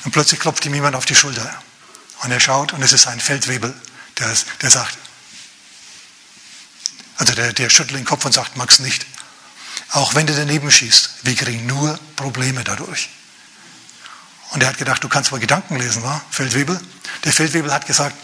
Und 0.04 0.12
plötzlich 0.12 0.40
klopft 0.40 0.64
ihm 0.64 0.75
jemand 0.75 0.97
auf 0.97 1.04
die 1.04 1.14
Schulter. 1.14 1.62
Und 2.22 2.30
er 2.30 2.40
schaut 2.40 2.72
und 2.72 2.82
es 2.82 2.92
ist 2.92 3.06
ein 3.06 3.20
Feldwebel, 3.20 3.75
der, 4.18 4.34
der 4.62 4.70
sagt, 4.70 4.98
also 7.16 7.34
der, 7.34 7.52
der 7.52 7.70
schüttelt 7.70 7.98
den 7.98 8.04
Kopf 8.04 8.25
und 8.25 8.32
sagt, 8.32 8.56
mag's 8.56 8.78
nicht. 8.78 9.06
Auch 9.90 10.14
wenn 10.14 10.26
du 10.26 10.34
daneben 10.34 10.70
schießt, 10.70 11.10
wir 11.22 11.34
kriegen 11.34 11.66
nur 11.66 11.98
Probleme 12.16 12.64
dadurch. 12.64 13.10
Und 14.50 14.62
er 14.62 14.68
hat 14.68 14.78
gedacht, 14.78 15.02
du 15.04 15.08
kannst 15.08 15.30
mal 15.30 15.40
Gedanken 15.40 15.76
lesen, 15.76 16.02
war 16.02 16.22
Feldwebel. 16.30 16.80
Der 17.25 17.32
Feldwebel 17.32 17.72
hat 17.72 17.87
gesagt, 17.87 18.16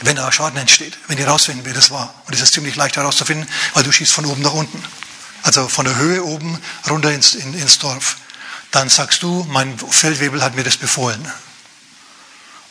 wenn 0.00 0.16
da 0.16 0.30
Schaden 0.32 0.58
entsteht, 0.58 0.96
wenn 1.08 1.16
die 1.16 1.24
herausfinden, 1.24 1.64
wer 1.64 1.74
das 1.74 1.90
war. 1.90 2.14
Und 2.26 2.34
es 2.34 2.40
ist 2.40 2.54
ziemlich 2.54 2.76
leicht 2.76 2.96
herauszufinden, 2.96 3.48
weil 3.74 3.82
du 3.82 3.92
schießt 3.92 4.12
von 4.12 4.26
oben 4.26 4.42
nach 4.42 4.52
unten. 4.52 4.82
Also 5.42 5.68
von 5.68 5.84
der 5.84 5.96
Höhe 5.96 6.24
oben 6.24 6.60
runter 6.88 7.12
ins, 7.12 7.34
in, 7.34 7.54
ins 7.54 7.78
Dorf. 7.78 8.16
Dann 8.70 8.88
sagst 8.88 9.22
du, 9.22 9.46
mein 9.50 9.78
Feldwebel 9.78 10.42
hat 10.42 10.54
mir 10.54 10.64
das 10.64 10.76
befohlen. 10.76 11.30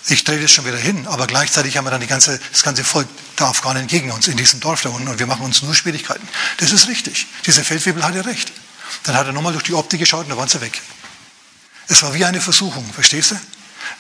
Ich 0.08 0.24
drehe 0.24 0.42
das 0.42 0.52
schon 0.52 0.66
wieder 0.66 0.78
hin, 0.78 1.08
aber 1.08 1.28
gleichzeitig 1.28 1.78
haben 1.78 1.86
wir 1.86 1.92
dann 1.92 2.02
die 2.02 2.08
ganze, 2.08 2.40
das 2.52 2.64
ganze 2.64 2.84
Volk 2.84 3.08
der 3.38 3.48
Afghanen 3.48 3.88
gegen 3.88 4.12
uns 4.12 4.28
in 4.28 4.38
diesem 4.38 4.60
Dorf 4.60 4.82
da 4.82 4.90
unten 4.90 5.08
und 5.08 5.20
wir 5.20 5.28
machen 5.28 5.46
uns 5.46 5.62
nur 5.62 5.76
Schwierigkeiten. 5.76 6.28
Das 6.58 6.72
ist 6.72 6.88
richtig. 6.88 7.28
Dieser 7.46 7.64
Feldwebel 7.64 8.04
hatte 8.04 8.26
recht. 8.26 8.52
Dann 9.04 9.16
hat 9.16 9.28
er 9.28 9.34
nochmal 9.34 9.54
durch 9.54 9.64
die 9.64 9.74
Optik 9.74 10.00
geschaut 10.00 10.26
und 10.26 10.32
da 10.32 10.38
waren 10.38 10.50
sie 10.50 10.62
weg. 10.62 10.82
Es 11.88 12.02
war 12.04 12.14
wie 12.14 12.26
eine 12.26 12.42
Versuchung, 12.42 12.86
verstehst 12.94 13.32
du? 13.32 13.40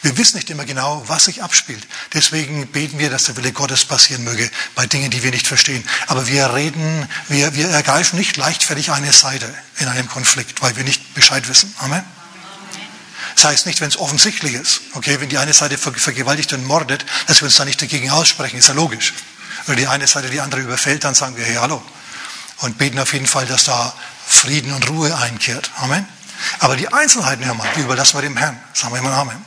Wir 0.02 0.18
wissen 0.18 0.38
nicht 0.38 0.50
immer 0.50 0.66
genau, 0.66 1.04
was 1.08 1.26
sich 1.26 1.44
abspielt. 1.44 1.86
Deswegen 2.14 2.68
beten 2.68 2.98
wir, 2.98 3.10
dass 3.10 3.26
der 3.26 3.38
Wille 3.38 3.52
Gottes 3.52 3.86
passieren 3.86 4.24
möge 4.24 4.50
bei 4.74 4.88
Dingen, 4.88 5.12
die 5.12 5.22
wir 5.22 5.32
nicht 5.32 5.48
verstehen. 5.48 5.84
Aber 6.08 6.28
wir 6.28 6.54
reden, 6.54 7.08
wir, 7.28 7.54
wir 7.56 7.70
ergreifen 7.70 8.18
nicht 8.18 8.38
leichtfertig 8.38 8.92
eine 8.92 9.14
Seite 9.14 9.54
in 9.78 9.88
einem 9.88 10.08
Konflikt, 10.08 10.62
weil 10.62 10.76
wir 10.76 10.84
nicht 10.84 11.14
Bescheid 11.14 11.48
wissen. 11.48 11.74
Amen. 11.78 12.04
Das 13.36 13.46
heißt 13.46 13.66
nicht, 13.66 13.82
wenn 13.82 13.90
es 13.90 13.98
offensichtlich 13.98 14.54
ist, 14.54 14.82
okay, 14.94 15.20
wenn 15.20 15.30
die 15.30 15.38
eine 15.38 15.54
Seite 15.54 15.78
vergewaltigt 15.78 16.54
und 16.54 16.66
mordet, 16.66 17.06
dass 17.28 17.42
wir 17.42 17.46
uns 17.46 17.56
da 17.56 17.66
nicht 17.66 17.82
dagegen 17.82 18.10
aussprechen, 18.12 18.58
ist 18.58 18.68
ja 18.68 18.74
logisch. 18.74 19.14
Wenn 19.68 19.78
die 19.78 19.88
eine 19.88 20.08
Seite 20.08 20.30
die 20.30 20.42
andere 20.42 20.62
überfällt, 20.62 21.04
dann 21.04 21.14
sagen 21.14 21.38
wir, 21.38 21.46
hey, 21.46 21.56
hallo. 21.56 21.82
Und 22.58 22.78
beten 22.78 23.00
auf 23.00 23.14
jeden 23.14 23.28
Fall, 23.28 23.46
dass 23.46 23.64
da 23.64 23.94
Frieden 24.26 24.74
und 24.74 24.88
Ruhe 24.90 25.16
einkehrt. 25.18 25.72
Amen. 25.78 26.06
Aber 26.60 26.76
die 26.76 26.92
Einzelheiten, 26.92 27.44
Herr 27.44 27.54
Mann, 27.54 27.68
die 27.76 27.82
überlassen 27.82 28.18
wir 28.18 28.22
dem 28.22 28.38
Herrn. 28.38 28.60
Sagen 28.74 28.94
wir 28.94 29.00
immer 29.00 29.14
Amen. 29.14 29.46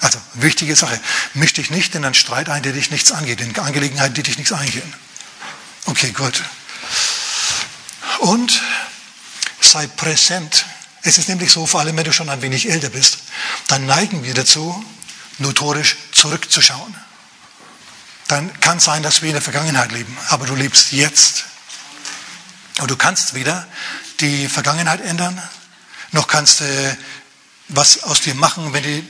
Also, 0.00 0.18
wichtige 0.34 0.74
Sache. 0.74 0.98
Misch 1.34 1.52
dich 1.52 1.70
nicht 1.70 1.94
in 1.94 2.04
einen 2.04 2.14
Streit 2.14 2.48
ein, 2.48 2.62
der 2.62 2.72
dich 2.72 2.90
nichts 2.90 3.12
angeht, 3.12 3.40
in 3.40 3.56
Angelegenheiten, 3.56 4.14
die 4.14 4.24
dich 4.24 4.36
nichts 4.36 4.52
eingehen. 4.52 4.92
Okay, 5.86 6.10
gut. 6.10 6.42
Und 8.18 8.60
sei 9.60 9.86
präsent. 9.86 10.66
Es 11.02 11.18
ist 11.18 11.28
nämlich 11.28 11.52
so, 11.52 11.66
vor 11.66 11.80
allem 11.80 11.96
wenn 11.96 12.04
du 12.04 12.12
schon 12.12 12.28
ein 12.28 12.42
wenig 12.42 12.70
älter 12.70 12.90
bist, 12.90 13.18
dann 13.66 13.86
neigen 13.86 14.22
wir 14.22 14.34
dazu, 14.34 14.84
notorisch 15.38 15.96
zurückzuschauen. 16.12 16.94
Dann 18.28 18.60
kann 18.60 18.78
es 18.78 18.84
sein, 18.84 19.02
dass 19.02 19.20
wir 19.20 19.28
in 19.28 19.34
der 19.34 19.42
Vergangenheit 19.42 19.92
leben, 19.92 20.16
aber 20.28 20.46
du 20.46 20.54
lebst 20.54 20.92
jetzt. 20.92 21.44
Und 22.78 22.90
du 22.90 22.96
kannst 22.96 23.34
weder 23.34 23.66
die 24.20 24.48
Vergangenheit 24.48 25.00
ändern, 25.00 25.40
noch 26.12 26.28
kannst 26.28 26.60
du 26.60 26.98
was 27.68 28.02
aus 28.04 28.20
dir 28.20 28.34
machen, 28.34 28.72
wenn 28.72 28.82
du 28.82 29.02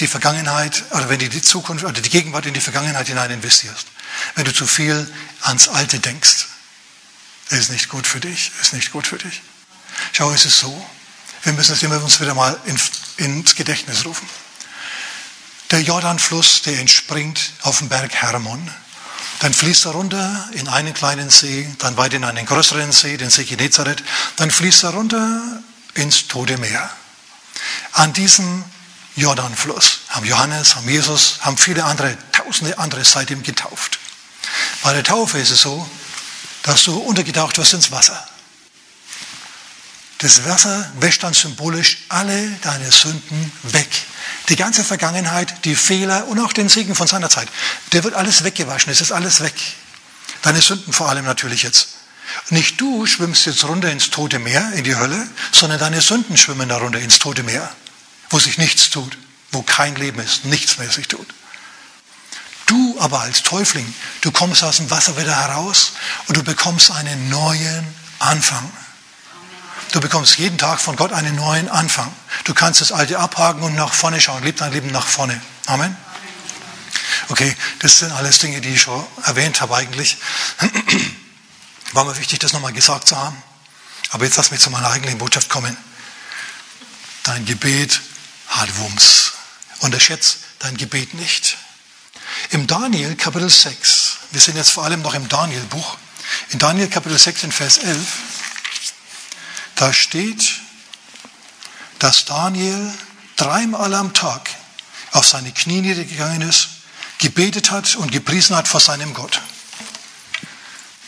die 0.00 0.06
Vergangenheit 0.06 0.84
oder 0.90 1.08
wenn 1.08 1.18
du 1.18 1.28
die 1.28 1.42
Zukunft 1.42 1.84
oder 1.84 2.00
die 2.00 2.10
Gegenwart 2.10 2.46
in 2.46 2.54
die 2.54 2.60
Vergangenheit 2.60 3.08
hinein 3.08 3.30
investierst. 3.30 3.86
Wenn 4.34 4.44
du 4.44 4.52
zu 4.52 4.66
viel 4.66 5.10
ans 5.42 5.68
Alte 5.68 5.98
denkst, 5.98 6.46
ist 7.50 7.70
nicht 7.70 7.88
gut 7.88 8.06
für 8.06 8.20
dich, 8.20 8.52
ist 8.60 8.72
nicht 8.74 8.92
gut 8.92 9.06
für 9.06 9.18
dich. 9.18 9.42
Schau, 10.12 10.30
es 10.32 10.44
ist 10.44 10.58
so. 10.58 10.86
Wir 11.42 11.52
müssen 11.52 11.74
es 11.74 11.82
immer 11.82 12.02
uns 12.02 12.20
wieder 12.20 12.34
mal 12.34 12.58
ins 13.16 13.54
Gedächtnis 13.54 14.04
rufen. 14.04 14.28
Der 15.70 15.82
Jordanfluss, 15.82 16.62
der 16.62 16.78
entspringt 16.78 17.52
auf 17.62 17.78
dem 17.78 17.88
Berg 17.88 18.14
Hermon. 18.14 18.70
Dann 19.40 19.54
fließt 19.54 19.84
er 19.84 19.92
runter 19.92 20.48
in 20.52 20.66
einen 20.66 20.94
kleinen 20.94 21.30
See, 21.30 21.68
dann 21.78 21.96
weiter 21.96 22.16
in 22.16 22.24
einen 22.24 22.46
größeren 22.46 22.90
See, 22.90 23.16
den 23.16 23.30
See 23.30 23.44
Genezareth. 23.44 24.02
Dann 24.36 24.50
fließt 24.50 24.84
er 24.84 24.90
runter 24.90 25.62
ins 25.94 26.26
Tote 26.26 26.58
Meer. 26.58 26.90
An 27.92 28.12
diesem 28.12 28.64
Jordanfluss 29.14 30.00
haben 30.08 30.26
Johannes, 30.26 30.76
haben 30.76 30.88
Jesus, 30.88 31.38
haben 31.40 31.56
viele 31.56 31.84
andere, 31.84 32.16
tausende 32.32 32.78
andere 32.78 33.04
seitdem 33.04 33.42
getauft. 33.42 33.98
Bei 34.82 34.92
der 34.92 35.04
Taufe 35.04 35.38
ist 35.38 35.50
es 35.50 35.60
so, 35.60 35.88
dass 36.62 36.84
du 36.84 36.96
untergetaucht 36.98 37.58
wirst 37.58 37.74
ins 37.74 37.90
Wasser. 37.90 38.28
Das 40.18 40.44
Wasser 40.44 40.90
wäscht 40.98 41.22
dann 41.22 41.32
symbolisch 41.32 41.98
alle 42.08 42.50
deine 42.62 42.90
Sünden 42.90 43.52
weg. 43.62 43.88
Die 44.48 44.56
ganze 44.56 44.82
Vergangenheit, 44.82 45.64
die 45.64 45.76
Fehler 45.76 46.26
und 46.26 46.40
auch 46.40 46.52
den 46.52 46.68
Segen 46.68 46.96
von 46.96 47.06
seiner 47.06 47.30
Zeit. 47.30 47.48
Der 47.92 48.02
wird 48.02 48.14
alles 48.14 48.42
weggewaschen, 48.42 48.90
es 48.90 49.00
ist 49.00 49.12
alles 49.12 49.40
weg. 49.40 49.54
Deine 50.42 50.60
Sünden 50.60 50.92
vor 50.92 51.08
allem 51.08 51.24
natürlich 51.24 51.62
jetzt. 51.62 51.88
Nicht 52.50 52.80
du 52.80 53.06
schwimmst 53.06 53.46
jetzt 53.46 53.64
runter 53.64 53.90
ins 53.90 54.10
Tote 54.10 54.38
Meer, 54.38 54.72
in 54.74 54.84
die 54.84 54.96
Hölle, 54.96 55.28
sondern 55.52 55.78
deine 55.78 56.00
Sünden 56.00 56.36
schwimmen 56.36 56.68
darunter 56.68 56.98
ins 56.98 57.18
Tote 57.18 57.42
Meer, 57.42 57.70
wo 58.30 58.38
sich 58.38 58.58
nichts 58.58 58.90
tut, 58.90 59.16
wo 59.52 59.62
kein 59.62 59.94
Leben 59.96 60.20
ist, 60.20 60.44
nichts 60.44 60.78
mehr 60.78 60.90
sich 60.90 61.08
tut. 61.08 61.26
Du 62.66 62.96
aber 63.00 63.20
als 63.20 63.42
Täufling, 63.42 63.94
du 64.20 64.30
kommst 64.30 64.62
aus 64.62 64.76
dem 64.76 64.90
Wasser 64.90 65.16
wieder 65.16 65.34
heraus 65.34 65.92
und 66.26 66.36
du 66.36 66.42
bekommst 66.42 66.90
einen 66.90 67.30
neuen 67.30 67.86
Anfang. 68.18 68.70
Du 69.92 70.00
bekommst 70.00 70.38
jeden 70.38 70.58
Tag 70.58 70.80
von 70.80 70.96
Gott 70.96 71.12
einen 71.12 71.34
neuen 71.34 71.68
Anfang. 71.68 72.12
Du 72.44 72.54
kannst 72.54 72.80
das 72.80 72.92
Alte 72.92 73.18
abhaken 73.18 73.62
und 73.62 73.74
nach 73.74 73.94
vorne 73.94 74.20
schauen. 74.20 74.42
Leb 74.42 74.56
dein 74.58 74.72
Leben 74.72 74.90
nach 74.90 75.06
vorne. 75.06 75.40
Amen. 75.66 75.96
Okay, 77.30 77.56
das 77.80 77.98
sind 77.98 78.12
alles 78.12 78.38
Dinge, 78.38 78.60
die 78.60 78.70
ich 78.70 78.82
schon 78.82 79.04
erwähnt 79.24 79.60
habe 79.60 79.76
eigentlich. 79.76 80.18
War 81.92 82.04
mir 82.04 82.16
wichtig, 82.18 82.38
das 82.38 82.52
nochmal 82.52 82.72
gesagt 82.72 83.08
zu 83.08 83.16
haben. 83.16 83.42
Aber 84.10 84.24
jetzt 84.24 84.36
lass 84.36 84.50
mich 84.50 84.60
zu 84.60 84.70
meiner 84.70 84.90
eigentlichen 84.90 85.18
Botschaft 85.18 85.48
kommen. 85.48 85.76
Dein 87.22 87.44
Gebet 87.44 88.00
hat 88.48 88.76
Wumms. 88.78 89.32
Unterschätzt 89.80 90.38
dein 90.58 90.76
Gebet 90.76 91.14
nicht. 91.14 91.56
Im 92.50 92.66
Daniel 92.66 93.14
Kapitel 93.16 93.48
6, 93.48 94.16
wir 94.32 94.40
sind 94.40 94.56
jetzt 94.56 94.70
vor 94.70 94.84
allem 94.84 95.02
noch 95.02 95.14
im 95.14 95.28
Daniel-Buch, 95.28 95.96
in 96.50 96.58
Daniel 96.58 96.88
Kapitel 96.88 97.18
6 97.18 97.44
in 97.44 97.52
Vers 97.52 97.78
11, 97.78 97.98
da 99.78 99.92
steht, 99.92 100.60
dass 102.00 102.24
Daniel 102.24 102.92
dreimal 103.36 103.94
am 103.94 104.12
Tag 104.12 104.50
auf 105.12 105.26
seine 105.26 105.52
Knie 105.52 105.80
niedergegangen 105.80 106.42
ist, 106.42 106.68
gebetet 107.18 107.70
hat 107.70 107.94
und 107.96 108.10
gepriesen 108.12 108.56
hat 108.56 108.66
vor 108.68 108.80
seinem 108.80 109.14
Gott. 109.14 109.40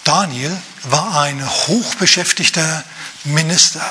Daniel 0.04 0.56
war 0.84 1.20
ein 1.20 1.44
hochbeschäftigter 1.48 2.84
Minister 3.24 3.84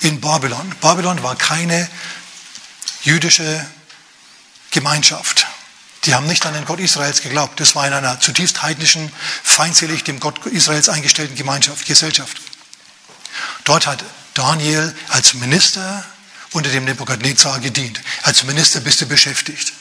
in 0.00 0.20
Babylon. 0.20 0.74
Babylon 0.80 1.22
war 1.22 1.34
keine 1.36 1.88
jüdische 3.02 3.66
Gemeinschaft. 4.70 5.46
Die 6.04 6.14
haben 6.14 6.26
nicht 6.26 6.44
an 6.44 6.54
den 6.54 6.64
Gott 6.64 6.80
Israels 6.80 7.22
geglaubt. 7.22 7.60
Das 7.60 7.74
war 7.74 7.86
in 7.86 7.92
einer 7.92 8.20
zutiefst 8.20 8.62
heidnischen, 8.62 9.10
feindselig 9.42 10.04
dem 10.04 10.20
Gott 10.20 10.44
Israels 10.46 10.88
eingestellten 10.88 11.36
Gemeinschaft, 11.36 11.86
Gesellschaft. 11.86 12.40
Dort 13.64 13.86
hat 13.86 14.04
Daniel 14.34 14.94
als 15.08 15.34
Minister 15.34 16.04
unter 16.52 16.70
dem 16.70 16.84
Nebukadnezar 16.84 17.60
gedient. 17.60 18.00
Als 18.22 18.44
Minister 18.44 18.80
bist 18.80 19.00
du 19.00 19.06
beschäftigt. 19.06 19.72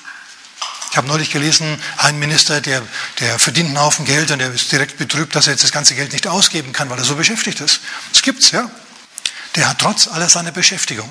Ich 0.92 0.98
habe 0.98 1.08
neulich 1.08 1.32
gelesen, 1.32 1.82
ein 1.98 2.20
Minister, 2.20 2.60
der, 2.60 2.82
der 3.20 3.40
verdient 3.40 3.70
einen 3.70 3.80
Haufen 3.80 4.04
Geld 4.04 4.30
und 4.32 4.40
der 4.40 4.52
ist 4.52 4.72
direkt 4.72 4.98
betrübt, 4.98 5.36
dass 5.36 5.48
er 5.48 5.54
jetzt 5.54 5.64
das 5.64 5.72
ganze 5.72 5.96
Geld 5.96 6.12
nicht 6.12 6.28
ausgeben 6.28 6.74
kann, 6.74 6.90
weil 6.90 6.98
er 6.98 7.06
so 7.06 7.16
beschäftigt 7.16 7.62
ist. 7.62 7.80
Das 8.12 8.22
gibt's, 8.22 8.52
ja. 8.52 8.70
Der 9.56 9.70
hat 9.70 9.80
trotz 9.80 10.08
aller 10.08 10.30
seiner 10.30 10.52
Beschäftigung 10.52 11.10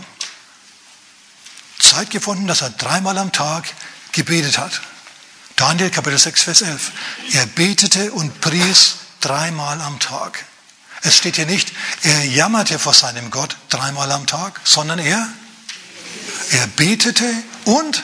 Zeit 1.79 2.11
gefunden, 2.11 2.47
dass 2.47 2.63
er 2.63 2.71
dreimal 2.71 3.17
am 3.19 3.33
Tag 3.33 3.65
gebetet 4.13 4.59
hat. 4.59 4.81
Daniel 5.57 5.91
Kapitel 5.91 6.19
6, 6.19 6.43
Vers 6.43 6.63
11. 6.63 6.93
Er 7.33 7.47
betete 7.47 8.13
und 8.13 8.41
pries 8.41 8.97
dreimal 9.21 9.81
am 9.81 9.99
Tag. 9.99 10.45
Es 11.03 11.17
steht 11.17 11.37
hier 11.37 11.47
nicht, 11.47 11.73
er 12.03 12.25
jammerte 12.25 12.79
vor 12.79 12.95
seinem 12.95 13.31
Gott 13.31 13.57
dreimal 13.69 14.11
am 14.13 14.27
Tag, 14.27 14.61
sondern 14.65 14.99
er, 14.99 15.27
er 16.51 16.67
betete 16.69 17.25
und, 17.65 18.03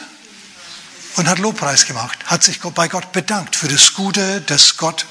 und 1.16 1.28
hat 1.28 1.38
Lobpreis 1.38 1.86
gemacht, 1.86 2.18
hat 2.26 2.42
sich 2.42 2.60
bei 2.60 2.88
Gott 2.88 3.12
bedankt 3.12 3.56
für 3.56 3.68
das 3.68 3.94
Gute, 3.94 4.40
das 4.42 4.76
Gott 4.76 5.06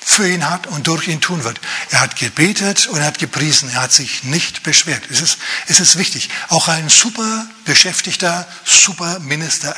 für 0.00 0.28
ihn 0.28 0.48
hat 0.48 0.66
und 0.66 0.86
durch 0.86 1.06
ihn 1.08 1.20
tun 1.20 1.44
wird. 1.44 1.60
Er 1.90 2.00
hat 2.00 2.16
gebetet 2.16 2.86
und 2.88 2.98
er 2.98 3.06
hat 3.06 3.18
gepriesen, 3.18 3.70
er 3.70 3.82
hat 3.82 3.92
sich 3.92 4.24
nicht 4.24 4.62
beschwert. 4.62 5.02
Es 5.10 5.20
ist, 5.20 5.38
es 5.68 5.80
ist 5.80 5.96
wichtig. 5.96 6.28
Auch 6.48 6.68
ein 6.68 6.88
super 6.88 7.46
beschäftigter, 7.64 8.48
super 8.64 9.20
Minister 9.20 9.76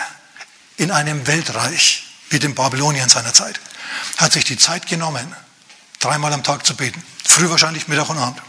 in 0.76 0.90
einem 0.90 1.26
Weltreich 1.26 2.04
wie 2.30 2.38
dem 2.38 2.54
Babylonien 2.54 3.08
seiner 3.08 3.34
Zeit 3.34 3.60
hat 4.16 4.32
sich 4.32 4.44
die 4.44 4.56
Zeit 4.56 4.86
genommen, 4.86 5.34
dreimal 6.00 6.32
am 6.32 6.42
Tag 6.42 6.66
zu 6.66 6.74
beten. 6.74 7.02
Früh 7.24 7.48
wahrscheinlich, 7.48 7.86
Mittag 7.86 8.08
und 8.10 8.18
Abend. 8.18 8.42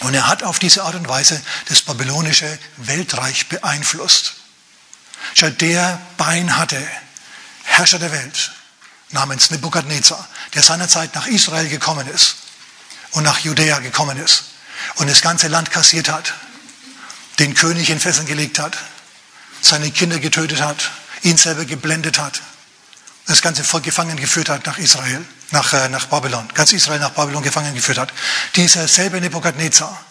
Und 0.00 0.14
er 0.14 0.26
hat 0.26 0.42
auf 0.42 0.58
diese 0.58 0.82
Art 0.84 0.94
und 0.94 1.08
Weise 1.08 1.40
das 1.68 1.82
babylonische 1.82 2.58
Weltreich 2.76 3.48
beeinflusst. 3.48 4.34
Der 5.40 6.00
Bein 6.16 6.56
hatte, 6.56 6.80
Herrscher 7.64 7.98
der 7.98 8.12
Welt, 8.12 8.52
namens 9.10 9.50
Nebukadnezar, 9.50 10.28
der 10.54 10.62
seinerzeit 10.62 11.14
nach 11.14 11.26
Israel 11.26 11.68
gekommen 11.68 12.06
ist 12.08 12.36
und 13.12 13.24
nach 13.24 13.40
Judäa 13.40 13.78
gekommen 13.78 14.18
ist 14.18 14.44
und 14.96 15.08
das 15.08 15.20
ganze 15.20 15.48
Land 15.48 15.70
kassiert 15.70 16.08
hat, 16.08 16.34
den 17.38 17.54
König 17.54 17.90
in 17.90 18.00
Fesseln 18.00 18.26
gelegt 18.26 18.58
hat, 18.58 18.76
seine 19.60 19.90
Kinder 19.90 20.18
getötet 20.18 20.60
hat, 20.60 20.90
ihn 21.22 21.36
selber 21.36 21.64
geblendet 21.64 22.18
hat, 22.18 22.40
das 23.26 23.42
ganze 23.42 23.64
Volk 23.64 23.84
gefangen 23.84 24.16
geführt 24.16 24.48
hat 24.48 24.66
nach 24.66 24.78
Israel, 24.78 25.24
nach, 25.50 25.72
äh, 25.72 25.88
nach 25.88 26.06
Babylon, 26.06 26.48
ganz 26.54 26.72
Israel 26.72 27.00
nach 27.00 27.10
Babylon 27.10 27.42
gefangen 27.42 27.74
geführt 27.74 27.98
hat. 27.98 28.12
Dieser 28.56 28.86
selbe 28.88 29.20
Nebukadnezar, 29.20 30.04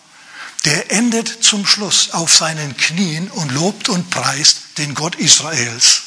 der 0.65 0.91
endet 0.91 1.43
zum 1.43 1.65
Schluss 1.65 2.12
auf 2.12 2.34
seinen 2.34 2.75
Knien 2.75 3.30
und 3.30 3.52
lobt 3.52 3.89
und 3.89 4.10
preist 4.10 4.78
den 4.78 4.93
Gott 4.93 5.15
Israels. 5.15 6.02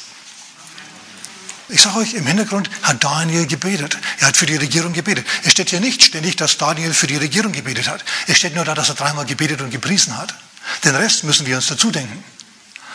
Ich 1.69 1.81
sage 1.81 1.97
euch, 1.97 2.13
im 2.13 2.27
Hintergrund 2.27 2.69
hat 2.83 3.03
Daniel 3.03 3.47
gebetet. 3.47 3.97
Er 4.19 4.27
hat 4.27 4.37
für 4.37 4.45
die 4.45 4.57
Regierung 4.57 4.93
gebetet. 4.93 5.25
Es 5.43 5.53
steht 5.53 5.71
hier 5.71 5.79
nicht 5.79 6.03
ständig, 6.03 6.35
dass 6.35 6.57
Daniel 6.57 6.93
für 6.93 7.07
die 7.07 7.17
Regierung 7.17 7.51
gebetet 7.51 7.87
hat. 7.87 8.03
Es 8.27 8.37
steht 8.37 8.53
nur 8.53 8.65
da, 8.65 8.75
dass 8.75 8.89
er 8.89 8.95
dreimal 8.95 9.25
gebetet 9.25 9.61
und 9.61 9.71
gepriesen 9.71 10.15
hat. 10.17 10.35
Den 10.83 10.95
Rest 10.95 11.23
müssen 11.23 11.47
wir 11.47 11.55
uns 11.55 11.67
dazu 11.67 11.89
denken. 11.89 12.23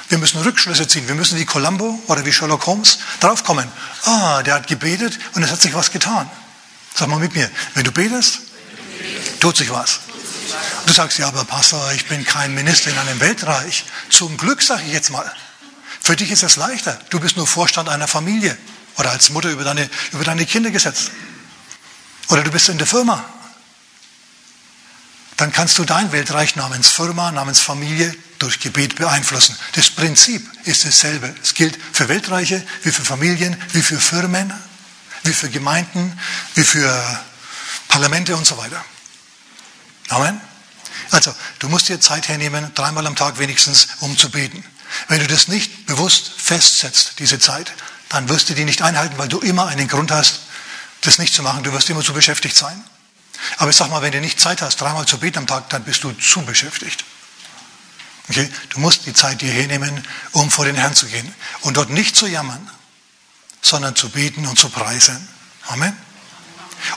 Wir 0.08 0.18
müssen 0.18 0.40
Rückschlüsse 0.40 0.86
ziehen. 0.86 1.08
Wir 1.08 1.14
müssen 1.14 1.38
wie 1.38 1.44
Columbo 1.44 2.00
oder 2.06 2.24
wie 2.24 2.32
Sherlock 2.32 2.66
Holmes 2.66 2.98
draufkommen. 3.20 3.68
Ah, 4.08 4.42
der 4.42 4.54
hat 4.54 4.66
gebetet 4.66 5.18
und 5.34 5.42
es 5.42 5.50
hat 5.50 5.60
sich 5.60 5.74
was 5.74 5.90
getan. 5.90 6.30
Sag 6.94 7.08
mal 7.08 7.18
mit 7.18 7.34
mir, 7.34 7.50
wenn 7.74 7.84
du 7.84 7.92
betest, 7.92 8.38
tut 9.38 9.58
sich 9.58 9.70
was. 9.70 10.00
Du 10.86 10.94
sagst, 10.94 11.18
ja, 11.18 11.28
aber 11.28 11.44
Pastor, 11.44 11.92
ich 11.92 12.06
bin 12.06 12.24
kein 12.24 12.54
Minister 12.54 12.88
in 12.90 12.96
einem 12.96 13.20
Weltreich. 13.20 13.84
Zum 14.08 14.38
Glück 14.38 14.62
sage 14.62 14.84
ich 14.86 14.94
jetzt 14.94 15.10
mal. 15.10 15.30
Für 16.00 16.16
dich 16.16 16.30
ist 16.30 16.42
es 16.42 16.56
leichter. 16.56 16.98
Du 17.10 17.20
bist 17.20 17.36
nur 17.36 17.46
Vorstand 17.46 17.90
einer 17.90 18.08
Familie 18.08 18.56
oder 18.96 19.10
als 19.10 19.28
Mutter 19.28 19.50
über 19.50 19.64
deine, 19.64 19.90
über 20.12 20.24
deine 20.24 20.46
Kinder 20.46 20.70
gesetzt. 20.70 21.10
Oder 22.28 22.42
du 22.42 22.50
bist 22.50 22.70
in 22.70 22.78
der 22.78 22.86
Firma. 22.86 23.22
Dann 25.38 25.52
kannst 25.52 25.78
du 25.78 25.84
dein 25.84 26.10
Weltreich 26.10 26.56
namens 26.56 26.88
Firma, 26.88 27.30
namens 27.30 27.60
Familie 27.60 28.12
durch 28.40 28.58
Gebet 28.58 28.96
beeinflussen. 28.96 29.56
Das 29.72 29.88
Prinzip 29.88 30.44
ist 30.64 30.84
dasselbe. 30.84 31.32
Es 31.40 31.54
gilt 31.54 31.78
für 31.92 32.08
Weltreiche, 32.08 32.60
wie 32.82 32.90
für 32.90 33.04
Familien, 33.04 33.56
wie 33.72 33.80
für 33.80 34.00
Firmen, 34.00 34.52
wie 35.22 35.32
für 35.32 35.48
Gemeinden, 35.48 36.18
wie 36.56 36.64
für 36.64 37.20
Parlamente 37.86 38.36
und 38.36 38.46
so 38.48 38.58
weiter. 38.58 38.84
Amen. 40.08 40.40
Also, 41.12 41.32
du 41.60 41.68
musst 41.68 41.88
dir 41.88 42.00
Zeit 42.00 42.26
hernehmen, 42.26 42.72
dreimal 42.74 43.06
am 43.06 43.14
Tag 43.14 43.38
wenigstens, 43.38 43.86
um 44.00 44.18
zu 44.18 44.30
beten. 44.30 44.64
Wenn 45.06 45.20
du 45.20 45.28
das 45.28 45.46
nicht 45.46 45.86
bewusst 45.86 46.32
festsetzt, 46.36 47.12
diese 47.20 47.38
Zeit, 47.38 47.72
dann 48.08 48.28
wirst 48.28 48.50
du 48.50 48.54
die 48.54 48.64
nicht 48.64 48.82
einhalten, 48.82 49.16
weil 49.18 49.28
du 49.28 49.38
immer 49.38 49.68
einen 49.68 49.86
Grund 49.86 50.10
hast, 50.10 50.40
das 51.02 51.18
nicht 51.18 51.32
zu 51.32 51.44
machen. 51.44 51.62
Du 51.62 51.72
wirst 51.72 51.88
immer 51.90 52.02
zu 52.02 52.12
beschäftigt 52.12 52.56
sein. 52.56 52.82
Aber 53.56 53.70
ich 53.70 53.76
sag 53.76 53.90
mal, 53.90 54.02
wenn 54.02 54.12
du 54.12 54.20
nicht 54.20 54.40
Zeit 54.40 54.62
hast, 54.62 54.80
dreimal 54.80 55.06
zu 55.06 55.18
beten 55.18 55.38
am 55.38 55.46
Tag, 55.46 55.70
dann 55.70 55.84
bist 55.84 56.04
du 56.04 56.12
zu 56.12 56.42
beschäftigt. 56.42 57.04
Okay? 58.28 58.50
Du 58.70 58.80
musst 58.80 59.06
die 59.06 59.14
Zeit 59.14 59.40
dir 59.40 59.50
hernehmen, 59.50 60.06
um 60.32 60.50
vor 60.50 60.64
den 60.64 60.74
Herrn 60.76 60.94
zu 60.94 61.06
gehen. 61.06 61.34
Und 61.60 61.76
dort 61.76 61.90
nicht 61.90 62.16
zu 62.16 62.26
jammern, 62.26 62.70
sondern 63.62 63.96
zu 63.96 64.10
beten 64.10 64.46
und 64.46 64.58
zu 64.58 64.68
preisen. 64.68 65.26
Amen. 65.68 65.96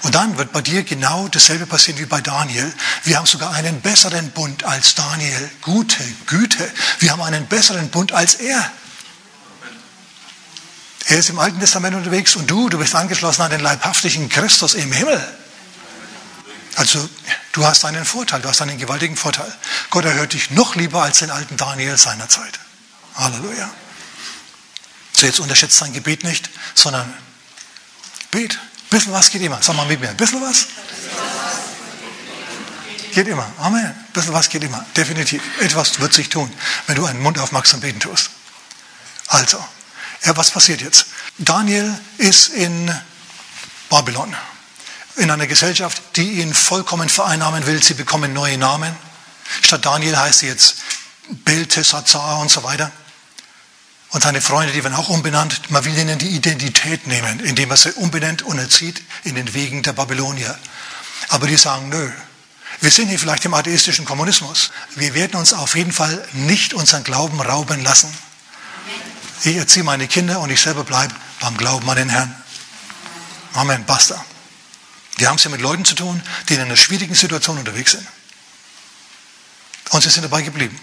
Und 0.03 0.15
dann 0.15 0.37
wird 0.37 0.51
bei 0.51 0.61
dir 0.61 0.83
genau 0.83 1.27
dasselbe 1.27 1.65
passieren 1.65 1.99
wie 1.99 2.05
bei 2.05 2.21
Daniel. 2.21 2.71
Wir 3.03 3.17
haben 3.17 3.25
sogar 3.25 3.51
einen 3.53 3.81
besseren 3.81 4.29
Bund 4.31 4.63
als 4.63 4.95
Daniel. 4.95 5.51
Gute 5.61 6.03
Güte. 6.27 6.71
Wir 6.99 7.11
haben 7.11 7.21
einen 7.21 7.47
besseren 7.47 7.89
Bund 7.89 8.11
als 8.11 8.35
er. 8.35 8.71
Er 11.05 11.17
ist 11.17 11.29
im 11.29 11.39
Alten 11.39 11.59
Testament 11.59 11.95
unterwegs 11.95 12.35
und 12.35 12.49
du, 12.49 12.69
du 12.69 12.77
bist 12.77 12.95
angeschlossen 12.95 13.41
an 13.41 13.51
den 13.51 13.59
leibhaftigen 13.59 14.29
Christus 14.29 14.75
im 14.75 14.91
Himmel. 14.91 15.21
Also 16.75 17.09
du 17.51 17.65
hast 17.65 17.85
einen 17.85 18.05
Vorteil, 18.05 18.41
du 18.41 18.49
hast 18.49 18.61
einen 18.61 18.77
gewaltigen 18.77 19.15
Vorteil. 19.15 19.53
Gott 19.89 20.05
erhört 20.05 20.33
dich 20.33 20.51
noch 20.51 20.75
lieber 20.75 21.03
als 21.03 21.19
den 21.19 21.31
alten 21.31 21.57
Daniel 21.57 21.97
seiner 21.97 22.29
Zeit. 22.29 22.59
Halleluja. 23.15 23.69
So 25.13 25.25
jetzt 25.25 25.39
unterschätzt 25.39 25.81
dein 25.81 25.93
Gebet 25.93 26.23
nicht, 26.23 26.49
sondern 26.73 27.13
bet. 28.31 28.57
Bisschen 28.89 29.13
was 29.13 29.29
geht 29.29 29.41
immer. 29.41 29.61
Sag 29.61 29.75
mal 29.75 29.85
mit 29.85 30.01
mir. 30.01 30.13
Bisschen 30.13 30.41
was? 30.41 30.67
Geht 33.13 33.27
immer. 33.27 33.49
Amen. 33.57 33.93
Bisschen 34.13 34.33
was 34.33 34.49
geht 34.49 34.63
immer. 34.63 34.85
Definitiv. 34.95 35.41
Etwas 35.59 35.99
wird 35.99 36.13
sich 36.13 36.29
tun, 36.29 36.51
wenn 36.87 36.95
du 36.95 37.05
einen 37.05 37.21
Mund 37.21 37.37
aufmachst 37.39 37.73
und 37.73 37.81
beten 37.81 37.99
tust. 37.99 38.29
Also, 39.27 39.63
ja, 40.25 40.35
was 40.35 40.51
passiert 40.51 40.81
jetzt? 40.81 41.07
Daniel 41.37 41.97
ist 42.17 42.49
in 42.49 42.93
Babylon. 43.89 44.35
In 45.17 45.29
einer 45.29 45.47
Gesellschaft, 45.47 46.01
die 46.15 46.41
ihn 46.41 46.53
vollkommen 46.53 47.09
vereinnahmen 47.09 47.65
will. 47.65 47.81
Sie 47.83 47.93
bekommen 47.93 48.33
neue 48.33 48.57
Namen. 48.57 48.95
Statt 49.61 49.85
Daniel 49.85 50.17
heißt 50.17 50.39
sie 50.39 50.47
jetzt 50.47 50.75
Beltesazar 51.29 52.39
und 52.39 52.49
so 52.49 52.63
weiter. 52.63 52.91
Und 54.11 54.23
seine 54.23 54.41
Freunde, 54.41 54.73
die 54.73 54.83
werden 54.83 54.95
auch 54.95 55.09
umbenannt. 55.09 55.71
Man 55.71 55.85
will 55.85 55.97
ihnen 55.97 56.19
die 56.19 56.29
Identität 56.29 57.07
nehmen, 57.07 57.39
indem 57.39 57.71
er 57.71 57.77
sie 57.77 57.93
umbenennt 57.93 58.41
und 58.41 58.59
erzieht 58.59 59.01
in 59.23 59.35
den 59.35 59.53
Wegen 59.53 59.83
der 59.83 59.93
Babylonier. 59.93 60.57
Aber 61.29 61.47
die 61.47 61.55
sagen, 61.55 61.89
nö, 61.89 62.11
wir 62.81 62.91
sind 62.91 63.07
hier 63.07 63.19
vielleicht 63.19 63.45
im 63.45 63.53
atheistischen 63.53 64.05
Kommunismus. 64.05 64.71
Wir 64.95 65.13
werden 65.13 65.39
uns 65.39 65.53
auf 65.53 65.75
jeden 65.75 65.93
Fall 65.93 66.27
nicht 66.33 66.73
unseren 66.73 67.03
Glauben 67.03 67.39
rauben 67.39 67.81
lassen. 67.83 68.11
Ich 69.43 69.55
erziehe 69.55 69.83
meine 69.83 70.07
Kinder 70.07 70.39
und 70.39 70.49
ich 70.49 70.61
selber 70.61 70.83
bleibe 70.83 71.13
beim 71.39 71.55
Glauben 71.57 71.89
an 71.89 71.95
den 71.95 72.09
Herrn. 72.09 72.35
Amen, 73.53 73.85
basta. 73.85 74.23
Wir 75.17 75.27
haben 75.27 75.35
es 75.35 75.41
hier 75.41 75.51
mit 75.51 75.61
Leuten 75.61 75.85
zu 75.85 75.95
tun, 75.95 76.21
die 76.49 76.55
in 76.55 76.61
einer 76.61 76.77
schwierigen 76.77 77.15
Situation 77.15 77.57
unterwegs 77.57 77.91
sind. 77.91 78.07
Und 79.89 80.01
sie 80.01 80.09
sind 80.09 80.23
dabei 80.23 80.41
geblieben 80.41 80.79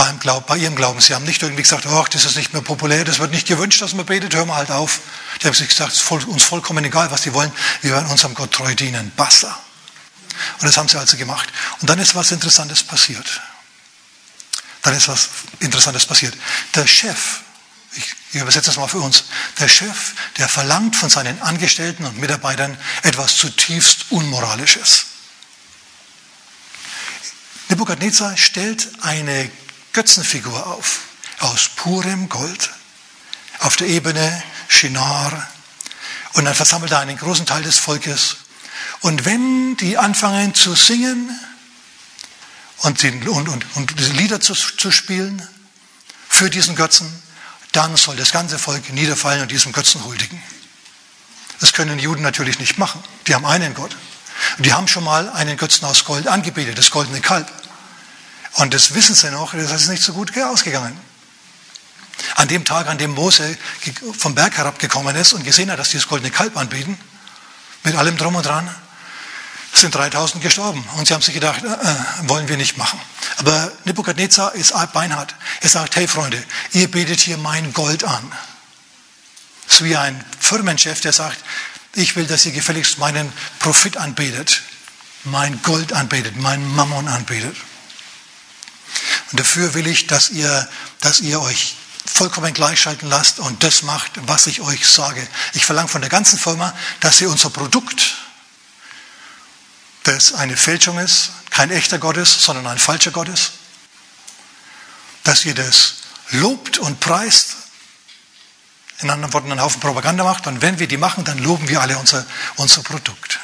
beim 0.00 0.18
Glauben, 0.18 0.46
bei 0.46 0.56
ihrem 0.56 0.76
Glauben. 0.76 0.98
Sie 1.02 1.14
haben 1.14 1.26
nicht 1.26 1.42
irgendwie 1.42 1.62
gesagt, 1.62 1.86
ach, 1.86 2.08
das 2.08 2.24
ist 2.24 2.34
nicht 2.34 2.54
mehr 2.54 2.62
populär, 2.62 3.04
das 3.04 3.18
wird 3.18 3.32
nicht 3.32 3.46
gewünscht, 3.46 3.82
dass 3.82 3.92
man 3.92 4.06
betet, 4.06 4.34
hören 4.34 4.48
wir 4.48 4.54
halt 4.54 4.70
auf. 4.70 5.00
Die 5.42 5.46
haben 5.46 5.52
sich 5.52 5.68
gesagt, 5.68 5.92
es 5.92 6.00
ist 6.00 6.10
uns 6.10 6.42
vollkommen 6.42 6.82
egal, 6.86 7.10
was 7.10 7.20
die 7.20 7.34
wollen, 7.34 7.52
wir 7.82 7.92
werden 7.92 8.08
unserem 8.08 8.34
Gott 8.34 8.50
treu 8.50 8.74
dienen. 8.74 9.12
Basta. 9.14 9.60
Und 10.58 10.66
das 10.66 10.78
haben 10.78 10.88
sie 10.88 10.98
also 10.98 11.18
gemacht. 11.18 11.46
Und 11.82 11.90
dann 11.90 11.98
ist 11.98 12.14
was 12.14 12.32
Interessantes 12.32 12.82
passiert. 12.82 13.42
Dann 14.80 14.94
ist 14.96 15.08
was 15.08 15.28
Interessantes 15.58 16.06
passiert. 16.06 16.34
Der 16.74 16.86
Chef, 16.86 17.40
ich, 17.94 18.14
übersetze 18.32 18.66
das 18.66 18.76
mal 18.76 18.88
für 18.88 19.00
uns, 19.00 19.24
der 19.58 19.68
Chef, 19.68 20.14
der 20.38 20.48
verlangt 20.48 20.96
von 20.96 21.10
seinen 21.10 21.40
Angestellten 21.42 22.04
und 22.04 22.18
Mitarbeitern 22.18 22.78
etwas 23.02 23.36
zutiefst 23.36 24.06
Unmoralisches. 24.10 25.06
Nebukadnezar 27.68 28.36
stellt 28.36 28.88
eine 29.02 29.50
Götzenfigur 29.92 30.66
auf, 30.66 31.00
aus 31.38 31.68
purem 31.76 32.28
Gold, 32.28 32.70
auf 33.60 33.76
der 33.76 33.88
Ebene 33.88 34.42
Shinar. 34.68 35.48
Und 36.34 36.44
dann 36.44 36.54
versammelt 36.54 36.92
er 36.92 37.00
einen 37.00 37.16
großen 37.16 37.46
Teil 37.46 37.62
des 37.62 37.78
Volkes. 37.78 38.36
Und 39.00 39.24
wenn 39.24 39.76
die 39.76 39.98
anfangen 39.98 40.54
zu 40.54 40.74
singen 40.74 41.30
und, 42.78 43.02
und, 43.04 43.48
und, 43.48 43.76
und 43.76 44.00
Lieder 44.16 44.40
zu, 44.40 44.54
zu 44.54 44.90
spielen 44.90 45.46
für 46.28 46.50
diesen 46.50 46.76
Götzen, 46.76 47.10
dann 47.72 47.96
soll 47.96 48.16
das 48.16 48.32
ganze 48.32 48.58
Volk 48.58 48.92
niederfallen 48.92 49.42
und 49.42 49.50
diesem 49.50 49.72
Götzen 49.72 50.04
huldigen. 50.04 50.42
Das 51.60 51.72
können 51.72 51.98
Juden 51.98 52.22
natürlich 52.22 52.58
nicht 52.58 52.78
machen. 52.78 53.02
Die 53.26 53.34
haben 53.34 53.44
einen 53.44 53.74
Gott. 53.74 53.96
Und 54.56 54.66
die 54.66 54.72
haben 54.72 54.88
schon 54.88 55.04
mal 55.04 55.28
einen 55.28 55.56
Götzen 55.56 55.84
aus 55.84 56.04
Gold 56.04 56.26
angebetet, 56.26 56.78
das 56.78 56.90
goldene 56.90 57.20
Kalb. 57.20 57.50
Und 58.54 58.74
das 58.74 58.94
wissen 58.94 59.14
sie 59.14 59.30
noch, 59.30 59.54
das 59.54 59.82
ist 59.82 59.88
nicht 59.88 60.02
so 60.02 60.12
gut 60.12 60.36
ausgegangen. 60.38 60.98
An 62.36 62.48
dem 62.48 62.64
Tag, 62.64 62.88
an 62.88 62.98
dem 62.98 63.12
Mose 63.12 63.56
vom 64.18 64.34
Berg 64.34 64.56
herabgekommen 64.56 65.14
ist 65.16 65.32
und 65.32 65.44
gesehen 65.44 65.70
hat, 65.70 65.78
dass 65.78 65.90
die 65.90 65.96
das 65.96 66.08
goldene 66.08 66.30
Kalb 66.30 66.56
anbieten, 66.56 66.98
mit 67.84 67.94
allem 67.94 68.16
drum 68.16 68.34
und 68.34 68.44
dran, 68.44 68.68
sind 69.72 69.94
3000 69.94 70.42
gestorben. 70.42 70.84
Und 70.96 71.06
sie 71.06 71.14
haben 71.14 71.22
sich 71.22 71.34
gedacht, 71.34 71.62
äh, 71.62 71.68
äh, 71.68 72.28
wollen 72.28 72.48
wir 72.48 72.56
nicht 72.56 72.76
machen. 72.76 73.00
Aber 73.38 73.70
Nebuchadnezzar 73.84 74.54
ist 74.54 74.74
beinhart. 74.92 75.34
Er 75.60 75.68
sagt, 75.68 75.96
hey 75.96 76.06
Freunde, 76.06 76.42
ihr 76.72 76.90
betet 76.90 77.20
hier 77.20 77.38
mein 77.38 77.72
Gold 77.72 78.04
an. 78.04 78.32
Ist 79.68 79.84
wie 79.84 79.96
ein 79.96 80.22
Firmenchef, 80.38 81.00
der 81.00 81.12
sagt, 81.12 81.38
ich 81.94 82.16
will, 82.16 82.26
dass 82.26 82.44
ihr 82.46 82.52
gefälligst 82.52 82.98
meinen 82.98 83.32
Profit 83.58 83.96
anbetet, 83.96 84.62
mein 85.24 85.60
Gold 85.62 85.92
anbetet, 85.92 86.36
mein 86.36 86.66
Mammon 86.74 87.08
anbetet. 87.08 87.56
Und 89.30 89.40
dafür 89.40 89.74
will 89.74 89.86
ich, 89.86 90.06
dass 90.06 90.30
ihr, 90.30 90.68
dass 91.00 91.20
ihr 91.20 91.40
euch 91.40 91.76
vollkommen 92.04 92.52
gleichschalten 92.52 93.08
lasst 93.08 93.38
und 93.38 93.62
das 93.62 93.82
macht, 93.82 94.12
was 94.26 94.46
ich 94.46 94.60
euch 94.60 94.88
sage. 94.88 95.26
Ich 95.52 95.64
verlange 95.64 95.88
von 95.88 96.00
der 96.00 96.10
ganzen 96.10 96.38
Firma, 96.38 96.74
dass 97.00 97.20
ihr 97.20 97.30
unser 97.30 97.50
Produkt, 97.50 98.16
das 100.04 100.34
eine 100.34 100.56
Fälschung 100.56 100.98
ist, 100.98 101.30
kein 101.50 101.70
echter 101.70 101.98
Gott 101.98 102.16
ist, 102.16 102.42
sondern 102.42 102.66
ein 102.66 102.78
falscher 102.78 103.10
Gott 103.10 103.28
ist, 103.28 103.52
dass 105.24 105.44
ihr 105.44 105.54
das 105.54 105.94
lobt 106.30 106.78
und 106.78 107.00
preist, 107.00 107.56
in 109.00 109.10
anderen 109.10 109.32
Worten 109.32 109.50
einen 109.50 109.60
Haufen 109.60 109.80
Propaganda 109.80 110.24
macht 110.24 110.46
und 110.46 110.62
wenn 110.62 110.78
wir 110.78 110.86
die 110.86 110.98
machen, 110.98 111.24
dann 111.24 111.38
loben 111.38 111.68
wir 111.68 111.80
alle 111.80 111.96
unser, 111.98 112.26
unser 112.56 112.82
Produkt. 112.82 113.40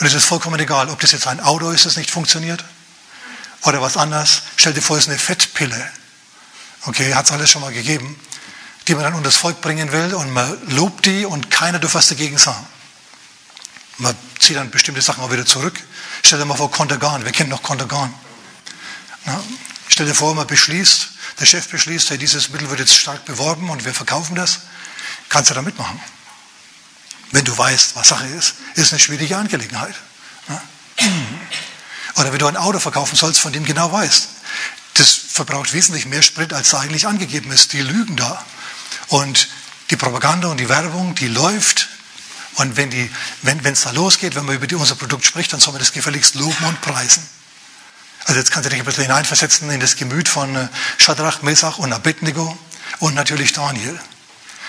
Und 0.00 0.06
es 0.06 0.14
ist 0.14 0.24
vollkommen 0.24 0.58
egal, 0.60 0.88
ob 0.88 1.00
das 1.00 1.12
jetzt 1.12 1.26
ein 1.26 1.40
Auto 1.40 1.70
ist, 1.70 1.84
das 1.84 1.96
nicht 1.96 2.10
funktioniert, 2.10 2.64
oder 3.64 3.80
was 3.80 3.96
anderes. 3.96 4.42
Stell 4.56 4.72
dir 4.72 4.82
vor, 4.82 4.96
es 4.96 5.04
ist 5.04 5.10
eine 5.10 5.18
Fettpille. 5.18 5.90
Okay, 6.84 7.14
hat 7.14 7.26
es 7.26 7.32
alles 7.32 7.50
schon 7.50 7.62
mal 7.62 7.72
gegeben, 7.72 8.18
die 8.88 8.94
man 8.94 9.04
dann 9.04 9.14
unter 9.14 9.28
das 9.28 9.36
Volk 9.36 9.60
bringen 9.60 9.92
will 9.92 10.14
und 10.14 10.30
man 10.30 10.56
lobt 10.70 11.06
die 11.06 11.24
und 11.24 11.50
keiner 11.50 11.78
darf 11.78 11.94
was 11.94 12.08
dagegen 12.08 12.38
sagen. 12.38 12.66
Man 14.02 14.16
zieht 14.40 14.56
dann 14.56 14.68
bestimmte 14.72 15.00
Sachen 15.00 15.22
auch 15.22 15.30
wieder 15.30 15.46
zurück. 15.46 15.78
Stell 16.24 16.40
dir 16.40 16.44
mal 16.44 16.56
vor, 16.56 16.72
Kontergan, 16.72 17.24
wer 17.24 17.30
kennt 17.30 17.50
noch 17.50 17.62
Kontergan? 17.62 18.12
Stell 19.86 20.06
dir 20.06 20.14
vor, 20.14 20.34
man 20.34 20.48
beschließt, 20.48 21.08
der 21.38 21.46
Chef 21.46 21.68
beschließt, 21.68 22.10
hey, 22.10 22.18
dieses 22.18 22.48
Mittel 22.48 22.68
wird 22.68 22.80
jetzt 22.80 22.96
stark 22.96 23.24
beworben 23.24 23.70
und 23.70 23.84
wir 23.84 23.94
verkaufen 23.94 24.34
das. 24.34 24.62
Kannst 25.28 25.50
du 25.50 25.54
da 25.54 25.62
mitmachen? 25.62 26.00
Wenn 27.30 27.44
du 27.44 27.56
weißt, 27.56 27.94
was 27.94 28.08
Sache 28.08 28.26
ist, 28.26 28.54
ist 28.74 28.92
eine 28.92 28.98
schwierige 28.98 29.36
Angelegenheit. 29.36 29.94
Oder 32.16 32.32
wenn 32.32 32.40
du 32.40 32.46
ein 32.48 32.56
Auto 32.56 32.80
verkaufen 32.80 33.14
sollst, 33.14 33.38
von 33.38 33.52
dem 33.52 33.64
genau 33.64 33.92
weißt, 33.92 34.28
das 34.94 35.12
verbraucht 35.12 35.72
wesentlich 35.72 36.06
mehr 36.06 36.22
Sprit, 36.22 36.52
als 36.52 36.70
da 36.70 36.80
eigentlich 36.80 37.06
angegeben 37.06 37.52
ist. 37.52 37.72
Die 37.72 37.82
lügen 37.82 38.16
da. 38.16 38.44
Und 39.06 39.48
die 39.90 39.96
Propaganda 39.96 40.48
und 40.48 40.58
die 40.58 40.68
Werbung, 40.68 41.14
die 41.14 41.28
läuft. 41.28 41.88
Und 42.56 42.76
wenn 42.76 42.92
es 42.92 43.08
wenn, 43.42 43.62
da 43.62 43.90
losgeht, 43.92 44.34
wenn 44.34 44.44
man 44.44 44.56
über 44.60 44.76
unser 44.76 44.94
Produkt 44.94 45.24
spricht, 45.24 45.52
dann 45.52 45.60
soll 45.60 45.72
man 45.72 45.80
das 45.80 45.92
gefälligst 45.92 46.34
loben 46.34 46.64
und 46.64 46.80
preisen. 46.80 47.26
Also 48.24 48.38
jetzt 48.38 48.50
kannst 48.52 48.66
du 48.66 48.70
dich 48.70 48.78
ein 48.78 48.84
bisschen 48.84 49.04
hineinversetzen 49.04 49.70
in 49.70 49.80
das 49.80 49.96
Gemüt 49.96 50.28
von 50.28 50.54
äh, 50.54 50.68
Shadrach, 50.98 51.42
Mesach 51.42 51.78
und 51.78 51.92
Abednego 51.92 52.56
und 53.00 53.14
natürlich 53.14 53.52
Daniel. 53.52 53.98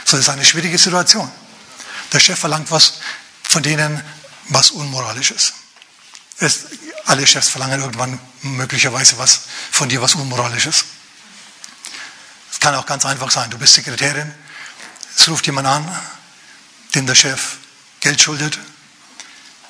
So, 0.06 0.18
das 0.18 0.26
ist 0.26 0.30
eine 0.30 0.46
schwierige 0.46 0.78
Situation. 0.78 1.30
Der 2.12 2.20
Chef 2.20 2.40
verlangt 2.40 2.72
was 2.72 3.00
von 3.44 3.62
denen, 3.62 4.02
was 4.50 4.72
unmoralisch 4.72 5.32
ist. 5.32 5.54
Es, 6.40 6.66
alle 7.06 7.28
Chefs 7.28 7.50
verlangen 7.50 7.82
irgendwann 7.82 8.20
möglicherweise 8.42 9.18
was 9.18 9.42
von 9.72 9.90
dir, 9.90 10.02
was 10.02 10.16
unmoralisch 10.16 10.66
ist. 10.66 10.86
Es 12.52 12.60
kann 12.60 12.76
auch 12.76 12.86
ganz 12.86 13.06
einfach 13.06 13.30
sein. 13.30 13.50
Du 13.50 13.58
bist 13.58 13.76
Sekretärin, 13.76 14.34
es 15.16 15.28
ruft 15.28 15.46
jemand 15.46 15.68
an, 15.68 16.02
dem 16.96 17.06
der 17.06 17.16
Chef 17.16 17.58
Geld 18.04 18.22
schuldet 18.22 18.60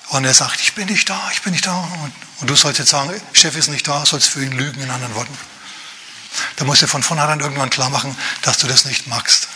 und 0.09 0.25
er 0.25 0.33
sagt, 0.33 0.59
ich 0.59 0.73
bin 0.73 0.87
nicht 0.87 1.07
da, 1.07 1.29
ich 1.31 1.43
bin 1.43 1.53
nicht 1.53 1.67
da. 1.67 1.75
Und, 2.01 2.11
und 2.39 2.49
du 2.49 2.55
sollst 2.55 2.79
jetzt 2.79 2.89
sagen, 2.89 3.13
Chef 3.31 3.55
ist 3.55 3.69
nicht 3.69 3.87
da, 3.87 4.03
sollst 4.07 4.27
für 4.27 4.43
ihn 4.43 4.51
lügen, 4.51 4.81
in 4.81 4.89
anderen 4.89 5.13
Worten. 5.13 5.37
Da 6.55 6.65
musst 6.65 6.81
du 6.81 6.87
von 6.87 7.03
vornherein 7.03 7.39
irgendwann 7.41 7.69
klar 7.69 7.91
machen, 7.91 8.17
dass 8.41 8.57
du 8.57 8.65
das 8.65 8.85
nicht 8.85 9.05
magst. 9.05 9.47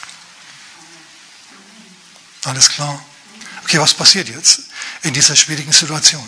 Alles 2.43 2.69
klar? 2.69 3.03
Okay, 3.63 3.79
was 3.79 3.95
passiert 3.95 4.29
jetzt 4.29 4.61
in 5.01 5.11
dieser 5.11 5.35
schwierigen 5.35 5.73
Situation? 5.73 6.27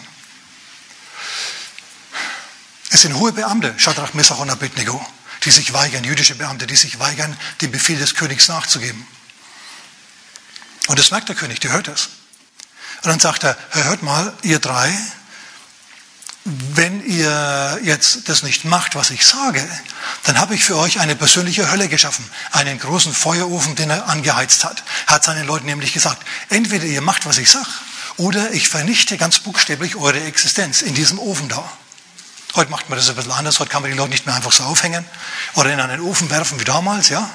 Es 2.89 3.01
sind 3.01 3.13
hohe 3.13 3.31
Beamte, 3.31 3.75
Shadrach, 3.77 4.15
Messach 4.15 4.39
und 4.39 4.49
Abednego, 4.49 5.05
die 5.43 5.51
sich 5.51 5.71
weigern, 5.73 6.03
jüdische 6.03 6.33
Beamte, 6.33 6.65
die 6.65 6.75
sich 6.75 6.97
weigern, 6.97 7.37
dem 7.61 7.71
Befehl 7.71 7.99
des 7.99 8.15
Königs 8.15 8.47
nachzugeben. 8.47 9.05
Und 10.87 10.97
das 10.97 11.11
merkt 11.11 11.29
der 11.29 11.35
König, 11.35 11.59
der 11.59 11.73
hört 11.73 11.87
das. 11.87 12.09
Und 13.03 13.11
dann 13.11 13.19
sagt 13.19 13.43
er, 13.43 13.57
hört 13.71 14.03
mal, 14.03 14.33
ihr 14.41 14.59
drei, 14.59 14.93
wenn 16.45 17.05
ihr 17.05 17.79
jetzt 17.83 18.29
das 18.29 18.43
nicht 18.43 18.65
macht, 18.65 18.95
was 18.95 19.11
ich 19.11 19.25
sage, 19.25 19.67
dann 20.23 20.39
habe 20.39 20.55
ich 20.55 20.63
für 20.63 20.77
euch 20.77 20.99
eine 20.99 21.15
persönliche 21.15 21.69
Hölle 21.69 21.89
geschaffen. 21.89 22.25
Einen 22.51 22.79
großen 22.79 23.13
Feuerofen, 23.13 23.75
den 23.75 23.89
er 23.89 24.07
angeheizt 24.07 24.63
hat. 24.63 24.83
Hat 25.07 25.23
seinen 25.23 25.45
Leuten 25.45 25.65
nämlich 25.65 25.93
gesagt, 25.93 26.25
entweder 26.49 26.85
ihr 26.85 27.01
macht, 27.01 27.25
was 27.25 27.37
ich 27.37 27.51
sage, 27.51 27.67
oder 28.17 28.51
ich 28.51 28.67
vernichte 28.67 29.17
ganz 29.17 29.39
buchstäblich 29.39 29.95
eure 29.95 30.21
Existenz 30.21 30.81
in 30.81 30.93
diesem 30.93 31.19
Ofen 31.19 31.49
da. 31.49 31.63
Heute 32.55 32.71
macht 32.71 32.89
man 32.89 32.97
das 32.97 33.09
ein 33.09 33.15
bisschen 33.15 33.31
anders. 33.31 33.59
Heute 33.59 33.69
kann 33.69 33.81
man 33.81 33.91
die 33.91 33.97
Leute 33.97 34.09
nicht 34.09 34.25
mehr 34.25 34.35
einfach 34.35 34.51
so 34.51 34.63
aufhängen 34.63 35.05
oder 35.53 35.71
in 35.71 35.79
einen 35.79 36.01
Ofen 36.01 36.29
werfen 36.29 36.59
wie 36.59 36.65
damals, 36.65 37.09
ja, 37.09 37.29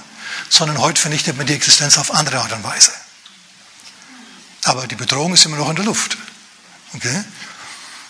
sondern 0.48 0.78
heute 0.78 1.00
vernichtet 1.00 1.36
man 1.36 1.46
die 1.46 1.54
Existenz 1.54 1.98
auf 1.98 2.12
andere 2.12 2.40
Art 2.40 2.52
und 2.52 2.64
Weise. 2.64 2.92
Aber 4.64 4.86
die 4.86 4.96
Bedrohung 4.96 5.34
ist 5.34 5.44
immer 5.44 5.56
noch 5.56 5.70
in 5.70 5.76
der 5.76 5.84
Luft. 5.84 6.16
Okay? 6.94 7.24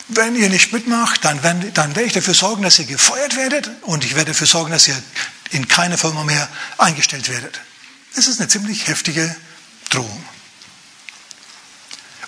Wenn 0.08 0.36
ihr 0.36 0.48
nicht 0.50 0.72
mitmacht, 0.72 1.24
dann, 1.24 1.42
wenn, 1.42 1.72
dann 1.74 1.96
werde 1.96 2.06
ich 2.06 2.12
dafür 2.12 2.34
sorgen, 2.34 2.62
dass 2.62 2.78
ihr 2.78 2.84
gefeuert 2.84 3.36
werdet 3.36 3.70
und 3.82 4.04
ich 4.04 4.14
werde 4.14 4.32
dafür 4.32 4.46
sorgen, 4.46 4.70
dass 4.70 4.86
ihr 4.86 5.02
in 5.50 5.66
keine 5.66 5.98
Firma 5.98 6.24
mehr 6.24 6.48
eingestellt 6.78 7.28
werdet. 7.28 7.60
Das 8.14 8.26
ist 8.26 8.38
eine 8.38 8.48
ziemlich 8.48 8.86
heftige 8.86 9.34
Drohung. 9.90 10.24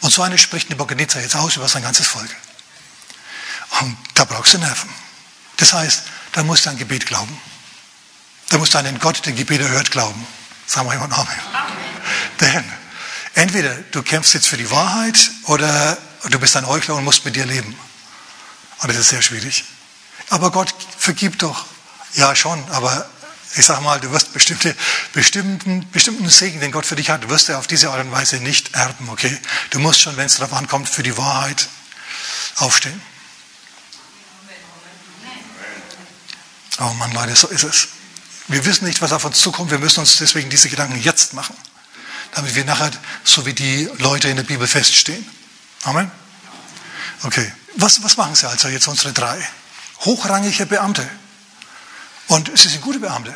Und 0.01 0.13
so 0.13 0.23
eine 0.23 0.39
spricht 0.39 0.71
Nebuchadnezzar 0.71 1.23
jetzt 1.23 1.37
aus 1.37 1.57
über 1.57 1.69
sein 1.69 1.83
ganzes 1.83 2.07
Volk. 2.07 2.31
Und 3.81 3.97
da 4.15 4.25
brauchst 4.25 4.55
du 4.55 4.59
Nerven. 4.59 4.91
Das 5.59 5.73
heißt, 5.73 6.03
da 6.33 6.43
musst 6.43 6.67
du 6.67 6.71
an 6.71 6.79
Gebet 6.79 7.07
glauben. 7.07 7.41
Da 8.49 8.59
musst 8.59 8.75
du 8.75 8.79
an 8.79 8.85
den 8.85 8.99
Gott, 8.99 9.25
der 9.27 9.33
Gebete 9.33 9.69
hört, 9.69 9.91
glauben. 9.91 10.27
Sagen 10.67 10.89
wir 10.89 10.95
immer 10.95 11.05
Amen. 11.05 11.15
Amen. 11.53 11.77
Denn 12.41 12.65
Entweder 13.37 13.75
du 13.91 14.03
kämpfst 14.03 14.33
jetzt 14.33 14.49
für 14.49 14.57
die 14.57 14.71
Wahrheit 14.71 15.31
oder 15.45 15.99
du 16.31 16.39
bist 16.39 16.57
ein 16.57 16.67
Heuchler 16.67 16.95
und 16.95 17.05
musst 17.05 17.27
mit 17.27 17.37
dir 17.37 17.45
leben. 17.45 17.77
Und 18.79 18.89
das 18.89 18.97
ist 18.97 19.11
sehr 19.11 19.21
schwierig. 19.21 19.65
Aber 20.31 20.51
Gott 20.51 20.75
vergibt 20.97 21.43
doch. 21.43 21.67
Ja, 22.15 22.35
schon, 22.35 22.67
aber 22.71 23.07
ich 23.57 23.67
sag 23.67 23.83
mal, 23.83 24.01
du 24.01 24.11
wirst 24.11 24.33
bestimmte, 24.33 24.75
bestimmten, 25.13 25.87
bestimmten 25.91 26.31
Segen, 26.31 26.61
den 26.61 26.73
Gott 26.73 26.87
für 26.87 26.97
dich 26.97 27.11
hat, 27.11 27.25
du 27.25 27.29
wirst 27.29 27.51
er 27.51 27.59
auf 27.59 27.67
diese 27.67 27.91
Art 27.91 28.01
und 28.01 28.11
Weise 28.11 28.37
nicht 28.37 28.75
erben, 28.75 29.11
okay? 29.11 29.37
Du 29.69 29.81
musst 29.81 30.01
schon, 30.01 30.17
wenn 30.17 30.25
es 30.25 30.37
darauf 30.37 30.55
ankommt, 30.55 30.89
für 30.89 31.03
die 31.03 31.19
Wahrheit 31.19 31.69
aufstehen. 32.57 33.03
Oh 36.79 36.95
Mann, 36.95 37.13
Leute, 37.13 37.37
so 37.37 37.49
ist 37.49 37.65
es. 37.65 37.89
Wir 38.49 38.65
wissen 38.65 38.87
nicht, 38.87 39.03
was 39.03 39.13
auf 39.13 39.27
uns 39.27 39.39
zukommt. 39.39 39.71
Wir 39.71 39.79
müssen 39.79 40.01
uns 40.01 40.17
deswegen 40.17 40.49
diese 40.49 40.71
Gedanken 40.71 40.99
jetzt 41.03 41.35
machen 41.35 41.55
damit 42.35 42.55
wir 42.55 42.65
nachher 42.65 42.91
so 43.25 43.47
wie 43.47 43.55
die 43.55 43.89
Leute 43.99 44.29
in 44.29 44.37
der 44.37 44.45
Bibel 44.45 44.67
feststehen. 44.67 45.27
Amen? 45.85 46.11
Okay. 47.23 47.53
Was, 47.77 48.03
was 48.03 48.17
machen 48.17 48.35
sie 48.35 48.49
also 48.49 48.69
jetzt, 48.69 48.89
unsere 48.89 49.13
drei? 49.13 49.39
Hochrangige 50.01 50.67
Beamte. 50.67 51.09
Und 52.29 52.57
sie 52.57 52.69
sind 52.69 52.81
gute 52.83 52.99
Beamte. 52.99 53.35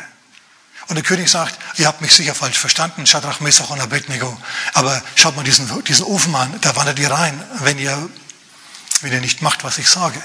Und 0.87 0.95
der 0.95 1.03
König 1.03 1.29
sagt, 1.29 1.57
ihr 1.77 1.87
habt 1.87 2.01
mich 2.01 2.11
sicher 2.11 2.35
falsch 2.35 2.57
verstanden, 2.57 3.05
Shadrach, 3.07 3.39
Mesach 3.39 3.69
und 3.69 3.79
Abednego. 3.79 4.37
Aber 4.73 5.01
schaut 5.15 5.35
mal 5.35 5.43
diesen, 5.43 5.69
diesen 5.85 6.05
Ofen 6.05 6.35
an, 6.35 6.59
da 6.61 6.75
wandert 6.75 6.99
ihr 6.99 7.11
rein, 7.11 7.41
wenn 7.59 7.77
ihr, 7.77 8.09
wenn 9.01 9.13
ihr 9.13 9.21
nicht 9.21 9.41
macht, 9.41 9.63
was 9.63 9.77
ich 9.77 9.87
sage. 9.87 10.21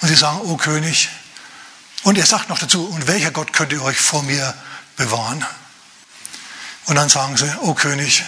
Und 0.00 0.08
sie 0.08 0.16
sagen, 0.16 0.40
oh 0.42 0.56
König. 0.56 1.08
Und 2.02 2.18
er 2.18 2.26
sagt 2.26 2.48
noch 2.48 2.58
dazu, 2.58 2.86
und 2.86 3.06
welcher 3.06 3.30
Gott 3.30 3.52
könnt 3.52 3.72
ihr 3.72 3.82
euch 3.82 3.98
vor 3.98 4.22
mir 4.22 4.54
bewahren? 4.96 5.44
Und 6.86 6.96
dann 6.96 7.08
sagen 7.08 7.36
sie, 7.36 7.50
oh 7.62 7.74
König, 7.74 8.24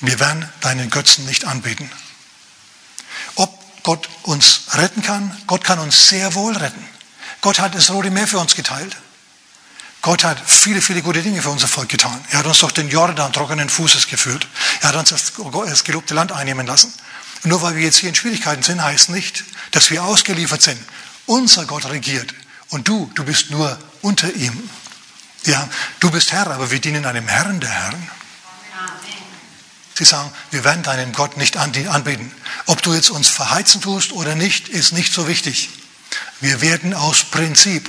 wir 0.00 0.20
werden 0.20 0.48
deinen 0.60 0.90
Götzen 0.90 1.26
nicht 1.26 1.44
anbeten. 1.44 1.90
Ob 3.34 3.82
Gott 3.82 4.08
uns 4.22 4.62
retten 4.72 5.02
kann? 5.02 5.36
Gott 5.46 5.64
kann 5.64 5.78
uns 5.78 6.08
sehr 6.08 6.34
wohl 6.34 6.56
retten. 6.56 6.84
Gott 7.40 7.58
hat 7.58 7.74
das 7.74 7.90
Rote 7.90 8.10
Meer 8.10 8.26
für 8.26 8.38
uns 8.38 8.54
geteilt. 8.54 8.96
Gott 10.02 10.22
hat 10.22 10.38
viele, 10.44 10.80
viele 10.80 11.02
gute 11.02 11.22
Dinge 11.22 11.42
für 11.42 11.50
unser 11.50 11.66
Volk 11.66 11.88
getan. 11.88 12.24
Er 12.30 12.38
hat 12.38 12.46
uns 12.46 12.60
durch 12.60 12.72
den 12.72 12.88
Jordan 12.88 13.32
trockenen 13.32 13.68
Fußes 13.68 14.06
geführt. 14.06 14.46
Er 14.80 14.90
hat 14.90 14.96
uns 14.96 15.08
das, 15.08 15.32
das 15.66 15.84
gelobte 15.84 16.14
Land 16.14 16.30
einnehmen 16.30 16.66
lassen. 16.66 16.92
Und 17.42 17.50
nur 17.50 17.62
weil 17.62 17.74
wir 17.74 17.82
jetzt 17.82 17.98
hier 17.98 18.08
in 18.08 18.14
Schwierigkeiten 18.14 18.62
sind, 18.62 18.82
heißt 18.82 19.10
nicht, 19.10 19.44
dass 19.72 19.90
wir 19.90 20.04
ausgeliefert 20.04 20.62
sind. 20.62 20.80
Unser 21.26 21.64
Gott 21.66 21.86
regiert. 21.86 22.32
Und 22.70 22.86
du, 22.86 23.10
du 23.14 23.24
bist 23.24 23.50
nur 23.50 23.76
unter 24.02 24.32
ihm. 24.32 24.70
Ja, 25.46 25.68
du 26.00 26.10
bist 26.10 26.32
Herr, 26.32 26.48
aber 26.48 26.70
wir 26.70 26.80
dienen 26.80 27.06
einem 27.06 27.28
Herrn 27.28 27.60
der 27.60 27.70
Herren. 27.70 28.10
Sie 29.94 30.04
sagen, 30.04 30.30
wir 30.50 30.62
werden 30.64 30.82
deinen 30.82 31.12
Gott 31.12 31.38
nicht 31.38 31.56
anbeten. 31.56 32.30
Ob 32.66 32.82
du 32.82 32.92
jetzt 32.92 33.08
uns 33.10 33.28
verheizen 33.28 33.80
tust 33.80 34.12
oder 34.12 34.34
nicht, 34.34 34.68
ist 34.68 34.92
nicht 34.92 35.12
so 35.12 35.26
wichtig. 35.26 35.70
Wir 36.40 36.60
werden 36.60 36.92
aus 36.92 37.24
Prinzip 37.24 37.88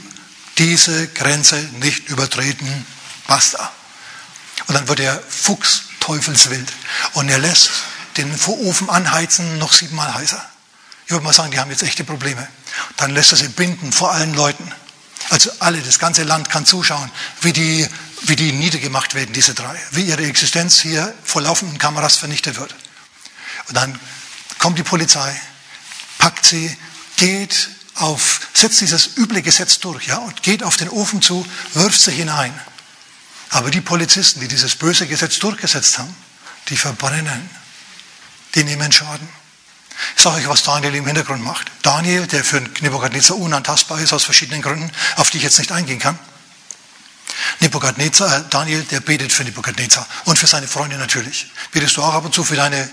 diese 0.58 1.08
Grenze 1.10 1.58
nicht 1.80 2.08
übertreten. 2.08 2.86
Basta. 3.28 3.72
Und 4.68 4.76
dann 4.76 4.88
wird 4.88 5.00
der 5.00 5.22
Fuchs 5.28 5.84
teufelswild 6.00 6.72
und 7.14 7.28
er 7.28 7.40
lässt 7.40 7.70
den 8.16 8.34
Ofen 8.46 8.90
anheizen 8.90 9.58
noch 9.58 9.74
siebenmal 9.74 10.14
heißer. 10.14 10.44
Ich 11.06 11.12
würde 11.12 11.26
mal 11.26 11.34
sagen, 11.34 11.52
die 11.52 11.60
haben 11.60 11.72
jetzt 11.72 11.84
echte 11.84 12.04
Probleme. 12.04 12.48
Dann 12.96 13.12
lässt 13.12 13.32
er 13.32 13.38
sie 13.38 13.50
binden 13.50 13.92
vor 13.92 14.12
allen 14.12 14.34
Leuten. 14.34 14.72
Also 15.30 15.52
alle, 15.60 15.82
das 15.82 16.00
ganze 16.00 16.24
Land 16.24 16.50
kann 16.50 16.66
zuschauen, 16.66 17.12
wie 17.42 17.52
die, 17.54 17.88
wie 18.24 18.36
die 18.36 18.54
niedergemacht 18.54 19.14
werden, 19.14 19.34
diese 19.34 19.54
drei. 19.54 19.78
Wie 19.92 20.04
ihre 20.04 20.26
Existenz 20.26 20.80
hier 20.80 21.14
vor 21.24 21.42
laufenden 21.42 21.78
Kameras 21.78 22.16
vernichtet 22.16 22.60
wird. 22.60 22.74
Und 23.68 23.76
dann 23.76 24.00
kommt 24.60 24.78
die 24.78 24.84
Polizei, 24.84 25.40
packt 26.18 26.46
sie, 26.46 26.76
geht 27.18 27.70
auf, 27.96 28.48
setzt 28.54 28.80
dieses 28.82 29.18
üble 29.18 29.42
Gesetz 29.42 29.80
durch, 29.80 30.08
ja, 30.08 30.18
und 30.18 30.44
geht 30.44 30.64
auf 30.64 30.78
den 30.78 30.90
Ofen 30.90 31.22
zu, 31.22 31.46
wirft 31.74 32.00
sie 32.00 32.12
hinein. 32.12 32.58
Aber 33.50 33.72
die 33.72 33.82
Polizisten, 33.82 34.40
die 34.40 34.48
dieses 34.48 34.76
böse 34.76 35.08
Gesetz 35.08 35.40
durchgesetzt 35.40 35.98
haben, 35.98 36.16
die 36.70 36.78
verbrennen, 36.78 37.50
die 38.56 38.64
nehmen 38.64 38.92
Schaden. 38.92 39.28
Ich 40.16 40.22
sage 40.22 40.38
euch, 40.38 40.48
was 40.48 40.64
Daniel 40.64 40.96
im 40.96 41.06
Hintergrund 41.06 41.44
macht. 41.44 41.72
Daniel, 41.82 42.28
der 42.28 42.44
für 42.44 42.60
Nebukadnezar 42.82 43.38
unantastbar 43.38 44.00
ist 44.00 44.14
aus 44.14 44.24
verschiedenen 44.24 44.62
Gründen, 44.62 44.92
auf 45.16 45.30
die 45.30 45.38
ich 45.38 45.44
jetzt 45.44 45.60
nicht 45.60 45.72
eingehen 45.72 46.00
kann. 46.00 46.18
Nebukadnezar, 47.60 48.40
äh, 48.40 48.44
Daniel, 48.50 48.84
der 48.84 49.00
betet 49.00 49.32
für 49.32 49.44
Nebukadnezar 49.44 50.08
und 50.26 50.38
für 50.38 50.48
seine 50.48 50.68
Freunde 50.68 50.98
natürlich. 50.98 51.52
Betest 51.72 51.98
du 51.98 52.04
auch 52.04 52.14
ab 52.14 52.26
und 52.26 52.34
zu 52.34 52.44
für 52.44 52.56
deine 52.56 52.90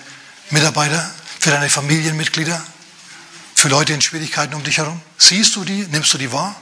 Mitarbeiter, 0.50 1.10
für 1.40 1.50
deine 1.50 1.68
Familienmitglieder, 1.68 2.64
für 3.54 3.68
Leute 3.68 3.92
in 3.92 4.00
Schwierigkeiten 4.00 4.54
um 4.54 4.64
dich 4.64 4.78
herum? 4.78 5.00
Siehst 5.18 5.56
du 5.56 5.64
die? 5.64 5.86
Nimmst 5.90 6.12
du 6.14 6.18
die 6.18 6.32
wahr? 6.32 6.56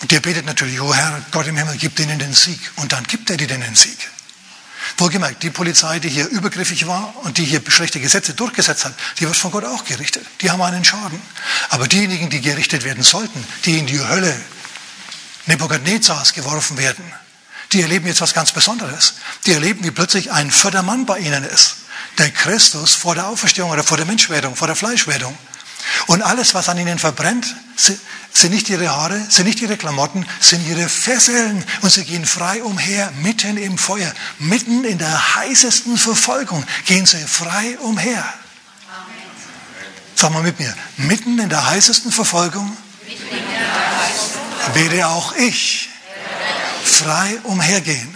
Und 0.00 0.10
der 0.10 0.20
betet 0.20 0.46
natürlich, 0.46 0.80
oh 0.80 0.94
Herr 0.94 1.20
Gott 1.30 1.46
im 1.46 1.56
Himmel, 1.56 1.76
gib 1.76 1.96
denen 1.96 2.18
den 2.18 2.34
Sieg. 2.34 2.58
Und 2.76 2.92
dann 2.92 3.04
gibt 3.04 3.28
er 3.28 3.36
dir 3.36 3.46
den 3.46 3.74
Sieg. 3.74 3.98
Wohlgemerkt, 4.98 5.42
die 5.42 5.50
Polizei, 5.50 5.98
die 5.98 6.08
hier 6.08 6.28
übergriffig 6.28 6.86
war 6.86 7.14
und 7.22 7.38
die 7.38 7.44
hier 7.44 7.62
schlechte 7.68 8.00
Gesetze 8.00 8.34
durchgesetzt 8.34 8.84
hat, 8.84 8.94
die 9.18 9.26
wird 9.26 9.36
von 9.36 9.50
Gott 9.50 9.64
auch 9.64 9.84
gerichtet. 9.84 10.26
Die 10.40 10.50
haben 10.50 10.62
einen 10.62 10.84
Schaden. 10.84 11.20
Aber 11.68 11.88
diejenigen, 11.88 12.30
die 12.30 12.40
gerichtet 12.40 12.84
werden 12.84 13.02
sollten, 13.02 13.44
die 13.64 13.78
in 13.78 13.86
die 13.86 14.00
Hölle 14.00 14.34
Nebukadnezars 15.46 16.32
geworfen 16.32 16.76
werden, 16.78 17.04
die 17.72 17.82
erleben 17.82 18.06
jetzt 18.06 18.20
was 18.20 18.34
ganz 18.34 18.52
Besonderes. 18.52 19.14
Die 19.46 19.52
erleben, 19.52 19.84
wie 19.84 19.90
plötzlich 19.90 20.32
ein 20.32 20.50
vierter 20.50 20.82
Mann 20.82 21.06
bei 21.06 21.18
ihnen 21.18 21.44
ist. 21.44 21.76
Der 22.18 22.30
Christus 22.30 22.94
vor 22.94 23.14
der 23.14 23.28
Auferstehung 23.28 23.70
oder 23.70 23.84
vor 23.84 23.96
der 23.96 24.06
Menschwerdung, 24.06 24.56
vor 24.56 24.66
der 24.66 24.76
Fleischwerdung. 24.76 25.36
Und 26.06 26.22
alles, 26.22 26.54
was 26.54 26.68
an 26.68 26.78
ihnen 26.78 26.98
verbrennt, 26.98 27.54
sind 27.80 28.52
nicht 28.52 28.68
ihre 28.68 28.90
Haare, 28.90 29.18
sind 29.28 29.46
nicht 29.46 29.60
ihre 29.62 29.76
Klamotten, 29.76 30.26
sind 30.40 30.66
ihre 30.68 30.88
Fesseln. 30.88 31.64
Und 31.80 31.90
sie 31.90 32.04
gehen 32.04 32.26
frei 32.26 32.62
umher, 32.62 33.10
mitten 33.22 33.56
im 33.56 33.78
Feuer, 33.78 34.12
mitten 34.38 34.84
in 34.84 34.98
der 34.98 35.36
heißesten 35.36 35.96
Verfolgung, 35.96 36.64
gehen 36.86 37.06
sie 37.06 37.24
frei 37.26 37.78
umher. 37.78 38.24
Sag 40.14 40.32
mal 40.32 40.42
mit 40.42 40.58
mir, 40.58 40.74
mitten 40.98 41.38
in 41.38 41.48
der 41.48 41.66
heißesten 41.66 42.12
Verfolgung 42.12 42.76
werde 44.74 45.06
auch 45.06 45.34
ich 45.36 45.88
frei 46.84 47.38
umhergehen. 47.44 48.14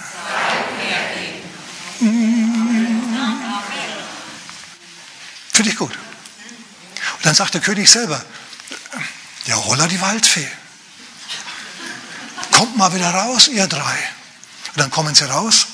Finde 5.53 5.71
ich 5.71 5.77
gut. 5.77 5.93
Und 5.93 7.25
dann 7.25 7.35
sagt 7.35 7.55
der 7.55 7.61
König 7.61 7.89
selber, 7.91 8.23
ja, 9.47 9.57
holla 9.57 9.87
die 9.87 10.01
Waldfee. 10.01 10.49
Kommt 12.53 12.77
mal 12.77 12.95
wieder 12.95 13.11
raus, 13.11 13.49
ihr 13.49 13.67
drei. 13.67 13.99
Und 14.75 14.81
dann 14.81 14.91
kommen 14.91 15.15
sie 15.15 15.29
raus. 15.29 15.67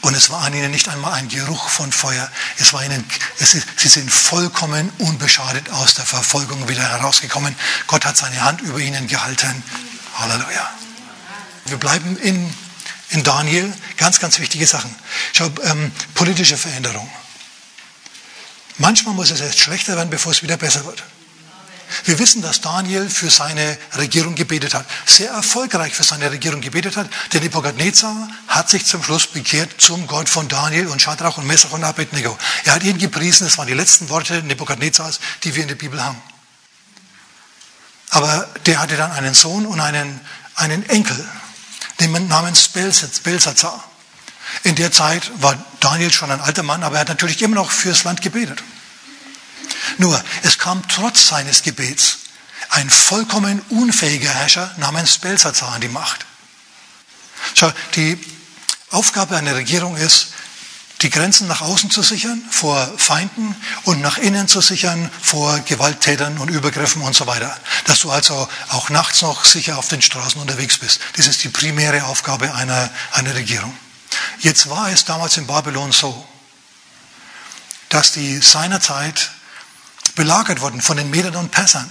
Und 0.00 0.14
es 0.14 0.30
war 0.30 0.42
an 0.42 0.54
ihnen 0.54 0.70
nicht 0.70 0.88
einmal 0.88 1.14
ein 1.14 1.28
Geruch 1.28 1.68
von 1.68 1.92
Feuer. 1.92 2.30
Es 2.58 2.72
war 2.72 2.84
ihnen, 2.84 3.04
es 3.38 3.50
sie 3.50 3.88
sind 3.88 4.10
vollkommen 4.10 4.90
unbeschadet 4.98 5.70
aus 5.70 5.94
der 5.94 6.06
Verfolgung 6.06 6.68
wieder 6.68 6.82
herausgekommen. 6.82 7.54
Gott 7.86 8.04
hat 8.04 8.16
seine 8.16 8.40
Hand 8.42 8.60
über 8.60 8.78
ihnen 8.78 9.06
gehalten. 9.08 9.62
Halleluja. 10.16 10.70
Wir 11.66 11.76
bleiben 11.78 12.16
in, 12.18 12.54
in 13.10 13.24
Daniel. 13.24 13.72
Ganz, 13.96 14.20
ganz 14.20 14.38
wichtige 14.38 14.66
Sachen. 14.66 14.94
Schau, 15.32 15.50
ähm, 15.64 15.92
politische 16.14 16.56
Veränderung. 16.56 17.08
Manchmal 18.78 19.14
muss 19.14 19.30
es 19.30 19.40
erst 19.40 19.58
schlechter 19.58 19.96
werden, 19.96 20.10
bevor 20.10 20.32
es 20.32 20.42
wieder 20.42 20.56
besser 20.56 20.84
wird. 20.84 21.02
Wir 22.04 22.18
wissen, 22.18 22.42
dass 22.42 22.60
Daniel 22.60 23.08
für 23.08 23.30
seine 23.30 23.78
Regierung 23.96 24.34
gebetet 24.34 24.74
hat, 24.74 24.86
sehr 25.06 25.30
erfolgreich 25.30 25.94
für 25.94 26.04
seine 26.04 26.30
Regierung 26.30 26.60
gebetet 26.60 26.96
hat. 26.96 27.08
Der 27.32 27.40
Nebuchadnezzar 27.40 28.28
hat 28.48 28.68
sich 28.68 28.86
zum 28.86 29.02
Schluss 29.02 29.26
bekehrt 29.26 29.80
zum 29.80 30.06
Gott 30.06 30.28
von 30.28 30.48
Daniel 30.48 30.88
und 30.88 31.00
Shadrach 31.00 31.38
und 31.38 31.46
Messach 31.46 31.72
und 31.72 31.84
Abednego. 31.84 32.36
Er 32.64 32.74
hat 32.74 32.82
ihn 32.82 32.98
gepriesen, 32.98 33.46
das 33.46 33.58
waren 33.58 33.66
die 33.66 33.74
letzten 33.74 34.08
Worte 34.08 34.42
Nebukadnezars, 34.42 35.20
die 35.44 35.54
wir 35.54 35.62
in 35.62 35.68
der 35.68 35.74
Bibel 35.74 36.02
haben. 36.02 36.20
Aber 38.10 38.48
der 38.66 38.80
hatte 38.80 38.96
dann 38.96 39.12
einen 39.12 39.34
Sohn 39.34 39.66
und 39.66 39.80
einen, 39.80 40.20
einen 40.54 40.88
Enkel, 40.88 41.28
den 42.00 42.28
namens 42.28 42.68
Belsazar. 42.68 43.84
In 44.62 44.74
der 44.76 44.92
Zeit 44.92 45.30
war 45.42 45.62
Daniel 45.80 46.12
schon 46.12 46.30
ein 46.30 46.40
alter 46.40 46.62
Mann, 46.62 46.82
aber 46.82 46.96
er 46.96 47.00
hat 47.00 47.08
natürlich 47.08 47.42
immer 47.42 47.56
noch 47.56 47.70
fürs 47.70 48.04
Land 48.04 48.22
gebetet. 48.22 48.62
Nur, 49.96 50.22
es 50.42 50.58
kam 50.58 50.86
trotz 50.88 51.28
seines 51.28 51.62
Gebets 51.62 52.18
ein 52.70 52.90
vollkommen 52.90 53.62
unfähiger 53.70 54.30
Herrscher 54.30 54.74
namens 54.76 55.18
Belsazar 55.18 55.72
an 55.72 55.80
die 55.80 55.88
Macht. 55.88 56.26
Schau, 57.54 57.72
die 57.94 58.18
Aufgabe 58.90 59.36
einer 59.36 59.54
Regierung 59.54 59.96
ist, 59.96 60.28
die 61.02 61.10
Grenzen 61.10 61.46
nach 61.46 61.60
außen 61.60 61.90
zu 61.90 62.02
sichern 62.02 62.42
vor 62.50 62.92
Feinden 62.98 63.54
und 63.84 64.00
nach 64.00 64.18
innen 64.18 64.48
zu 64.48 64.60
sichern 64.60 65.10
vor 65.22 65.60
Gewalttätern 65.60 66.38
und 66.38 66.48
Übergriffen 66.48 67.02
und 67.02 67.14
so 67.14 67.26
weiter. 67.26 67.56
Dass 67.84 68.00
du 68.00 68.10
also 68.10 68.48
auch 68.70 68.90
nachts 68.90 69.22
noch 69.22 69.44
sicher 69.44 69.78
auf 69.78 69.88
den 69.88 70.02
Straßen 70.02 70.40
unterwegs 70.40 70.78
bist. 70.78 71.00
Das 71.16 71.28
ist 71.28 71.44
die 71.44 71.50
primäre 71.50 72.04
Aufgabe 72.04 72.52
einer, 72.52 72.90
einer 73.12 73.34
Regierung. 73.34 73.76
Jetzt 74.40 74.68
war 74.70 74.90
es 74.90 75.04
damals 75.04 75.36
in 75.36 75.46
Babylon 75.46 75.92
so, 75.92 76.26
dass 77.90 78.12
die 78.12 78.38
seinerzeit 78.38 79.30
belagert 80.18 80.60
wurden 80.60 80.82
von 80.82 80.96
den 80.96 81.10
Medern 81.10 81.36
und 81.36 81.52
Persern. 81.52 81.90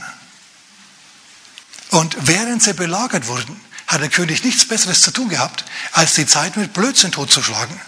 Und 1.91 2.17
während 2.19 2.61
sie 2.61 2.73
belagert 2.73 3.27
wurden, 3.27 3.59
hat 3.87 4.01
der 4.01 4.09
König 4.09 4.43
nichts 4.43 4.67
Besseres 4.67 5.01
zu 5.01 5.11
tun 5.11 5.29
gehabt, 5.29 5.63
als 5.93 6.15
die 6.15 6.25
Zeit 6.25 6.57
mit 6.57 6.73
Blödsinn 6.73 7.13
totzuschlagen, 7.13 7.79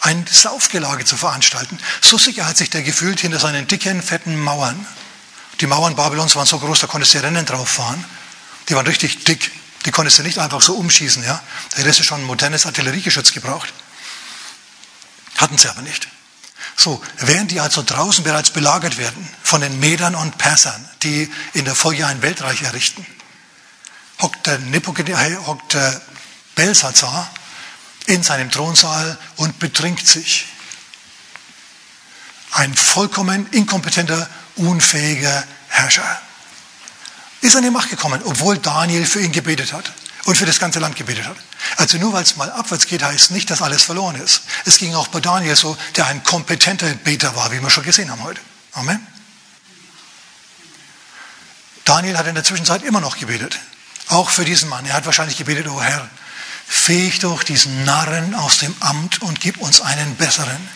ein 0.00 0.24
Saufgelage 0.30 1.04
zu 1.04 1.16
veranstalten. 1.16 1.76
So 2.00 2.16
sicher 2.16 2.46
hat 2.46 2.56
sich 2.56 2.70
der 2.70 2.84
gefühlt 2.84 3.18
hinter 3.18 3.40
seinen 3.40 3.66
dicken, 3.66 4.00
fetten 4.00 4.40
Mauern. 4.40 4.86
Die 5.60 5.66
Mauern 5.66 5.96
Babylons 5.96 6.36
waren 6.36 6.46
so 6.46 6.60
groß, 6.60 6.78
da 6.78 6.86
konntest 6.86 7.14
du 7.14 7.18
Rennen 7.18 7.44
drauf 7.44 7.68
fahren. 7.68 8.04
Die 8.68 8.76
waren 8.76 8.86
richtig 8.86 9.24
dick. 9.24 9.50
Die 9.84 9.90
konntest 9.90 10.18
du 10.18 10.22
nicht 10.22 10.38
einfach 10.38 10.62
so 10.62 10.76
umschießen. 10.76 11.24
Ja? 11.24 11.42
Da 11.72 11.78
hättest 11.78 11.98
du 11.98 12.04
schon 12.04 12.20
ein 12.20 12.24
modernes 12.24 12.66
Artilleriegeschütz 12.66 13.32
gebraucht. 13.32 13.72
Hatten 15.38 15.58
sie 15.58 15.68
aber 15.68 15.82
nicht. 15.82 16.06
So, 16.78 17.02
während 17.18 17.50
die 17.50 17.58
also 17.58 17.82
draußen 17.82 18.22
bereits 18.22 18.50
belagert 18.50 18.98
werden 18.98 19.28
von 19.42 19.60
den 19.60 19.80
Medern 19.80 20.14
und 20.14 20.38
Persern, 20.38 20.88
die 21.02 21.28
in 21.52 21.64
der 21.64 21.74
Folge 21.74 22.06
ein 22.06 22.22
Weltreich 22.22 22.62
errichten, 22.62 23.04
hockt 24.22 24.46
der, 24.46 24.60
hockt 25.44 25.74
der 25.74 26.00
Belsazar 26.54 27.28
in 28.06 28.22
seinem 28.22 28.52
Thronsaal 28.52 29.18
und 29.34 29.58
betrinkt 29.58 30.06
sich. 30.06 30.46
Ein 32.52 32.72
vollkommen 32.76 33.48
inkompetenter, 33.50 34.30
unfähiger 34.54 35.44
Herrscher 35.70 36.20
ist 37.40 37.56
an 37.56 37.64
die 37.64 37.70
Macht 37.70 37.90
gekommen, 37.90 38.22
obwohl 38.24 38.56
Daniel 38.58 39.04
für 39.04 39.20
ihn 39.20 39.32
gebetet 39.32 39.72
hat 39.72 39.92
und 40.24 40.36
für 40.36 40.46
das 40.46 40.58
ganze 40.58 40.78
Land 40.78 40.96
gebetet 40.96 41.26
hat. 41.26 41.36
Also 41.76 41.98
nur 41.98 42.12
weil 42.12 42.22
es 42.22 42.36
mal 42.36 42.50
abwärts 42.50 42.86
geht, 42.86 43.02
heißt 43.02 43.30
nicht, 43.30 43.50
dass 43.50 43.62
alles 43.62 43.82
verloren 43.82 44.16
ist. 44.16 44.42
Es 44.64 44.78
ging 44.78 44.94
auch 44.94 45.08
bei 45.08 45.20
Daniel 45.20 45.56
so, 45.56 45.76
der 45.96 46.06
ein 46.06 46.22
kompetenter 46.24 46.88
Beter 46.94 47.34
war, 47.36 47.50
wie 47.52 47.60
wir 47.60 47.70
schon 47.70 47.84
gesehen 47.84 48.10
haben 48.10 48.22
heute. 48.22 48.40
Amen. 48.72 49.06
Daniel 51.84 52.18
hat 52.18 52.26
in 52.26 52.34
der 52.34 52.44
Zwischenzeit 52.44 52.82
immer 52.82 53.00
noch 53.00 53.16
gebetet. 53.16 53.58
Auch 54.08 54.30
für 54.30 54.44
diesen 54.44 54.68
Mann. 54.68 54.84
Er 54.86 54.94
hat 54.94 55.06
wahrscheinlich 55.06 55.38
gebetet, 55.38 55.68
oh 55.68 55.80
Herr, 55.80 56.08
fähig 56.66 57.20
doch 57.20 57.42
diesen 57.42 57.84
Narren 57.84 58.34
aus 58.34 58.58
dem 58.58 58.74
Amt 58.80 59.22
und 59.22 59.40
gib 59.40 59.56
uns 59.58 59.80
einen 59.80 60.16
besseren. 60.16 60.68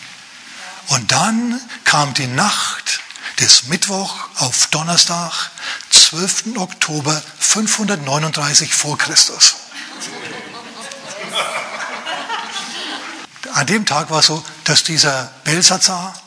Und 0.87 1.11
dann 1.11 1.61
kam 1.83 2.13
die 2.13 2.27
Nacht 2.27 3.01
des 3.39 3.63
Mittwoch 3.63 4.27
auf 4.37 4.67
Donnerstag, 4.67 5.51
12. 5.89 6.57
Oktober 6.57 7.21
539 7.39 8.73
vor 8.73 8.97
Christus. 8.97 9.55
An 13.53 13.67
dem 13.67 13.85
Tag 13.85 14.09
war 14.09 14.19
es 14.19 14.27
so, 14.27 14.43
dass 14.63 14.83
dieser 14.83 15.31
Belsazar 15.43 16.19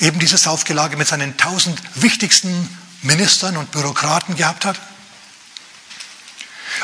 eben 0.00 0.18
dieses 0.18 0.46
Aufgelage 0.46 0.96
mit 0.96 1.06
seinen 1.06 1.36
tausend 1.36 1.80
wichtigsten 1.94 2.68
Ministern 3.02 3.56
und 3.56 3.70
Bürokraten 3.70 4.36
gehabt 4.36 4.64
hat. 4.64 4.78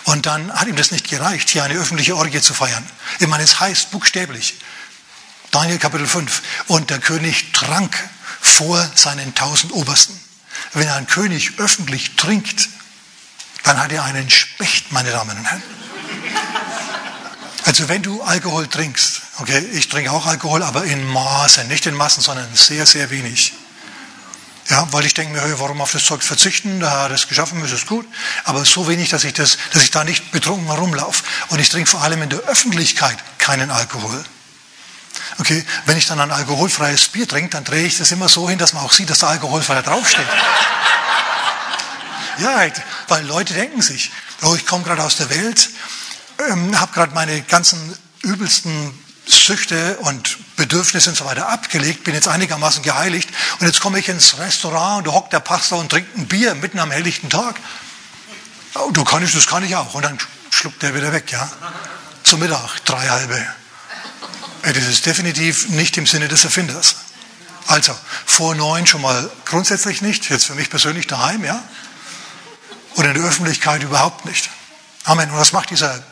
Und 0.05 0.27
dann 0.27 0.53
hat 0.53 0.69
ihm 0.69 0.77
das 0.77 0.91
nicht 0.91 1.09
gereicht, 1.09 1.51
hier 1.51 1.65
eine 1.65 1.75
öffentliche 1.75 2.17
Orgie 2.17 2.41
zu 2.41 2.55
feiern. 2.55 2.89
Ich 3.19 3.27
meine, 3.27 3.43
es 3.43 3.59
heißt 3.59 3.91
buchstäblich, 3.91 4.55
Daniel 5.51 5.79
Kapitel 5.79 6.07
5, 6.07 6.43
und 6.69 6.91
der 6.91 6.99
König 6.99 7.53
trank 7.53 7.97
vor 8.49 8.91
seinen 8.95 9.35
tausend 9.35 9.73
Obersten. 9.73 10.19
Wenn 10.73 10.89
ein 10.89 11.07
König 11.07 11.59
öffentlich 11.59 12.17
trinkt, 12.17 12.69
dann 13.63 13.79
hat 13.79 13.93
er 13.93 14.05
einen 14.05 14.31
Specht, 14.31 14.93
meine 14.93 15.11
Damen 15.11 15.37
und 15.37 15.45
Herren. 15.45 15.63
Also 17.65 17.89
wenn 17.89 18.03
du 18.03 18.23
Alkohol 18.23 18.67
trinkst, 18.67 19.21
okay, 19.39 19.59
ich 19.73 19.89
trinke 19.89 20.11
auch 20.11 20.27
Alkohol, 20.27 20.63
aber 20.63 20.85
in 20.85 21.07
Maßen, 21.07 21.69
nicht 21.69 21.87
in 21.87 21.95
Massen, 21.95 22.23
sondern 22.23 22.49
sehr, 22.55 22.87
sehr 22.87 23.11
wenig. 23.11 23.53
Ja, 24.71 24.87
weil 24.91 25.07
ich 25.07 25.15
denke 25.15 25.33
mir, 25.33 25.43
hey, 25.43 25.55
warum 25.59 25.81
auf 25.81 25.93
das 25.93 26.05
Zeug 26.05 26.23
verzichten? 26.23 26.81
Da 26.81 27.03
hat 27.05 27.11
es 27.11 27.27
geschaffen, 27.29 27.65
ist 27.65 27.73
es 27.73 27.87
gut. 27.87 28.07
Aber 28.45 28.65
so 28.65 28.87
wenig, 28.87 29.09
dass 29.09 29.25
ich, 29.25 29.33
das, 29.33 29.57
dass 29.73 29.83
ich 29.83 29.91
da 29.91 30.05
nicht 30.05 30.31
betrunken 30.31 30.67
herumlaufe. 30.67 31.25
Und 31.49 31.59
ich 31.59 31.71
trinke 31.71 31.89
vor 31.89 32.03
allem 32.03 32.23
in 32.23 32.29
der 32.29 32.41
Öffentlichkeit 32.41 33.17
keinen 33.39 33.71
Alkohol. 33.71 34.23
Okay, 35.39 35.65
wenn 35.87 35.97
ich 35.97 36.07
dann 36.07 36.21
ein 36.21 36.33
alkoholfreies 36.33 37.09
Bier 37.09 37.29
trinke, 37.29 37.51
dann 37.51 37.65
drehe 37.65 37.87
ich 37.87 37.99
das 37.99 38.11
immer 38.11 38.29
so 38.29 38.49
hin, 38.49 38.59
dass 38.59 38.73
man 38.73 38.83
auch 38.83 38.93
sieht, 38.93 39.09
dass 39.09 39.21
da 39.21 39.29
alkoholfrei 39.29 39.83
draufsteht. 39.83 40.27
ja, 42.39 42.61
weil 43.07 43.25
Leute 43.25 43.55
denken 43.55 43.81
sich, 43.81 44.11
oh, 44.43 44.55
ich 44.57 44.67
komme 44.67 44.83
gerade 44.83 45.03
aus 45.03 45.17
der 45.17 45.31
Welt, 45.31 45.71
ähm, 46.51 46.79
habe 46.81 46.93
gerade 46.93 47.15
meine 47.15 47.41
ganzen 47.43 47.97
übelsten 48.23 48.93
Süchte 49.27 49.99
und 49.99 50.39
Bedürfnisse 50.57 51.11
und 51.11 51.17
so 51.17 51.25
weiter 51.25 51.49
abgelegt, 51.49 52.05
bin 52.05 52.15
jetzt 52.15 52.29
einigermaßen 52.29 52.83
geheiligt 52.83 53.29
und 53.61 53.67
jetzt 53.67 53.81
komme 53.81 53.99
ich 53.99 54.09
ins 54.09 54.39
Restaurant 54.39 54.99
und 54.99 55.07
da 55.07 55.13
hockt 55.13 55.33
der 55.33 55.41
Pastor 55.41 55.79
und 55.79 55.91
trinkt 55.91 56.17
ein 56.17 56.27
Bier 56.27 56.55
mitten 56.55 56.79
am 56.79 56.91
helllichten 56.91 57.31
Tag. 57.31 57.57
Oh, 58.75 58.91
du 58.91 59.05
kann 59.05 59.23
ich, 59.23 59.33
das 59.33 59.47
kann 59.47 59.65
ich 59.65 59.77
auch. 59.77 59.95
Und 59.95 60.05
dann 60.05 60.19
schluckt 60.51 60.83
der 60.83 60.95
wieder 60.95 61.13
weg, 61.13 61.31
ja. 61.31 61.49
Zum 62.25 62.41
Mittag, 62.41 62.85
drei 62.85 63.09
halbe. 63.09 63.47
Das 64.63 64.77
ist 64.77 65.07
definitiv 65.07 65.69
nicht 65.69 65.97
im 65.97 66.07
Sinne 66.07 66.29
des 66.29 66.45
Erfinders. 66.45 66.97
Also, 67.67 67.97
vor 68.27 68.55
neun 68.55 68.87
schon 68.87 69.03
mal 69.03 69.31
grundsätzlich 69.45 70.01
nicht, 70.03 70.31
jetzt 70.31 70.47
für 70.47 70.55
mich 70.55 70.71
persönlich 70.71 71.07
daheim, 71.07 71.45
ja. 71.45 71.63
Und 72.95 73.05
in 73.05 73.15
der 73.15 73.23
Öffentlichkeit 73.23 73.83
überhaupt 73.83 74.25
nicht. 74.25 74.51
Amen. 75.05 75.31
Und 75.31 75.37
was 75.37 75.53
macht 75.53 75.71
dieser 75.71 76.03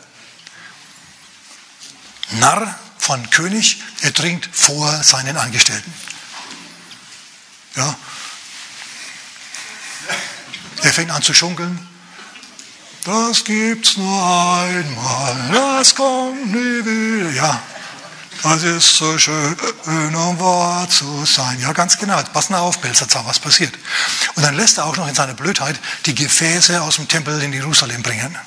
Narr 2.31 2.77
von 2.97 3.29
König? 3.29 3.81
Er 4.01 4.13
trinkt 4.13 4.49
vor 4.55 5.03
seinen 5.03 5.35
Angestellten. 5.37 5.93
Ja. 7.75 7.95
Er 10.83 10.93
fängt 10.93 11.11
an 11.11 11.21
zu 11.21 11.33
schunkeln. 11.33 11.87
Das 13.03 13.45
gibt's 13.45 13.97
nur 13.97 14.21
einmal, 14.21 15.49
das 15.53 15.95
kommt 15.95 16.47
nie 16.47 16.85
wieder. 16.85 17.31
Ja, 17.31 17.61
das 18.43 18.63
ist 18.63 18.97
so 18.97 19.17
schön, 19.17 19.55
um 19.85 20.39
wahr 20.39 20.89
zu 20.89 21.25
sein. 21.25 21.59
Ja, 21.59 21.73
ganz 21.73 21.97
genau. 21.97 22.21
Pass 22.33 22.49
mal 22.49 22.59
auf, 22.59 22.79
Belsazar, 22.79 23.25
was 23.25 23.39
passiert. 23.39 23.73
Und 24.35 24.43
dann 24.43 24.55
lässt 24.55 24.77
er 24.77 24.85
auch 24.85 24.95
noch 24.97 25.07
in 25.07 25.15
seiner 25.15 25.33
Blödheit 25.33 25.79
die 26.05 26.15
Gefäße 26.15 26.81
aus 26.81 26.95
dem 26.95 27.07
Tempel 27.07 27.41
in 27.41 27.53
Jerusalem 27.53 28.03
bringen. 28.03 28.37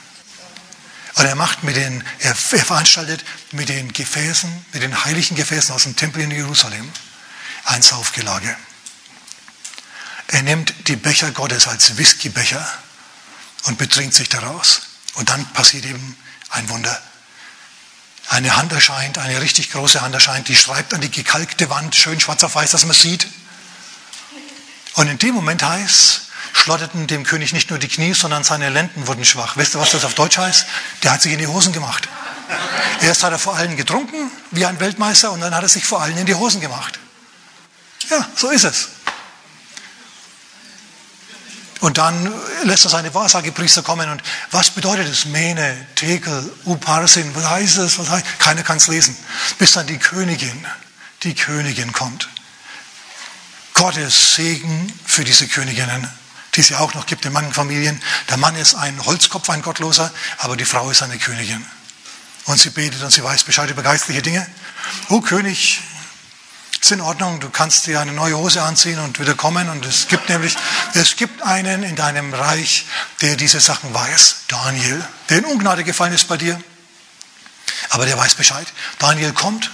Und 1.14 1.24
er 1.24 1.34
macht 1.34 1.64
mit 1.64 1.76
den, 1.76 2.04
er, 2.20 2.30
er 2.30 2.64
veranstaltet 2.64 3.24
mit 3.52 3.68
den 3.68 3.92
Gefäßen, 3.92 4.66
mit 4.72 4.82
den 4.82 5.04
heiligen 5.04 5.34
Gefäßen 5.34 5.74
aus 5.74 5.82
dem 5.82 5.96
Tempel 5.96 6.22
in 6.22 6.30
Jerusalem 6.30 6.90
ein 7.64 7.82
Saufgelage. 7.82 8.56
Er 10.28 10.42
nimmt 10.42 10.72
die 10.86 10.96
Becher 10.96 11.32
Gottes 11.32 11.66
als 11.66 11.96
Whiskybecher 11.96 12.66
und 13.64 13.78
betrinkt 13.78 14.14
sich 14.14 14.28
daraus. 14.28 14.82
Und 15.14 15.28
dann 15.28 15.44
passiert 15.52 15.84
eben 15.84 16.16
ein 16.50 16.68
Wunder. 16.68 17.02
Eine 18.28 18.56
Hand 18.56 18.72
erscheint, 18.72 19.18
eine 19.18 19.40
richtig 19.40 19.70
große 19.72 20.00
Hand 20.00 20.14
erscheint, 20.14 20.48
die 20.48 20.56
schreibt 20.56 20.94
an 20.94 21.00
die 21.00 21.10
gekalkte 21.10 21.68
Wand, 21.70 21.96
schön 21.96 22.20
schwarz 22.20 22.44
auf 22.44 22.54
weiß, 22.54 22.70
dass 22.70 22.84
man 22.84 22.94
sieht. 22.94 23.26
Und 24.94 25.08
in 25.08 25.18
dem 25.18 25.34
Moment 25.34 25.62
heißt, 25.62 26.22
schlotterten 26.52 27.06
dem 27.06 27.24
König 27.24 27.52
nicht 27.52 27.70
nur 27.70 27.78
die 27.78 27.88
Knie, 27.88 28.14
sondern 28.14 28.44
seine 28.44 28.68
Lenden 28.68 29.06
wurden 29.06 29.24
schwach. 29.24 29.56
Wisst 29.56 29.74
ihr, 29.74 29.80
was 29.80 29.90
das 29.90 30.04
auf 30.04 30.14
Deutsch 30.14 30.38
heißt? 30.38 30.66
Der 31.02 31.12
hat 31.12 31.22
sich 31.22 31.32
in 31.32 31.38
die 31.38 31.46
Hosen 31.46 31.72
gemacht. 31.72 32.08
Erst 33.00 33.22
hat 33.24 33.32
er 33.32 33.38
vor 33.38 33.56
allen 33.56 33.76
getrunken, 33.76 34.30
wie 34.50 34.66
ein 34.66 34.78
Weltmeister, 34.80 35.32
und 35.32 35.40
dann 35.40 35.54
hat 35.54 35.62
er 35.62 35.68
sich 35.68 35.84
vor 35.84 36.02
allen 36.02 36.16
in 36.16 36.26
die 36.26 36.34
Hosen 36.34 36.60
gemacht. 36.60 36.98
Ja, 38.10 38.28
so 38.36 38.48
ist 38.50 38.64
es. 38.64 38.88
Und 41.80 41.96
dann 41.96 42.32
lässt 42.64 42.84
er 42.84 42.90
seine 42.90 43.14
Wahrsagepriester 43.14 43.82
kommen. 43.82 44.10
Und 44.10 44.22
was 44.50 44.70
bedeutet 44.70 45.08
es? 45.08 45.24
Mene, 45.24 45.86
Tekel, 45.94 46.52
Uparsin, 46.64 47.34
was 47.34 47.48
heißt 47.48 47.78
es? 47.78 47.98
Was 47.98 48.10
heißt? 48.10 48.38
Keiner 48.38 48.62
kann 48.62 48.76
es 48.76 48.88
lesen. 48.88 49.16
Bis 49.58 49.72
dann 49.72 49.86
die 49.86 49.98
Königin, 49.98 50.66
die 51.22 51.34
Königin 51.34 51.92
kommt. 51.92 52.28
Gottes 53.72 54.34
Segen 54.34 54.92
für 55.06 55.24
diese 55.24 55.48
Königinnen, 55.48 56.06
die 56.54 56.60
es 56.60 56.68
ja 56.68 56.80
auch 56.80 56.92
noch 56.92 57.06
gibt 57.06 57.24
in 57.24 57.32
manchen 57.32 57.54
Familien. 57.54 58.00
Der 58.28 58.36
Mann 58.36 58.54
ist 58.56 58.74
ein 58.74 59.02
Holzkopf, 59.06 59.48
ein 59.48 59.62
Gottloser, 59.62 60.12
aber 60.36 60.58
die 60.58 60.66
Frau 60.66 60.90
ist 60.90 61.02
eine 61.02 61.16
Königin. 61.16 61.64
Und 62.44 62.58
sie 62.58 62.70
betet 62.70 63.02
und 63.02 63.10
sie 63.10 63.24
weiß 63.24 63.44
Bescheid 63.44 63.70
über 63.70 63.82
geistliche 63.82 64.20
Dinge. 64.20 64.46
O 65.08 65.22
König, 65.22 65.80
ist 66.80 66.92
in 66.92 67.00
Ordnung, 67.00 67.40
du 67.40 67.50
kannst 67.50 67.86
dir 67.86 68.00
eine 68.00 68.12
neue 68.12 68.36
Hose 68.36 68.62
anziehen 68.62 68.98
und 68.98 69.20
wieder 69.20 69.34
kommen. 69.34 69.68
Und 69.68 69.84
es 69.84 70.08
gibt 70.08 70.28
nämlich, 70.28 70.56
es 70.94 71.16
gibt 71.16 71.42
einen 71.42 71.82
in 71.82 71.94
deinem 71.94 72.32
Reich, 72.32 72.86
der 73.20 73.36
diese 73.36 73.60
Sachen 73.60 73.92
weiß. 73.92 74.36
Daniel, 74.48 75.04
der 75.28 75.38
in 75.38 75.44
Ungnade 75.44 75.84
gefallen 75.84 76.12
ist 76.12 76.28
bei 76.28 76.36
dir. 76.36 76.60
Aber 77.90 78.06
der 78.06 78.16
weiß 78.16 78.34
Bescheid. 78.34 78.66
Daniel 78.98 79.32
kommt 79.32 79.70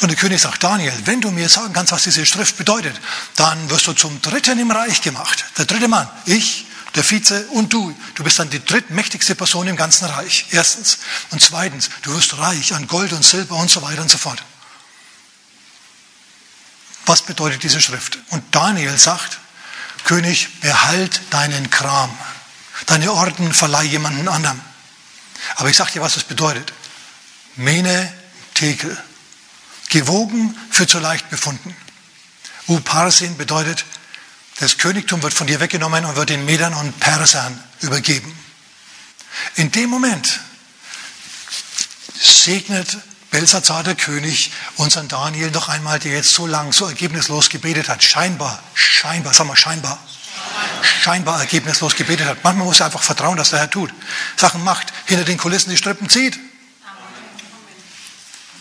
und 0.00 0.08
der 0.08 0.16
König 0.16 0.40
sagt, 0.40 0.62
Daniel, 0.62 0.92
wenn 1.06 1.20
du 1.20 1.30
mir 1.30 1.48
sagen 1.48 1.72
kannst, 1.72 1.92
was 1.92 2.02
diese 2.02 2.24
Schrift 2.26 2.56
bedeutet, 2.58 2.94
dann 3.36 3.70
wirst 3.70 3.86
du 3.86 3.92
zum 3.92 4.20
Dritten 4.20 4.58
im 4.58 4.70
Reich 4.70 5.00
gemacht. 5.00 5.44
Der 5.56 5.64
dritte 5.64 5.88
Mann, 5.88 6.08
ich, 6.26 6.66
der 6.94 7.02
Vize 7.02 7.46
und 7.48 7.72
du. 7.72 7.94
Du 8.14 8.22
bist 8.22 8.38
dann 8.38 8.50
die 8.50 8.64
drittmächtigste 8.64 9.34
Person 9.34 9.66
im 9.66 9.76
ganzen 9.76 10.06
Reich. 10.06 10.46
Erstens. 10.50 10.98
Und 11.30 11.42
zweitens, 11.42 11.90
du 12.02 12.14
wirst 12.14 12.38
reich 12.38 12.74
an 12.74 12.86
Gold 12.86 13.12
und 13.12 13.24
Silber 13.24 13.56
und 13.56 13.70
so 13.70 13.82
weiter 13.82 14.02
und 14.02 14.10
so 14.10 14.18
fort. 14.18 14.42
Was 17.06 17.22
bedeutet 17.22 17.62
diese 17.62 17.80
Schrift? 17.80 18.18
Und 18.30 18.42
Daniel 18.54 18.98
sagt, 18.98 19.38
König, 20.04 20.60
behalt 20.60 21.20
deinen 21.30 21.70
Kram. 21.70 22.16
Deine 22.86 23.12
Orden 23.12 23.54
verleih 23.54 23.84
jemanden 23.84 24.28
anderem. 24.28 24.60
Aber 25.56 25.70
ich 25.70 25.76
sage 25.76 25.92
dir, 25.92 26.02
was 26.02 26.14
das 26.14 26.24
bedeutet. 26.24 26.72
Mene 27.56 28.12
Tekel. 28.54 28.96
Gewogen 29.88 30.56
für 30.70 30.86
zu 30.86 30.98
leicht 30.98 31.30
befunden. 31.30 31.74
Uparsin 32.66 33.36
bedeutet, 33.36 33.84
das 34.58 34.78
Königtum 34.78 35.22
wird 35.22 35.34
von 35.34 35.46
dir 35.46 35.60
weggenommen 35.60 36.04
und 36.04 36.16
wird 36.16 36.30
den 36.30 36.44
Medern 36.44 36.74
und 36.74 36.98
Persern 36.98 37.62
übergeben. 37.80 38.36
In 39.54 39.70
dem 39.70 39.90
Moment 39.90 40.40
segnet 42.18 42.96
Belsazar 43.30 43.82
der 43.82 43.94
König 43.94 44.52
unseren 44.76 45.08
Daniel 45.08 45.50
noch 45.50 45.68
einmal, 45.68 45.98
der 45.98 46.12
jetzt 46.12 46.32
so 46.32 46.46
lang, 46.46 46.72
so 46.72 46.86
ergebnislos 46.86 47.48
gebetet 47.48 47.88
hat, 47.88 48.02
scheinbar, 48.02 48.62
scheinbar, 48.74 49.34
sag 49.34 49.46
mal 49.46 49.56
scheinbar, 49.56 49.98
scheinbar 51.02 51.40
ergebnislos 51.40 51.96
gebetet 51.96 52.26
hat. 52.26 52.44
Manchmal 52.44 52.66
muss 52.66 52.80
er 52.80 52.86
einfach 52.86 53.02
vertrauen, 53.02 53.36
dass 53.36 53.50
der 53.50 53.58
Herr 53.58 53.70
tut. 53.70 53.92
Sachen 54.36 54.62
macht, 54.64 54.92
hinter 55.06 55.24
den 55.24 55.38
Kulissen 55.38 55.70
die 55.70 55.76
Strippen 55.76 56.08
zieht. 56.08 56.38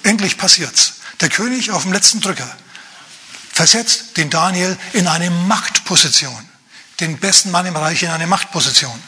Endlich 0.04 0.38
passiert's. 0.38 0.96
Der 1.22 1.30
König 1.30 1.72
auf 1.72 1.84
dem 1.84 1.94
letzten 1.94 2.20
Drücker 2.22 2.50
versetzt 3.52 4.18
den 4.18 4.30
Daniel 4.30 4.78
in 4.94 5.08
eine 5.08 5.30
Machtposition. 5.30 6.50
Den 7.00 7.18
besten 7.18 7.52
Mann 7.52 7.66
im 7.66 7.76
Reich 7.76 8.04
in 8.04 8.10
eine 8.10 8.28
Machtposition. 8.28 9.02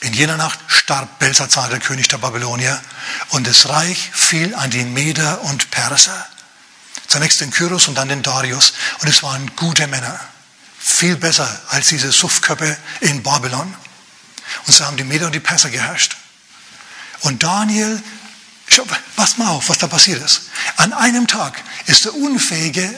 In 0.00 0.12
jener 0.12 0.36
Nacht 0.36 0.58
starb 0.68 1.18
Belsazar, 1.18 1.68
der 1.68 1.80
König 1.80 2.08
der 2.08 2.18
Babylonier, 2.18 2.80
und 3.30 3.46
das 3.46 3.68
Reich 3.68 4.10
fiel 4.12 4.54
an 4.54 4.70
die 4.70 4.84
Meder 4.84 5.40
und 5.42 5.70
Perser. 5.70 6.26
Zunächst 7.06 7.40
den 7.40 7.50
Kyros 7.50 7.88
und 7.88 7.94
dann 7.94 8.08
den 8.08 8.22
Darius. 8.22 8.74
Und 8.98 9.08
es 9.08 9.22
waren 9.22 9.54
gute 9.56 9.86
Männer. 9.86 10.18
Viel 10.78 11.16
besser 11.16 11.48
als 11.68 11.88
diese 11.88 12.12
Suffköppe 12.12 12.76
in 13.00 13.22
Babylon. 13.22 13.74
Und 14.66 14.72
so 14.72 14.84
haben 14.84 14.96
die 14.96 15.04
Meder 15.04 15.26
und 15.26 15.34
die 15.34 15.40
Perser 15.40 15.70
geherrscht. 15.70 16.16
Und 17.20 17.42
Daniel, 17.42 18.02
pass 19.16 19.38
mal 19.38 19.48
auf, 19.48 19.68
was 19.68 19.78
da 19.78 19.86
passiert 19.86 20.22
ist. 20.22 20.42
An 20.76 20.92
einem 20.92 21.26
Tag 21.26 21.62
ist 21.86 22.04
der 22.04 22.14
unfähige 22.14 22.94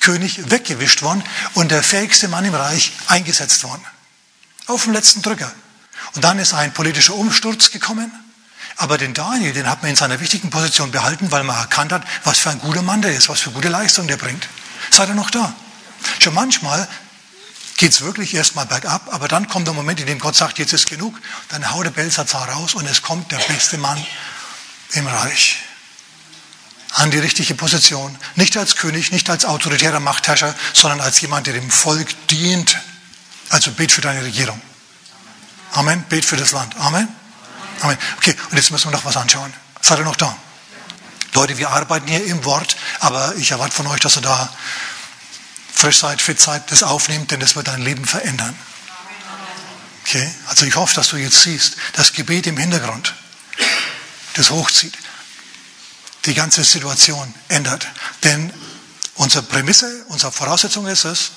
König 0.00 0.50
weggewischt 0.50 1.02
worden 1.02 1.24
und 1.54 1.70
der 1.70 1.82
fähigste 1.82 2.28
Mann 2.28 2.44
im 2.44 2.54
Reich 2.54 2.92
eingesetzt 3.08 3.64
worden. 3.64 3.84
Auf 4.66 4.84
dem 4.84 4.92
letzten 4.92 5.22
Drücker. 5.22 5.52
Und 6.14 6.24
dann 6.24 6.38
ist 6.38 6.54
ein 6.54 6.72
politischer 6.72 7.14
Umsturz 7.14 7.70
gekommen. 7.70 8.10
Aber 8.76 8.98
den 8.98 9.14
Daniel, 9.14 9.52
den 9.52 9.68
hat 9.68 9.82
man 9.82 9.90
in 9.90 9.96
seiner 9.96 10.20
wichtigen 10.20 10.50
Position 10.50 10.90
behalten, 10.90 11.32
weil 11.32 11.44
man 11.44 11.56
erkannt 11.56 11.92
hat, 11.92 12.02
was 12.24 12.38
für 12.38 12.50
ein 12.50 12.58
guter 12.58 12.82
Mann 12.82 13.00
der 13.02 13.14
ist, 13.14 13.28
was 13.28 13.40
für 13.40 13.50
gute 13.50 13.68
Leistung 13.68 14.06
der 14.06 14.16
bringt. 14.18 14.48
Seid 14.90 15.08
ihr 15.08 15.14
noch 15.14 15.30
da? 15.30 15.54
Schon 16.20 16.34
manchmal 16.34 16.86
geht 17.76 17.92
es 17.92 18.02
wirklich 18.02 18.34
erstmal 18.34 18.66
bergab, 18.66 19.12
aber 19.12 19.28
dann 19.28 19.48
kommt 19.48 19.66
der 19.66 19.74
Moment, 19.74 20.00
in 20.00 20.06
dem 20.06 20.18
Gott 20.18 20.36
sagt, 20.36 20.58
jetzt 20.58 20.72
ist 20.72 20.88
genug, 20.88 21.18
dann 21.48 21.70
haut 21.70 21.84
der 21.84 21.90
Belsazar 21.90 22.48
raus 22.50 22.74
und 22.74 22.86
es 22.86 23.02
kommt 23.02 23.32
der 23.32 23.38
beste 23.38 23.78
Mann 23.78 24.04
im 24.92 25.06
Reich 25.06 25.62
an 26.92 27.10
die 27.10 27.18
richtige 27.18 27.54
Position. 27.54 28.16
Nicht 28.36 28.56
als 28.56 28.76
König, 28.76 29.12
nicht 29.12 29.28
als 29.28 29.44
autoritärer 29.44 30.00
Machtherrscher, 30.00 30.54
sondern 30.72 31.00
als 31.00 31.20
jemand, 31.20 31.46
der 31.46 31.54
dem 31.54 31.70
Volk 31.70 32.08
dient. 32.28 32.78
Also 33.50 33.70
bet 33.72 33.92
für 33.92 34.00
deine 34.00 34.22
Regierung. 34.24 34.60
Amen. 35.76 36.04
Bet 36.08 36.24
für 36.24 36.36
das 36.36 36.52
Land. 36.52 36.74
Amen. 36.76 37.06
Amen. 37.82 37.98
Okay, 38.16 38.34
und 38.50 38.56
jetzt 38.56 38.70
müssen 38.70 38.86
wir 38.88 38.92
noch 38.92 39.04
was 39.04 39.16
anschauen. 39.16 39.52
Seid 39.82 39.98
ihr 39.98 40.04
noch 40.04 40.16
da? 40.16 40.36
Leute, 41.34 41.58
wir 41.58 41.68
arbeiten 41.68 42.08
hier 42.08 42.24
im 42.24 42.44
Wort, 42.46 42.76
aber 43.00 43.34
ich 43.36 43.50
erwarte 43.50 43.76
von 43.76 43.86
euch, 43.88 44.00
dass 44.00 44.16
ihr 44.16 44.22
da 44.22 44.50
frisch 45.72 45.98
seid, 45.98 46.22
fit 46.22 46.40
seid, 46.40 46.70
das 46.72 46.82
aufnehmt, 46.82 47.30
denn 47.30 47.40
das 47.40 47.56
wird 47.56 47.68
dein 47.68 47.82
Leben 47.82 48.06
verändern. 48.06 48.58
Okay? 50.02 50.34
Also 50.46 50.64
ich 50.64 50.74
hoffe, 50.76 50.94
dass 50.94 51.08
du 51.08 51.18
jetzt 51.18 51.42
siehst, 51.42 51.76
das 51.92 52.14
Gebet 52.14 52.46
im 52.46 52.56
Hintergrund, 52.56 53.14
das 54.34 54.50
hochzieht. 54.50 54.96
die 56.24 56.34
ganze 56.34 56.64
Situation 56.64 57.32
ändert. 57.48 57.86
Denn 58.24 58.52
unsere 59.14 59.44
Prämisse, 59.44 60.04
unsere 60.08 60.32
Voraussetzung 60.32 60.86
ist 60.86 61.04
es, 61.04 61.32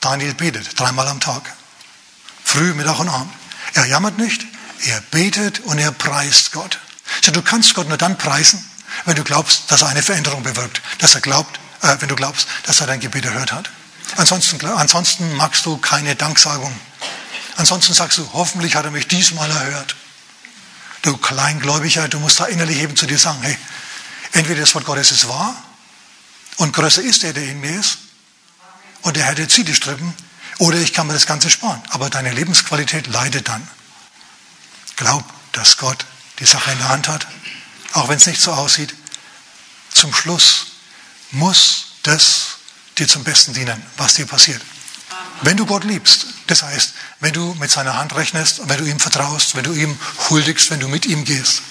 Daniel 0.00 0.34
betet 0.34 0.78
dreimal 0.78 1.08
am 1.08 1.18
Tag. 1.18 1.52
Früh, 2.46 2.74
Mittag 2.74 3.00
und 3.00 3.08
Abend. 3.08 3.34
Er 3.74 3.86
jammert 3.86 4.18
nicht, 4.18 4.46
er 4.84 5.00
betet 5.10 5.58
und 5.60 5.78
er 5.78 5.90
preist 5.90 6.52
Gott. 6.52 6.78
So, 7.24 7.32
du 7.32 7.42
kannst 7.42 7.74
Gott 7.74 7.88
nur 7.88 7.98
dann 7.98 8.16
preisen, 8.16 8.64
wenn 9.04 9.16
du 9.16 9.24
glaubst, 9.24 9.64
dass 9.68 9.82
er 9.82 9.88
eine 9.88 10.00
Veränderung 10.00 10.44
bewirkt. 10.44 10.80
Dass 10.98 11.16
er 11.16 11.20
glaubt, 11.20 11.58
äh, 11.82 11.96
wenn 11.98 12.08
du 12.08 12.14
glaubst, 12.14 12.46
dass 12.62 12.80
er 12.80 12.86
dein 12.86 13.00
Gebet 13.00 13.24
erhört 13.24 13.50
hat. 13.50 13.68
Ansonsten, 14.16 14.64
ansonsten 14.64 15.34
magst 15.34 15.66
du 15.66 15.76
keine 15.78 16.14
Danksagung. 16.14 16.72
Ansonsten 17.56 17.94
sagst 17.94 18.16
du, 18.18 18.30
hoffentlich 18.32 18.76
hat 18.76 18.84
er 18.84 18.92
mich 18.92 19.08
diesmal 19.08 19.50
erhört. 19.50 19.96
Du 21.02 21.16
Kleingläubiger, 21.16 22.06
du 22.06 22.20
musst 22.20 22.38
da 22.38 22.46
innerlich 22.46 22.78
eben 22.78 22.96
zu 22.96 23.06
dir 23.06 23.18
sagen, 23.18 23.42
hey, 23.42 23.58
entweder 24.32 24.60
das 24.60 24.74
Wort 24.76 24.84
Gottes 24.84 25.10
ist 25.10 25.28
wahr 25.28 25.60
und 26.58 26.72
größer 26.72 27.02
ist 27.02 27.24
der, 27.24 27.32
der 27.32 27.44
in 27.44 27.60
mir 27.60 27.80
ist, 27.80 27.98
und 29.02 29.16
der 29.16 29.24
Herr, 29.24 29.34
der 29.34 29.48
zieht 29.48 29.68
die 29.68 29.74
Strippen, 29.74 30.14
oder 30.58 30.78
ich 30.78 30.92
kann 30.92 31.06
mir 31.06 31.12
das 31.12 31.26
Ganze 31.26 31.50
sparen. 31.50 31.82
Aber 31.90 32.10
deine 32.10 32.32
Lebensqualität 32.32 33.06
leidet 33.06 33.48
dann. 33.48 33.66
Glaub, 34.96 35.24
dass 35.52 35.76
Gott 35.76 36.06
die 36.38 36.46
Sache 36.46 36.70
in 36.70 36.78
der 36.78 36.88
Hand 36.88 37.08
hat, 37.08 37.26
auch 37.92 38.08
wenn 38.08 38.16
es 38.16 38.26
nicht 38.26 38.40
so 38.40 38.52
aussieht. 38.52 38.94
Zum 39.92 40.12
Schluss 40.14 40.66
muss 41.30 41.86
das 42.02 42.58
dir 42.98 43.08
zum 43.08 43.24
Besten 43.24 43.52
dienen, 43.52 43.82
was 43.96 44.14
dir 44.14 44.26
passiert. 44.26 44.62
Wenn 45.42 45.56
du 45.56 45.66
Gott 45.66 45.84
liebst, 45.84 46.26
das 46.46 46.62
heißt, 46.62 46.94
wenn 47.20 47.32
du 47.32 47.54
mit 47.54 47.70
seiner 47.70 47.96
Hand 47.96 48.14
rechnest, 48.14 48.68
wenn 48.68 48.78
du 48.78 48.84
ihm 48.84 49.00
vertraust, 49.00 49.54
wenn 49.54 49.64
du 49.64 49.72
ihm 49.72 49.98
huldigst, 50.30 50.70
wenn 50.70 50.80
du 50.80 50.88
mit 50.88 51.06
ihm 51.06 51.24
gehst. 51.24 51.62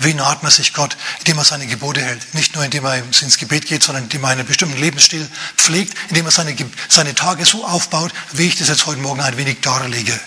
Wie 0.00 0.14
naht 0.14 0.42
man 0.42 0.52
sich 0.52 0.72
Gott, 0.72 0.96
indem 1.20 1.38
er 1.38 1.44
seine 1.44 1.66
Gebote 1.66 2.00
hält? 2.00 2.34
Nicht 2.34 2.54
nur 2.54 2.64
indem 2.64 2.84
er 2.84 2.96
ins 2.98 3.38
Gebet 3.38 3.66
geht, 3.66 3.82
sondern 3.82 4.04
indem 4.04 4.24
er 4.24 4.30
einen 4.30 4.46
bestimmten 4.46 4.78
Lebensstil 4.78 5.28
pflegt, 5.56 5.96
indem 6.08 6.26
er 6.26 6.32
seine, 6.32 6.56
seine 6.88 7.14
Tage 7.14 7.44
so 7.44 7.66
aufbaut, 7.66 8.12
wie 8.32 8.46
ich 8.46 8.56
das 8.56 8.68
jetzt 8.68 8.86
heute 8.86 9.00
Morgen 9.00 9.20
ein 9.20 9.36
wenig 9.36 9.60
darlege. 9.60 10.18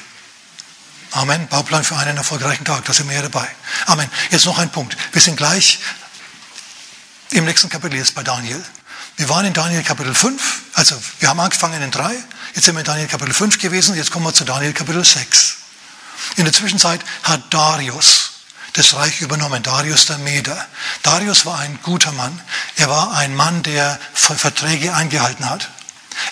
Amen. 1.12 1.48
Bauplan 1.48 1.84
für 1.84 1.98
einen 1.98 2.18
erfolgreichen 2.18 2.64
Tag, 2.64 2.86
da 2.86 2.94
sind 2.94 3.10
wir 3.10 3.16
ja 3.16 3.22
dabei. 3.22 3.48
Amen. 3.86 4.10
Jetzt 4.30 4.46
noch 4.46 4.58
ein 4.58 4.72
Punkt. 4.72 4.96
Wir 5.12 5.22
sind 5.22 5.36
gleich 5.36 5.80
im 7.32 7.46
nächsten 7.46 7.70
Kapitel 7.70 7.98
jetzt 7.98 8.16
bei 8.16 8.24
Daniel. 8.24 8.64
Wir 9.18 9.30
waren 9.30 9.46
in 9.46 9.54
Daniel 9.54 9.84
Kapitel 9.84 10.16
5, 10.16 10.62
also 10.74 10.96
wir 11.20 11.30
haben 11.30 11.40
angefangen 11.40 11.82
in 11.82 11.92
3, 11.92 12.16
jetzt 12.56 12.66
sind 12.66 12.76
wir 12.76 12.80
in 12.80 12.86
Daniel 12.86 13.08
Kapitel 13.08 13.34
5 13.34 13.60
gewesen, 13.60 13.96
jetzt 13.96 14.10
kommen 14.10 14.26
wir 14.26 14.34
zu 14.34 14.46
Daniel 14.46 14.74
Kapitel 14.74 15.04
6. 15.04 15.58
In 16.38 16.46
der 16.46 16.54
Zwischenzeit 16.54 17.02
hat 17.24 17.54
Darius 17.54 18.21
das 18.74 18.94
Reich 18.94 19.22
übernommen, 19.22 19.62
Darius 19.64 20.06
der 20.06 20.18
Meder. 20.20 20.66
Darius 21.04 21.46
war 21.46 21.60
ein 21.60 21.80
guter 21.84 22.12
Mann. 22.12 22.40
Er 22.78 22.90
war 22.90 23.14
ein 23.14 23.36
Mann, 23.36 23.64
der 23.64 24.00
Verträge 24.14 24.94
eingehalten 24.94 25.50
hat. 25.50 25.70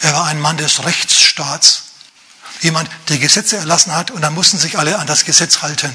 Er 0.02 0.14
war 0.14 0.26
ein 0.26 0.40
Mann 0.40 0.58
des 0.58 0.84
Rechtsstaats. 0.86 1.84
Jemand, 2.62 2.90
der 3.10 3.18
Gesetze 3.18 3.58
erlassen 3.58 3.94
hat 3.96 4.12
und 4.12 4.22
dann 4.22 4.34
mussten 4.34 4.58
sich 4.58 4.78
alle 4.78 5.00
an 5.00 5.08
das 5.08 5.26
Gesetz 5.26 5.62
halten. 5.62 5.94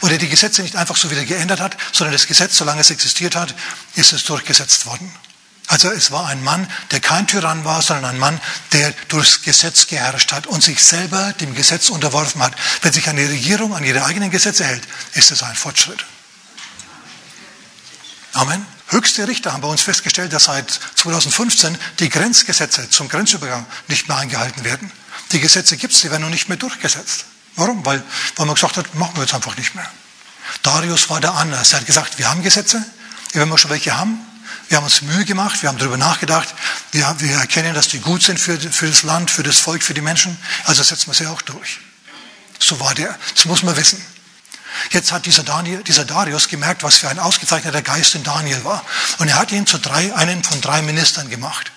Und 0.00 0.10
der 0.10 0.18
die 0.18 0.28
Gesetze 0.28 0.62
nicht 0.62 0.76
einfach 0.76 0.96
so 0.96 1.10
wieder 1.10 1.24
geändert 1.24 1.60
hat, 1.60 1.76
sondern 1.92 2.12
das 2.12 2.26
Gesetz, 2.26 2.56
solange 2.56 2.80
es 2.80 2.90
existiert 2.90 3.34
hat, 3.34 3.54
ist 3.94 4.12
es 4.12 4.24
durchgesetzt 4.24 4.86
worden. 4.86 5.12
Also 5.66 5.90
es 5.90 6.10
war 6.10 6.26
ein 6.26 6.42
Mann, 6.42 6.70
der 6.90 7.00
kein 7.00 7.26
Tyrann 7.26 7.64
war, 7.64 7.80
sondern 7.80 8.04
ein 8.04 8.18
Mann, 8.18 8.40
der 8.72 8.92
durchs 9.08 9.42
Gesetz 9.42 9.86
geherrscht 9.86 10.32
hat 10.32 10.46
und 10.46 10.62
sich 10.62 10.84
selber 10.84 11.32
dem 11.40 11.54
Gesetz 11.54 11.88
unterworfen 11.88 12.42
hat. 12.42 12.54
Wenn 12.82 12.92
sich 12.92 13.08
eine 13.08 13.28
Regierung 13.28 13.74
an 13.74 13.82
ihre 13.82 14.04
eigenen 14.04 14.30
Gesetze 14.30 14.64
hält, 14.64 14.86
ist 15.14 15.30
es 15.30 15.42
ein 15.42 15.54
Fortschritt. 15.54 16.04
Amen. 18.34 18.66
Höchste 18.88 19.26
Richter 19.26 19.52
haben 19.52 19.62
bei 19.62 19.68
uns 19.68 19.80
festgestellt, 19.80 20.32
dass 20.32 20.44
seit 20.44 20.70
2015 20.96 21.78
die 21.98 22.10
Grenzgesetze 22.10 22.90
zum 22.90 23.08
Grenzübergang 23.08 23.64
nicht 23.88 24.08
mehr 24.08 24.18
eingehalten 24.18 24.64
werden. 24.64 24.90
Die 25.32 25.40
Gesetze 25.40 25.76
gibt 25.76 25.94
es, 25.94 26.02
die 26.02 26.10
werden 26.10 26.22
noch 26.22 26.30
nicht 26.30 26.48
mehr 26.48 26.58
durchgesetzt. 26.58 27.24
Warum? 27.56 27.84
Weil, 27.86 28.02
weil 28.36 28.46
man 28.46 28.54
gesagt 28.54 28.76
hat, 28.76 28.94
machen 28.94 29.16
wir 29.16 29.22
jetzt 29.22 29.34
einfach 29.34 29.56
nicht 29.56 29.74
mehr. 29.74 29.90
Darius 30.62 31.08
war 31.08 31.20
da 31.20 31.34
anders. 31.34 31.72
Er 31.72 31.80
hat 31.80 31.86
gesagt, 31.86 32.18
wir 32.18 32.28
haben 32.28 32.42
Gesetze, 32.42 32.84
wenn 33.32 33.48
wir 33.48 33.56
schon 33.56 33.70
welche 33.70 33.96
haben, 33.96 34.18
wir 34.68 34.78
haben 34.78 34.84
uns 34.84 35.02
Mühe 35.02 35.24
gemacht, 35.24 35.62
wir 35.62 35.68
haben 35.68 35.78
darüber 35.78 35.96
nachgedacht, 35.96 36.54
wir, 36.92 37.14
wir 37.18 37.36
erkennen, 37.36 37.74
dass 37.74 37.88
die 37.88 38.00
gut 38.00 38.22
sind 38.22 38.40
für, 38.40 38.58
für 38.58 38.88
das 38.88 39.02
Land, 39.02 39.30
für 39.30 39.42
das 39.42 39.58
Volk, 39.58 39.82
für 39.82 39.94
die 39.94 40.00
Menschen, 40.00 40.36
also 40.64 40.82
setzen 40.82 41.08
wir 41.08 41.14
sie 41.14 41.26
auch 41.26 41.42
durch. 41.42 41.80
So 42.58 42.80
war 42.80 42.94
der, 42.94 43.18
das 43.34 43.44
muss 43.44 43.62
man 43.62 43.76
wissen. 43.76 44.04
Jetzt 44.90 45.12
hat 45.12 45.26
dieser, 45.26 45.44
Daniel, 45.44 45.82
dieser 45.82 46.04
Darius 46.04 46.48
gemerkt, 46.48 46.82
was 46.82 46.96
für 46.96 47.08
ein 47.08 47.18
ausgezeichneter 47.18 47.82
Geist 47.82 48.14
in 48.14 48.24
Daniel 48.24 48.64
war. 48.64 48.84
Und 49.18 49.28
er 49.28 49.36
hat 49.36 49.52
ihn 49.52 49.66
zu 49.66 49.78
drei, 49.78 50.14
einen 50.14 50.42
von 50.42 50.60
drei 50.60 50.82
Ministern 50.82 51.30
gemacht. 51.30 51.70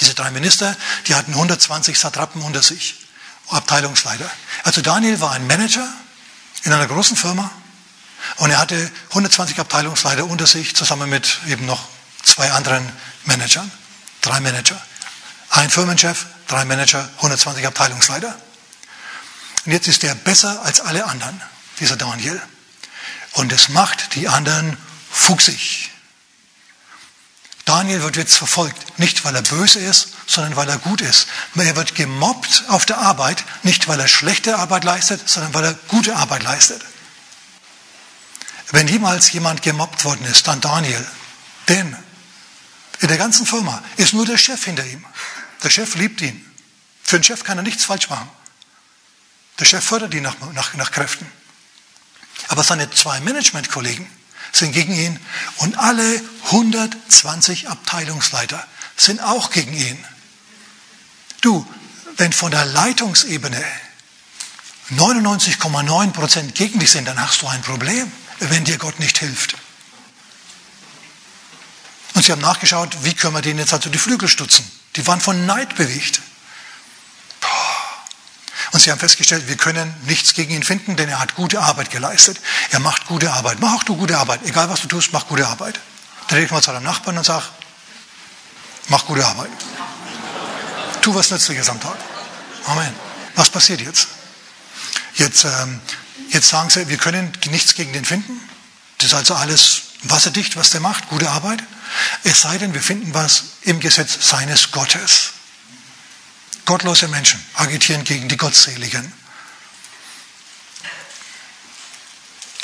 Diese 0.00 0.14
drei 0.14 0.30
Minister, 0.30 0.76
die 1.06 1.14
hatten 1.14 1.32
120 1.32 1.98
Satrapen 1.98 2.42
unter 2.42 2.62
sich, 2.62 2.96
Abteilungsleiter. 3.48 4.28
Also 4.64 4.80
Daniel 4.80 5.20
war 5.20 5.32
ein 5.32 5.46
Manager 5.46 5.86
in 6.64 6.72
einer 6.72 6.86
großen 6.86 7.16
Firma 7.16 7.50
und 8.36 8.50
er 8.50 8.58
hatte 8.58 8.90
120 9.10 9.58
Abteilungsleiter 9.58 10.24
unter 10.24 10.46
sich, 10.46 10.74
zusammen 10.74 11.08
mit 11.10 11.40
eben 11.48 11.66
noch 11.66 11.88
zwei 12.22 12.50
anderen 12.52 12.90
Managern, 13.24 13.70
drei 14.20 14.40
Manager. 14.40 14.80
Ein 15.50 15.70
Firmenchef, 15.70 16.26
drei 16.48 16.64
Manager, 16.64 17.08
120 17.16 17.66
Abteilungsleiter. 17.66 18.34
Und 19.66 19.72
jetzt 19.72 19.88
ist 19.88 20.04
er 20.04 20.14
besser 20.14 20.62
als 20.62 20.80
alle 20.80 21.06
anderen, 21.06 21.40
dieser 21.80 21.96
Daniel. 21.96 22.40
Und 23.32 23.52
es 23.52 23.68
macht 23.68 24.14
die 24.14 24.28
anderen 24.28 24.76
fuchsig. 25.10 25.90
Daniel 27.64 28.02
wird 28.02 28.16
jetzt 28.16 28.36
verfolgt, 28.36 28.98
nicht 28.98 29.24
weil 29.24 29.34
er 29.34 29.42
böse 29.42 29.78
ist, 29.78 30.08
sondern 30.26 30.56
weil 30.56 30.68
er 30.68 30.78
gut 30.78 31.00
ist. 31.00 31.28
Er 31.54 31.76
wird 31.76 31.94
gemobbt 31.94 32.64
auf 32.68 32.84
der 32.84 32.98
Arbeit, 32.98 33.42
nicht 33.62 33.88
weil 33.88 33.98
er 33.98 34.08
schlechte 34.08 34.58
Arbeit 34.58 34.84
leistet, 34.84 35.26
sondern 35.28 35.54
weil 35.54 35.64
er 35.64 35.74
gute 35.88 36.14
Arbeit 36.14 36.42
leistet. 36.42 36.82
Wenn 38.74 38.88
jemals 38.88 39.30
jemand 39.30 39.62
gemobbt 39.62 40.04
worden 40.04 40.26
ist, 40.26 40.48
dann 40.48 40.60
Daniel. 40.60 41.06
Denn 41.68 41.96
in 42.98 43.06
der 43.06 43.18
ganzen 43.18 43.46
Firma 43.46 43.80
ist 43.96 44.14
nur 44.14 44.26
der 44.26 44.36
Chef 44.36 44.64
hinter 44.64 44.84
ihm. 44.84 45.04
Der 45.62 45.70
Chef 45.70 45.94
liebt 45.94 46.20
ihn. 46.20 46.44
Für 47.04 47.20
den 47.20 47.22
Chef 47.22 47.44
kann 47.44 47.56
er 47.56 47.62
nichts 47.62 47.84
falsch 47.84 48.10
machen. 48.10 48.28
Der 49.60 49.64
Chef 49.64 49.84
fördert 49.84 50.12
ihn 50.12 50.24
nach, 50.24 50.34
nach, 50.54 50.74
nach 50.74 50.90
Kräften. 50.90 51.24
Aber 52.48 52.64
seine 52.64 52.90
zwei 52.90 53.20
Managementkollegen, 53.20 54.08
sind 54.50 54.72
gegen 54.72 54.92
ihn 54.92 55.20
und 55.58 55.78
alle 55.78 56.20
120 56.46 57.68
Abteilungsleiter 57.68 58.66
sind 58.96 59.20
auch 59.22 59.50
gegen 59.50 59.72
ihn. 59.72 60.04
Du, 61.42 61.64
wenn 62.16 62.32
von 62.32 62.50
der 62.50 62.64
Leitungsebene 62.64 63.64
99,9 64.90 66.10
Prozent 66.10 66.54
gegen 66.56 66.80
dich 66.80 66.90
sind, 66.90 67.06
dann 67.06 67.20
hast 67.20 67.40
du 67.40 67.46
ein 67.46 67.62
Problem, 67.62 68.10
wenn 68.40 68.64
dir 68.64 68.78
Gott 68.78 68.98
nicht 69.00 69.18
hilft. 69.18 69.56
Und 72.14 72.24
sie 72.24 72.32
haben 72.32 72.40
nachgeschaut, 72.40 72.96
wie 73.02 73.14
können 73.14 73.34
wir 73.34 73.42
denen 73.42 73.58
jetzt 73.58 73.72
also 73.72 73.90
die 73.90 73.98
Flügel 73.98 74.28
stutzen. 74.28 74.64
Die 74.96 75.06
waren 75.06 75.20
von 75.20 75.46
Neid 75.46 75.74
bewegt. 75.74 76.20
Und 78.72 78.80
sie 78.80 78.90
haben 78.90 78.98
festgestellt, 78.98 79.46
wir 79.46 79.56
können 79.56 79.94
nichts 80.06 80.34
gegen 80.34 80.52
ihn 80.52 80.62
finden, 80.62 80.96
denn 80.96 81.08
er 81.08 81.20
hat 81.20 81.34
gute 81.36 81.60
Arbeit 81.60 81.90
geleistet. 81.90 82.40
Er 82.70 82.80
macht 82.80 83.06
gute 83.06 83.32
Arbeit. 83.32 83.60
Mach 83.60 83.74
auch 83.74 83.82
du 83.84 83.96
gute 83.96 84.18
Arbeit. 84.18 84.40
Egal 84.44 84.68
was 84.68 84.80
du 84.80 84.88
tust, 84.88 85.12
mach 85.12 85.26
gute 85.26 85.46
Arbeit. 85.46 85.78
Dann 86.28 86.36
rede 86.36 86.46
ich 86.46 86.50
mal 86.50 86.62
zu 86.62 86.72
deinem 86.72 86.84
Nachbarn 86.84 87.18
und 87.18 87.24
sag, 87.24 87.42
mach 88.88 89.06
gute 89.06 89.24
Arbeit. 89.24 89.50
Tu 91.02 91.14
was 91.14 91.30
Nützliches 91.30 91.68
am 91.68 91.80
Tag. 91.80 91.96
Amen. 92.66 92.94
Was 93.36 93.50
passiert 93.50 93.80
jetzt? 93.80 94.08
Jetzt, 95.16 95.44
ähm, 95.44 95.80
jetzt 96.30 96.48
sagen 96.48 96.70
sie, 96.70 96.88
wir 96.88 96.98
können 96.98 97.32
nichts 97.50 97.74
gegen 97.74 97.92
den 97.92 98.04
finden. 98.04 98.40
Das 98.98 99.08
ist 99.08 99.14
also 99.14 99.34
alles 99.34 99.82
wasserdicht, 100.02 100.56
was 100.56 100.70
der 100.70 100.80
macht, 100.80 101.08
gute 101.08 101.30
Arbeit. 101.30 101.62
Es 102.22 102.42
sei 102.42 102.58
denn, 102.58 102.74
wir 102.74 102.82
finden 102.82 103.14
was 103.14 103.44
im 103.62 103.80
Gesetz 103.80 104.28
seines 104.28 104.70
Gottes. 104.70 105.32
Gottlose 106.64 107.08
Menschen 107.08 107.44
agitieren 107.54 108.04
gegen 108.04 108.28
die 108.28 108.36
Gottseligen. 108.36 109.12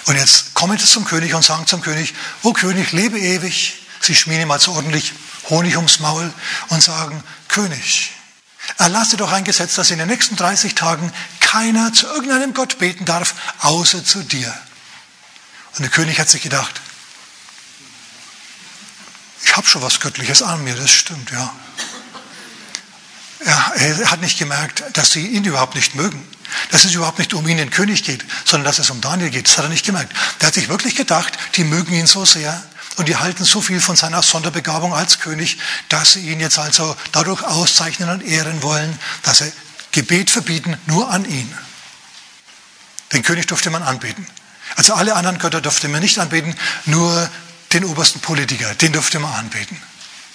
Und 0.07 0.17
jetzt 0.17 0.55
kommen 0.55 0.79
sie 0.79 0.87
zum 0.87 1.05
König 1.05 1.35
und 1.35 1.45
sagen 1.45 1.67
zum 1.67 1.83
König, 1.83 2.15
O 2.43 2.53
König, 2.53 2.93
lebe 2.93 3.19
ewig. 3.19 3.75
Sie 4.01 4.15
schmieren 4.15 4.43
ihm 4.43 4.51
also 4.51 4.73
ordentlich 4.73 5.13
Honig 5.51 5.77
ums 5.77 6.01
Maul 6.01 6.33
und 6.69 6.83
sagen, 6.83 7.23
König, 7.49 8.11
erlasse 8.79 9.17
doch 9.17 9.33
ein 9.33 9.45
Gesetz, 9.45 9.75
dass 9.75 9.91
in 9.91 9.99
den 9.99 10.09
nächsten 10.09 10.37
30 10.37 10.75
Tagen 10.75 11.13
keiner 11.41 11.93
zu 11.93 12.07
irgendeinem 12.07 12.55
Gott 12.55 12.79
beten 12.79 13.05
darf, 13.05 13.35
außer 13.61 14.05
zu 14.05 14.23
dir. 14.23 14.55
Und 15.77 15.83
der 15.83 15.91
König 15.91 16.19
hat 16.19 16.29
sich 16.29 16.43
gedacht, 16.43 16.81
ich 19.43 19.57
habe 19.57 19.67
schon 19.67 19.83
was 19.83 20.01
Göttliches 20.01 20.43
an 20.43 20.63
mir, 20.63 20.75
das 20.75 20.91
stimmt, 20.91 21.31
ja. 21.31 21.53
er, 23.45 24.11
hat 24.11 24.21
nicht 24.21 24.39
gemerkt, 24.39 24.85
dass 24.93 25.11
sie 25.11 25.27
ihn 25.27 25.45
überhaupt 25.45 25.75
nicht 25.75 25.95
mögen. 25.95 26.27
Dass 26.71 26.85
es 26.85 26.95
überhaupt 26.95 27.19
nicht 27.19 27.33
um 27.33 27.47
ihn, 27.47 27.59
den 27.59 27.71
König, 27.71 28.03
geht, 28.05 28.25
sondern 28.45 28.65
dass 28.65 28.81
es 28.81 28.91
um 28.91 29.01
Daniel 29.01 29.31
geht. 29.31 29.47
Das 29.47 29.57
hat 29.57 29.65
er 29.65 29.71
nicht 29.71 29.87
gemerkt. 29.87 30.13
Er 30.41 30.49
hat 30.49 30.55
sich 30.55 30.69
wirklich 30.69 30.97
gedacht, 30.97 31.33
die 31.55 31.65
mögen 31.65 31.93
ihn 31.93 32.07
so 32.07 32.25
sehr 32.25 32.63
und 33.01 33.09
die 33.09 33.17
halten 33.17 33.45
so 33.45 33.63
viel 33.63 33.81
von 33.81 33.97
seiner 33.97 34.23
Sonderbegabung 34.23 34.93
als 34.93 35.21
König, 35.21 35.59
dass 35.89 36.13
sie 36.13 36.31
ihn 36.31 36.39
jetzt 36.39 36.59
also 36.59 36.95
dadurch 37.13 37.43
auszeichnen 37.43 38.11
und 38.11 38.23
ehren 38.23 38.63
wollen, 38.63 38.97
dass 39.23 39.39
sie 39.39 39.51
Gebet 39.91 40.31
verbieten 40.31 40.77
nur 40.87 41.11
an 41.11 41.25
ihn. 41.25 41.53
Den 43.13 43.23
König 43.23 43.47
durfte 43.47 43.71
man 43.71 43.83
anbeten. 43.83 44.27
Also 44.77 44.93
alle 44.95 45.17
anderen 45.17 45.39
Götter 45.39 45.63
durfte 45.63 45.89
man 45.89 46.03
nicht 46.03 46.19
anbeten, 46.19 46.55
nur 46.85 47.29
den 47.73 47.85
obersten 47.85 48.21
Politiker, 48.21 48.75
den 48.75 48.93
durfte 48.93 49.19
man 49.19 49.33
anbeten. 49.33 49.81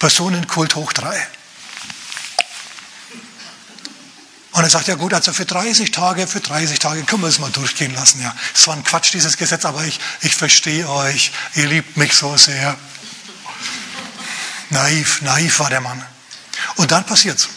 Personenkult 0.00 0.74
hoch 0.74 0.92
drei. 0.92 1.26
Und 4.56 4.64
er 4.64 4.70
sagt, 4.70 4.88
ja 4.88 4.94
gut, 4.94 5.12
also 5.12 5.34
für 5.34 5.44
30 5.44 5.90
Tage, 5.90 6.26
für 6.26 6.40
30 6.40 6.78
Tage 6.78 7.02
können 7.02 7.20
wir 7.20 7.28
es 7.28 7.38
mal 7.38 7.50
durchgehen 7.50 7.94
lassen. 7.94 8.22
Ja, 8.22 8.34
es 8.54 8.66
war 8.66 8.74
ein 8.74 8.84
Quatsch, 8.84 9.12
dieses 9.12 9.36
Gesetz, 9.36 9.66
aber 9.66 9.84
ich, 9.84 10.00
ich 10.22 10.34
verstehe 10.34 10.88
euch. 10.88 11.30
Ihr 11.56 11.66
liebt 11.66 11.98
mich 11.98 12.14
so 12.14 12.34
sehr. 12.38 12.74
Naiv, 14.70 15.20
naiv 15.20 15.58
war 15.58 15.68
der 15.68 15.82
Mann. 15.82 16.02
Und 16.76 16.90
dann 16.90 17.04
passiert's. 17.04 17.50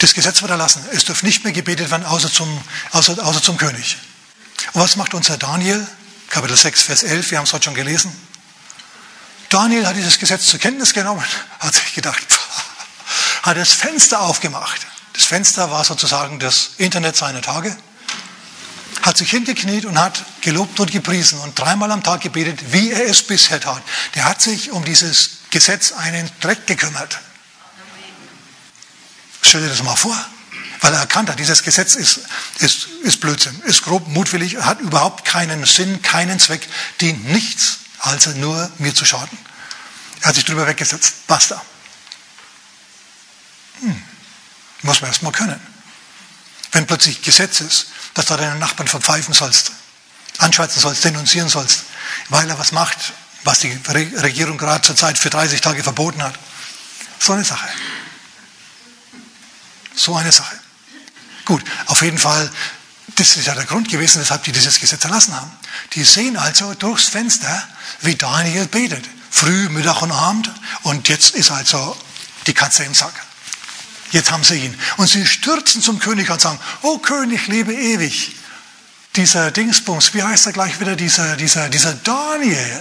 Das 0.00 0.12
Gesetz 0.12 0.42
wird 0.42 0.50
erlassen. 0.50 0.84
Es 0.92 1.06
darf 1.06 1.22
nicht 1.22 1.42
mehr 1.42 1.54
gebetet 1.54 1.90
werden, 1.90 2.04
außer 2.04 2.30
zum, 2.30 2.62
außer, 2.92 3.24
außer 3.24 3.42
zum 3.42 3.56
König. 3.56 3.96
Und 4.74 4.82
was 4.82 4.96
macht 4.96 5.14
unser 5.14 5.38
Daniel? 5.38 5.86
Kapitel 6.28 6.54
6, 6.54 6.82
Vers 6.82 7.02
11, 7.02 7.30
wir 7.30 7.38
haben 7.38 7.46
es 7.46 7.54
heute 7.54 7.64
schon 7.64 7.74
gelesen. 7.74 8.14
Daniel 9.48 9.86
hat 9.86 9.96
dieses 9.96 10.18
Gesetz 10.18 10.48
zur 10.48 10.60
Kenntnis 10.60 10.92
genommen, 10.92 11.24
hat 11.60 11.74
sich 11.74 11.94
gedacht, 11.94 12.26
hat 13.42 13.56
das 13.56 13.72
Fenster 13.72 14.20
aufgemacht 14.20 14.86
das 15.16 15.24
Fenster 15.24 15.70
war 15.70 15.82
sozusagen 15.82 16.38
das 16.38 16.72
Internet 16.76 17.16
seiner 17.16 17.40
Tage. 17.40 17.74
Hat 19.00 19.16
sich 19.16 19.30
hingekniet 19.30 19.86
und 19.86 19.98
hat 19.98 20.22
gelobt 20.42 20.78
und 20.78 20.90
gepriesen 20.90 21.38
und 21.40 21.58
dreimal 21.58 21.90
am 21.90 22.02
Tag 22.02 22.20
gebetet, 22.20 22.72
wie 22.72 22.90
er 22.90 23.06
es 23.08 23.22
bisher 23.22 23.60
tat. 23.60 23.82
Der 24.14 24.24
hat 24.24 24.42
sich 24.42 24.70
um 24.72 24.84
dieses 24.84 25.38
Gesetz 25.50 25.92
einen 25.92 26.28
Dreck 26.40 26.66
gekümmert. 26.66 27.18
Stell 29.40 29.62
dir 29.62 29.68
das 29.68 29.82
mal 29.82 29.96
vor. 29.96 30.16
Weil 30.80 30.92
er 30.92 31.00
erkannt 31.00 31.30
hat, 31.30 31.38
dieses 31.38 31.62
Gesetz 31.62 31.94
ist, 31.94 32.20
ist, 32.58 32.88
ist 33.02 33.20
Blödsinn, 33.20 33.58
ist 33.62 33.82
grob, 33.82 34.06
mutwillig, 34.08 34.58
hat 34.58 34.80
überhaupt 34.80 35.24
keinen 35.24 35.64
Sinn, 35.64 36.02
keinen 36.02 36.38
Zweck, 36.38 36.68
dient 37.00 37.24
nichts, 37.30 37.78
also 38.00 38.30
nur 38.32 38.70
mir 38.76 38.94
zu 38.94 39.06
schaden. 39.06 39.38
Er 40.20 40.28
hat 40.28 40.34
sich 40.34 40.44
drüber 40.44 40.66
weggesetzt. 40.66 41.26
Basta. 41.26 41.62
Hm. 43.80 44.02
Muss 44.82 45.00
man 45.00 45.10
erst 45.10 45.22
mal 45.22 45.32
können. 45.32 45.60
Wenn 46.72 46.86
plötzlich 46.86 47.22
Gesetz 47.22 47.60
ist, 47.60 47.86
dass 48.14 48.26
du 48.26 48.36
deinen 48.36 48.58
Nachbarn 48.58 48.88
verpfeifen 48.88 49.34
sollst, 49.34 49.72
anschweizen 50.38 50.80
sollst, 50.80 51.04
denunzieren 51.04 51.48
sollst, 51.48 51.84
weil 52.28 52.48
er 52.48 52.58
was 52.58 52.72
macht, 52.72 53.12
was 53.44 53.60
die 53.60 53.72
Regierung 53.88 54.58
gerade 54.58 54.82
zur 54.82 54.96
Zeit 54.96 55.18
für 55.18 55.30
30 55.30 55.60
Tage 55.60 55.82
verboten 55.82 56.22
hat. 56.22 56.34
So 57.18 57.32
eine 57.32 57.44
Sache. 57.44 57.68
So 59.94 60.14
eine 60.16 60.32
Sache. 60.32 60.58
Gut, 61.44 61.62
auf 61.86 62.02
jeden 62.02 62.18
Fall, 62.18 62.50
das 63.14 63.36
ist 63.36 63.46
ja 63.46 63.54
der 63.54 63.64
Grund 63.64 63.88
gewesen, 63.88 64.20
weshalb 64.20 64.42
die 64.42 64.52
dieses 64.52 64.80
Gesetz 64.80 65.04
erlassen 65.04 65.34
haben. 65.34 65.50
Die 65.94 66.04
sehen 66.04 66.36
also 66.36 66.74
durchs 66.74 67.08
Fenster, 67.08 67.62
wie 68.00 68.16
Daniel 68.16 68.66
betet. 68.66 69.04
Früh, 69.30 69.68
Mittag 69.68 70.02
und 70.02 70.12
Abend. 70.12 70.50
Und 70.82 71.08
jetzt 71.08 71.34
ist 71.34 71.50
also 71.50 71.96
die 72.46 72.54
Katze 72.54 72.84
im 72.84 72.94
Sack. 72.94 73.14
Jetzt 74.12 74.30
haben 74.30 74.44
sie 74.44 74.56
ihn. 74.56 74.78
Und 74.96 75.08
sie 75.08 75.26
stürzen 75.26 75.82
zum 75.82 75.98
König 75.98 76.30
und 76.30 76.40
sagen, 76.40 76.58
oh 76.82 76.98
König, 76.98 77.46
lebe 77.48 77.74
ewig. 77.74 78.36
Dieser 79.16 79.50
Dingsbums, 79.50 80.14
wie 80.14 80.22
heißt 80.22 80.46
er 80.46 80.52
gleich 80.52 80.78
wieder, 80.78 80.94
dieser, 80.94 81.36
dieser, 81.36 81.68
dieser 81.68 81.94
Daniel, 81.94 82.80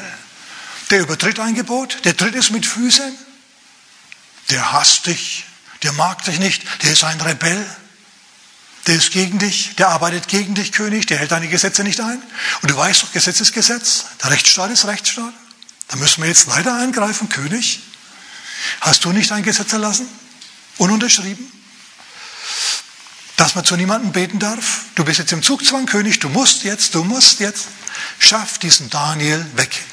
der 0.91 1.01
übertritt 1.01 1.39
ein 1.39 1.55
Gebot, 1.55 1.99
der 2.03 2.15
tritt 2.15 2.35
es 2.35 2.49
mit 2.49 2.65
Füßen, 2.65 3.15
der 4.49 4.73
hasst 4.73 5.07
dich, 5.07 5.45
der 5.83 5.93
mag 5.93 6.23
dich 6.25 6.39
nicht, 6.39 6.63
der 6.83 6.91
ist 6.91 7.03
ein 7.03 7.19
Rebell, 7.21 7.65
der 8.87 8.95
ist 8.95 9.11
gegen 9.11 9.39
dich, 9.39 9.75
der 9.77 9.89
arbeitet 9.89 10.27
gegen 10.27 10.53
dich, 10.53 10.71
König, 10.71 11.07
der 11.07 11.17
hält 11.17 11.31
deine 11.31 11.47
Gesetze 11.47 11.83
nicht 11.83 11.99
ein. 12.01 12.21
Und 12.61 12.69
du 12.69 12.77
weißt 12.77 13.03
doch, 13.03 13.11
Gesetz 13.13 13.39
ist 13.39 13.53
Gesetz, 13.53 14.05
der 14.21 14.31
Rechtsstaat 14.31 14.69
ist 14.69 14.85
Rechtsstaat. 14.85 15.33
Da 15.87 15.97
müssen 15.97 16.21
wir 16.21 16.29
jetzt 16.29 16.47
leider 16.47 16.75
eingreifen, 16.75 17.29
König. 17.29 17.79
Hast 18.81 19.05
du 19.05 19.11
nicht 19.11 19.31
ein 19.31 19.43
Gesetz 19.43 19.73
erlassen? 19.73 20.07
Ununterschrieben. 20.77 21.51
Dass 23.37 23.55
man 23.55 23.65
zu 23.65 23.75
niemandem 23.75 24.11
beten 24.11 24.39
darf. 24.39 24.85
Du 24.95 25.03
bist 25.03 25.19
jetzt 25.19 25.33
im 25.33 25.43
Zugzwang, 25.43 25.85
König, 25.85 26.19
du 26.19 26.29
musst 26.29 26.63
jetzt, 26.63 26.95
du 26.95 27.03
musst 27.03 27.39
jetzt. 27.39 27.67
Schaff 28.19 28.57
diesen 28.57 28.89
Daniel 28.89 29.45
weg. 29.55 29.83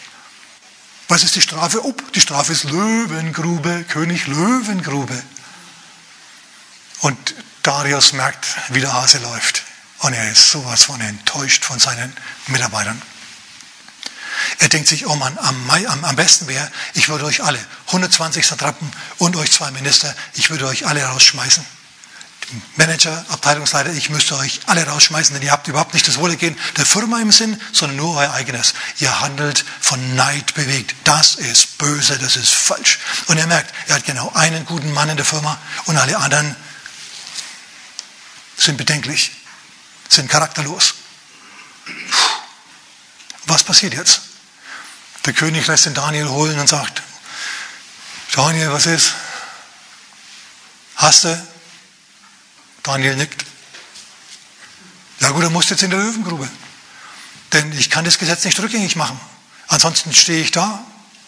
Was 1.08 1.24
ist 1.24 1.34
die 1.34 1.42
Strafe? 1.42 1.84
Oh, 1.84 1.94
die 2.14 2.20
Strafe 2.20 2.52
ist 2.52 2.64
Löwengrube, 2.64 3.84
König 3.88 4.26
Löwengrube. 4.28 5.22
Und 7.00 7.34
Darius 7.62 8.12
merkt, 8.12 8.46
wie 8.70 8.80
der 8.80 8.92
Hase 8.92 9.18
läuft. 9.18 9.64
Und 9.98 10.14
er 10.14 10.30
ist 10.30 10.50
sowas 10.50 10.84
von 10.84 11.00
enttäuscht 11.00 11.64
von 11.64 11.78
seinen 11.78 12.12
Mitarbeitern. 12.46 13.00
Er 14.58 14.68
denkt 14.68 14.88
sich, 14.88 15.06
oh 15.06 15.16
Mann, 15.16 15.36
am, 15.38 15.70
am, 15.70 16.04
am 16.04 16.16
besten 16.16 16.46
wäre, 16.48 16.70
ich 16.94 17.08
würde 17.08 17.24
euch 17.24 17.42
alle, 17.42 17.58
120 17.88 18.46
Satrapen 18.46 18.90
und 19.18 19.36
euch 19.36 19.52
zwei 19.52 19.70
Minister, 19.70 20.14
ich 20.34 20.50
würde 20.50 20.66
euch 20.66 20.86
alle 20.86 21.02
rausschmeißen. 21.04 21.64
Manager, 22.76 23.24
Abteilungsleiter, 23.28 23.92
ich 23.92 24.10
müsste 24.10 24.36
euch 24.36 24.60
alle 24.66 24.86
rausschmeißen, 24.86 25.34
denn 25.34 25.42
ihr 25.42 25.52
habt 25.52 25.68
überhaupt 25.68 25.94
nicht 25.94 26.06
das 26.06 26.18
Wohlergehen 26.18 26.58
der 26.76 26.84
Firma 26.84 27.20
im 27.20 27.32
Sinn, 27.32 27.58
sondern 27.72 27.96
nur 27.96 28.16
euer 28.16 28.32
eigenes. 28.32 28.74
Ihr 28.98 29.20
handelt 29.20 29.64
von 29.80 30.16
Neid 30.16 30.54
bewegt. 30.54 30.94
Das 31.04 31.36
ist 31.36 31.78
böse, 31.78 32.18
das 32.18 32.36
ist 32.36 32.52
falsch. 32.52 32.98
Und 33.26 33.38
er 33.38 33.46
merkt, 33.46 33.72
er 33.88 33.96
hat 33.96 34.04
genau 34.04 34.30
einen 34.34 34.66
guten 34.66 34.92
Mann 34.92 35.08
in 35.08 35.16
der 35.16 35.24
Firma 35.24 35.58
und 35.86 35.96
alle 35.96 36.18
anderen 36.18 36.54
sind 38.56 38.76
bedenklich, 38.76 39.32
sind 40.08 40.30
charakterlos. 40.30 40.94
Was 43.46 43.64
passiert 43.64 43.94
jetzt? 43.94 44.20
Der 45.24 45.32
König 45.32 45.66
lässt 45.66 45.86
den 45.86 45.94
Daniel 45.94 46.28
holen 46.28 46.58
und 46.58 46.68
sagt, 46.68 47.02
Daniel, 48.34 48.72
was 48.72 48.86
ist? 48.86 49.14
Hast 50.96 51.24
du? 51.24 51.46
Daniel 52.82 53.16
nickt. 53.16 53.44
Ja 55.20 55.30
gut, 55.30 55.42
er 55.42 55.50
muss 55.50 55.70
jetzt 55.70 55.82
in 55.82 55.90
der 55.90 56.00
Löwengrube. 56.00 56.48
Denn 57.52 57.72
ich 57.72 57.90
kann 57.90 58.04
das 58.04 58.18
Gesetz 58.18 58.44
nicht 58.44 58.58
rückgängig 58.58 58.96
machen. 58.96 59.20
Ansonsten 59.68 60.12
stehe 60.12 60.42
ich 60.42 60.50
da 60.50 60.84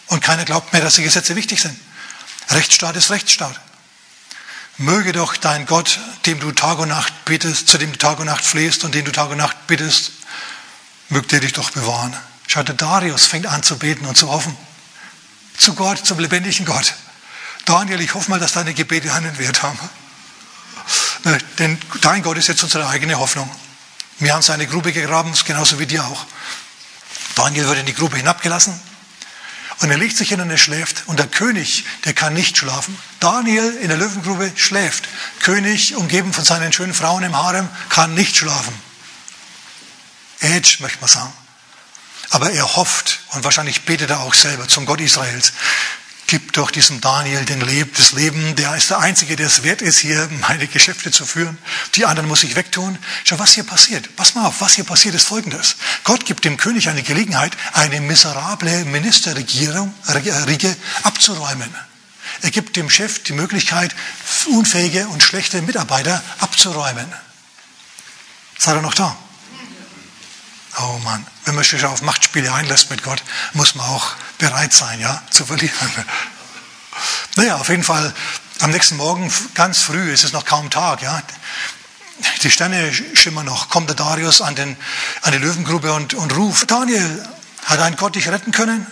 und 0.06 0.22
keiner 0.22 0.44
glaubt 0.44 0.72
mehr, 0.72 0.82
dass 0.82 0.94
die 0.94 1.02
Gesetze 1.02 1.36
wichtig 1.36 1.60
sind. 1.60 1.78
Rechtsstaat 2.50 2.96
ist 2.96 3.10
Rechtsstaat. 3.10 3.60
Möge 4.76 5.12
doch 5.12 5.36
dein 5.36 5.66
Gott, 5.66 6.00
dem 6.26 6.40
du 6.40 6.50
Tag 6.50 6.78
und 6.78 6.88
Nacht 6.88 7.12
bittest, 7.24 7.68
zu 7.68 7.78
dem 7.78 7.92
du 7.92 7.98
Tag 7.98 8.18
und 8.18 8.26
Nacht 8.26 8.44
flehst 8.44 8.82
und 8.82 8.94
den 8.94 9.04
du 9.04 9.12
Tag 9.12 9.30
und 9.30 9.38
Nacht 9.38 9.66
bittest, 9.68 10.10
möge 11.10 11.36
er 11.36 11.40
dich 11.40 11.52
doch 11.52 11.70
bewahren. 11.70 12.16
Schaut, 12.54 12.68
der 12.68 12.76
Darius 12.76 13.26
fängt 13.26 13.48
an 13.48 13.64
zu 13.64 13.78
beten 13.78 14.06
und 14.06 14.16
zu 14.16 14.30
hoffen. 14.30 14.56
Zu 15.58 15.74
Gott, 15.74 16.06
zum 16.06 16.20
lebendigen 16.20 16.64
Gott. 16.64 16.94
Daniel, 17.64 18.00
ich 18.00 18.14
hoffe 18.14 18.30
mal, 18.30 18.38
dass 18.38 18.52
deine 18.52 18.74
Gebete 18.74 19.12
einen 19.12 19.36
Wert 19.38 19.64
haben. 19.64 19.76
Ne, 21.24 21.36
denn 21.58 21.76
dein 22.02 22.22
Gott 22.22 22.38
ist 22.38 22.46
jetzt 22.46 22.62
unsere 22.62 22.86
eigene 22.86 23.18
Hoffnung. 23.18 23.50
Wir 24.20 24.32
haben 24.32 24.42
seine 24.42 24.68
Grube 24.68 24.92
gegraben, 24.92 25.34
genauso 25.44 25.80
wie 25.80 25.86
dir 25.86 26.04
auch. 26.04 26.26
Daniel 27.34 27.66
wird 27.66 27.80
in 27.80 27.86
die 27.86 27.94
Grube 27.94 28.18
hinabgelassen 28.18 28.80
und 29.80 29.90
er 29.90 29.98
legt 29.98 30.16
sich 30.16 30.28
hin 30.28 30.40
und 30.40 30.48
er 30.48 30.56
schläft. 30.56 31.08
Und 31.08 31.18
der 31.18 31.26
König, 31.26 31.84
der 32.04 32.14
kann 32.14 32.34
nicht 32.34 32.56
schlafen. 32.56 32.96
Daniel 33.18 33.78
in 33.82 33.88
der 33.88 33.96
Löwengrube 33.96 34.52
schläft. 34.54 35.08
König, 35.40 35.96
umgeben 35.96 36.32
von 36.32 36.44
seinen 36.44 36.72
schönen 36.72 36.94
Frauen 36.94 37.24
im 37.24 37.36
Harem, 37.36 37.68
kann 37.88 38.14
nicht 38.14 38.36
schlafen. 38.36 38.80
Edge, 40.38 40.76
möchte 40.78 41.00
man 41.00 41.08
sagen. 41.08 41.32
Aber 42.30 42.50
er 42.50 42.76
hofft 42.76 43.20
und 43.30 43.44
wahrscheinlich 43.44 43.82
betet 43.82 44.10
er 44.10 44.20
auch 44.20 44.34
selber 44.34 44.68
zum 44.68 44.86
Gott 44.86 45.00
Israels. 45.00 45.52
Gib 46.26 46.54
doch 46.54 46.70
diesem 46.70 47.02
Daniel 47.02 47.44
den 47.44 47.60
Leb, 47.60 47.96
das 47.96 48.12
Leben, 48.12 48.56
der 48.56 48.74
ist 48.74 48.88
der 48.88 48.98
Einzige, 48.98 49.36
der 49.36 49.46
es 49.46 49.62
wert 49.62 49.82
ist, 49.82 49.98
hier 49.98 50.28
meine 50.40 50.66
Geschäfte 50.66 51.10
zu 51.10 51.26
führen. 51.26 51.58
Die 51.94 52.06
anderen 52.06 52.28
muss 52.28 52.42
ich 52.42 52.56
wegtun. 52.56 52.98
Schau, 53.24 53.38
was 53.38 53.52
hier 53.52 53.64
passiert. 53.64 54.16
Pass 54.16 54.34
mal 54.34 54.46
auf, 54.46 54.60
was 54.60 54.74
hier 54.74 54.84
passiert 54.84 55.14
ist 55.14 55.28
folgendes. 55.28 55.76
Gott 56.02 56.24
gibt 56.24 56.44
dem 56.44 56.56
König 56.56 56.88
eine 56.88 57.02
Gelegenheit, 57.02 57.52
eine 57.74 58.00
miserable 58.00 58.86
Ministerregierung 58.86 59.92
Riege 60.46 60.74
abzuräumen. 61.02 61.72
Er 62.40 62.50
gibt 62.50 62.76
dem 62.76 62.88
Chef 62.88 63.22
die 63.22 63.32
Möglichkeit, 63.32 63.94
unfähige 64.46 65.06
und 65.08 65.22
schlechte 65.22 65.60
Mitarbeiter 65.60 66.22
abzuräumen. 66.40 67.06
Seid 68.58 68.76
ihr 68.76 68.82
noch 68.82 68.94
da? 68.94 69.16
Oh 70.78 70.98
Mann, 71.04 71.26
wenn 71.44 71.54
man 71.54 71.64
sich 71.64 71.84
auf 71.84 72.02
Machtspiele 72.02 72.52
einlässt 72.52 72.90
mit 72.90 73.02
Gott, 73.02 73.22
muss 73.52 73.74
man 73.74 73.86
auch 73.86 74.12
bereit 74.38 74.72
sein, 74.72 75.00
ja, 75.00 75.22
zu 75.30 75.46
verlieren. 75.46 75.90
Naja, 77.36 77.56
auf 77.56 77.68
jeden 77.70 77.82
Fall 77.82 78.14
Am 78.60 78.70
nächsten 78.70 78.96
Morgen, 78.96 79.32
ganz 79.54 79.80
früh, 79.80 80.12
ist 80.12 80.24
es 80.24 80.32
noch 80.32 80.44
kaum 80.44 80.70
Tag, 80.70 81.02
ja. 81.02 81.20
Die 82.42 82.50
Sterne 82.50 82.92
schimmern 82.92 83.46
noch. 83.46 83.68
Kommt 83.68 83.88
der 83.88 83.96
Darius 83.96 84.40
an, 84.40 84.54
den, 84.54 84.76
an 85.22 85.32
die 85.32 85.38
Löwengrube 85.38 85.92
und, 85.92 86.14
und 86.14 86.34
ruft, 86.36 86.70
Daniel, 86.70 87.28
hat 87.64 87.80
ein 87.80 87.96
Gott 87.96 88.14
dich 88.14 88.28
retten 88.28 88.52
können? 88.52 88.86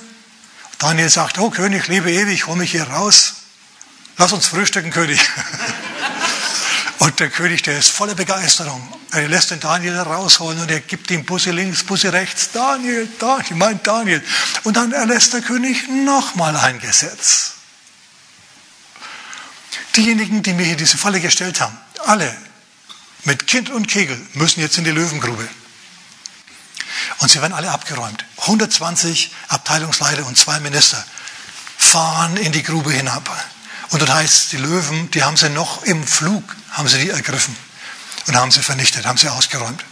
Daniel 0.79 1.09
sagt, 1.09 1.39
oh 1.39 1.51
König, 1.51 1.87
lebe 1.87 2.11
ewig, 2.11 2.47
hol 2.49 2.57
mich 2.57 2.73
hier 2.73 2.89
raus. 2.89 3.35
Lass 4.19 4.33
uns 4.33 4.47
frühstücken, 4.47 4.91
König. 4.91 5.21
Und 7.03 7.19
der 7.19 7.31
König, 7.31 7.65
der 7.65 7.77
ist 7.77 7.89
voller 7.89 8.15
Begeisterung. 8.15 8.81
Er 9.11 9.27
lässt 9.27 9.51
den 9.51 9.59
Daniel 9.59 9.99
rausholen 9.99 10.61
und 10.61 10.71
er 10.71 10.79
gibt 10.79 11.11
ihm 11.11 11.25
Busse 11.25 11.51
links, 11.51 11.83
Busse 11.83 12.13
rechts. 12.13 12.51
Daniel, 12.53 13.09
Daniel, 13.19 13.57
mein 13.57 13.83
Daniel. 13.83 14.25
Und 14.63 14.77
dann 14.77 14.93
erlässt 14.93 15.33
der 15.33 15.41
König 15.41 15.89
nochmal 15.89 16.57
ein 16.57 16.79
Gesetz. 16.79 17.55
Diejenigen, 19.97 20.45
die 20.45 20.53
mir 20.53 20.65
hier 20.65 20.77
diese 20.77 20.97
Falle 20.97 21.19
gestellt 21.19 21.61
haben, 21.61 21.77
alle 22.07 22.33
mit 23.25 23.49
Kind 23.49 23.71
und 23.71 23.89
Kegel 23.89 24.25
müssen 24.35 24.61
jetzt 24.61 24.79
in 24.79 24.85
die 24.85 24.93
Löwengrube. 24.93 25.49
Und 27.19 27.33
sie 27.33 27.43
werden 27.43 27.53
alle 27.53 27.73
abgeräumt. 27.73 28.25
120 28.43 29.33
Abteilungsleiter 29.49 30.25
und 30.25 30.39
zwei 30.39 30.61
Minister 30.61 31.05
fahren 31.77 32.37
in 32.37 32.53
die 32.53 32.63
Grube 32.63 32.93
hinab. 32.93 33.29
Und 33.93 34.01
dort 34.01 34.13
heißt, 34.13 34.53
die 34.53 34.57
Löwen, 34.57 35.11
die 35.11 35.23
haben 35.23 35.37
sie 35.37 35.51
noch 35.51 35.83
im 35.83 36.07
Flug, 36.07 36.57
haben 36.71 36.89
sie 36.89 36.99
die 36.99 37.11
ergriffen 37.11 37.55
und 38.27 38.35
haben 38.35 38.51
sie 38.51 38.63
vernichtet, 38.63 39.05
haben 39.05 39.19
sie 39.19 39.29
ausgeräumt. 39.29 39.85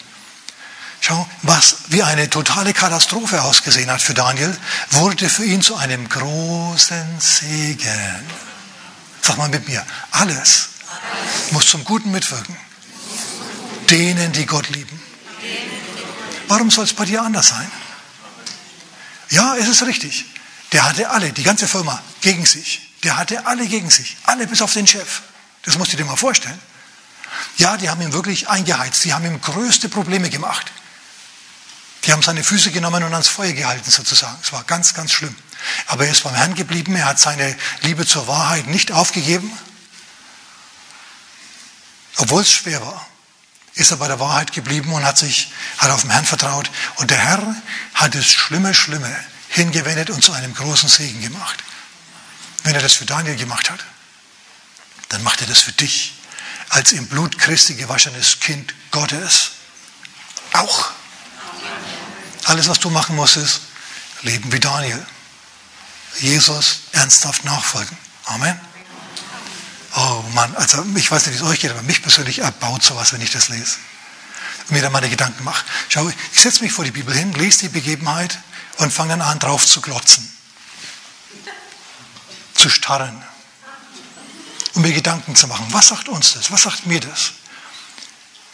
Schau, 1.03 1.29
was 1.43 1.77
wie 1.89 2.03
eine 2.03 2.31
totale 2.31 2.73
Katastrophe 2.73 3.43
ausgesehen 3.43 3.91
hat 3.91 4.01
für 4.01 4.15
Daniel, 4.15 4.57
wurde 4.91 5.29
für 5.29 5.45
ihn 5.45 5.61
zu 5.61 5.77
einem 5.77 6.09
großen 6.09 7.21
Segen. 7.21 8.25
Sag 9.21 9.37
mal 9.37 9.51
mit 9.51 9.69
mir, 9.69 9.85
alles 10.13 10.69
muss 11.51 11.69
zum 11.69 11.85
Guten 11.85 12.11
mitwirken. 12.11 12.57
Denen, 13.91 14.33
die 14.33 14.47
Gott 14.47 14.69
lieben. 14.71 14.99
Warum 16.49 16.71
soll 16.71 16.85
es 16.85 16.95
bei 16.95 17.05
dir 17.05 17.23
anders 17.23 17.49
sein? 17.49 17.71
Ja, 19.29 19.57
es 19.57 19.69
ist 19.69 19.83
richtig. 19.83 20.25
Der 20.73 20.89
hatte 20.89 21.11
alle, 21.11 21.33
die 21.33 21.43
ganze 21.43 21.69
Firma, 21.69 22.03
gegen 22.23 22.47
sich. 22.47 22.90
Der 23.03 23.17
hatte 23.17 23.47
alle 23.47 23.67
gegen 23.67 23.91
sich. 23.91 24.17
Alle 24.25 24.47
bis 24.47 24.63
auf 24.63 24.73
den 24.73 24.87
Chef. 24.87 25.23
Das 25.63 25.79
musst 25.79 25.93
du 25.93 25.97
dir 25.97 26.05
mal 26.05 26.17
vorstellen. 26.17 26.61
Ja, 27.57 27.77
die 27.77 27.89
haben 27.89 28.01
ihn 28.03 28.13
wirklich 28.13 28.49
eingeheizt. 28.49 29.05
Die 29.05 29.15
haben 29.15 29.25
ihm 29.25 29.41
größte 29.41 29.89
Probleme 29.89 30.31
gemacht. 30.31 30.71
Die 32.05 32.13
haben 32.13 32.23
seine 32.23 32.43
Füße 32.43 32.71
genommen 32.71 33.03
und 33.05 33.13
ans 33.13 33.29
Feuer 33.29 33.53
gehalten 33.53 33.91
sozusagen. 33.91 34.39
Es 34.43 34.53
war 34.53 34.65
ganz, 34.65 34.95
ganz 34.95 35.13
schlimm. 35.13 35.35
Aber 35.87 36.07
er 36.07 36.13
ist 36.13 36.25
beim 36.25 36.35
Herrn 36.35 36.55
geblieben. 36.55 36.97
Er 36.97 37.07
hat 37.07 37.19
seine 37.19 37.57
Liebe 37.83 38.07
zur 38.07 38.27
Wahrheit 38.27 38.67
nicht 38.67 38.93
aufgegeben. 38.93 39.51
Obwohl 42.17 42.43
es 42.43 42.53
schwer 42.53 42.81
war, 42.83 43.07
ist 43.75 43.91
er 43.91 43.99
bei 43.99 44.09
der 44.09 44.21
Wahrheit 44.21 44.53
geblieben 44.53 44.93
und 44.93 45.05
hat 45.05 45.19
sich, 45.19 45.53
hat 45.79 45.91
auf 45.91 46.03
den 46.03 46.11
Herrn 46.11 46.25
vertraut. 46.25 46.71
Und 46.97 47.11
der 47.11 47.19
Herr 47.19 47.55
hat 47.95 48.15
das 48.15 48.27
Schlimme, 48.27 48.75
Schlimme 48.75 49.15
hingewendet 49.49 50.11
und 50.11 50.23
zu 50.23 50.33
einem 50.33 50.55
großen 50.55 50.89
Segen 50.89 51.21
gemacht. 51.21 51.63
Wenn 52.63 52.75
er 52.75 52.83
das 52.83 52.95
für 52.95 53.07
Daniel 53.07 53.37
gemacht 53.37 53.71
hat, 53.71 53.85
dann 55.09 55.23
macht 55.23 55.41
er 55.41 55.47
das 55.47 55.61
für 55.61 55.73
dich 55.73 56.15
als 56.69 56.93
im 56.93 57.07
Blut 57.09 57.39
Christi 57.39 57.75
gewaschenes 57.75 58.41
Kind 58.41 58.75
Gottes 58.91 59.51
auch. 60.53 60.91
Alles, 62.45 62.69
was 62.69 62.79
du 62.81 62.91
machen 62.91 63.17
musst, 63.17 63.37
ist 63.37 63.61
leben 64.23 64.53
wie 64.53 64.61
Daniel. 64.61 65.05
Jesus 66.19 66.81
ernsthaft 66.93 67.45
nachfolgen. 67.45 67.97
Amen. 68.27 68.59
Oh 69.97 70.25
Mann, 70.35 70.55
also 70.57 70.85
ich 70.95 71.11
weiß 71.11 71.27
nicht, 71.27 71.35
wie 71.35 71.43
es 71.43 71.51
euch 71.51 71.61
geht, 71.61 71.71
aber 71.71 71.83
mich 71.83 72.03
persönlich 72.03 72.39
erbaut 72.41 72.83
sowas, 72.83 73.13
wenn 73.13 73.21
ich 73.21 73.31
das 73.31 73.49
lese. 73.49 73.77
Und 74.69 74.73
mir 74.73 74.83
da 74.83 74.91
meine 74.91 75.11
Gedanken 75.11 75.43
mache. 75.43 75.65
Schau, 75.89 76.09
ich 76.09 76.41
setze 76.41 76.63
mich 76.63 76.73
vor 76.73 76.85
die 76.85 76.93
Bibel 76.93 77.15
hin, 77.15 77.33
lese 77.33 77.61
die 77.61 77.69
Begebenheit 77.69 78.39
und 78.79 78.93
fange 78.93 79.11
dann 79.11 79.23
an, 79.23 79.39
drauf 79.41 79.67
zu 79.67 79.81
glotzen. 79.81 80.31
Zu 82.61 82.69
starren 82.69 83.25
um 84.75 84.83
mir 84.83 84.93
Gedanken 84.93 85.37
zu 85.37 85.47
machen. 85.47 85.67
Was 85.71 85.89
sagt 85.89 86.09
uns 86.09 86.33
das? 86.35 86.51
Was 86.51 86.63
sagt 86.63 86.87
mir 86.87 87.01
das? 87.01 87.33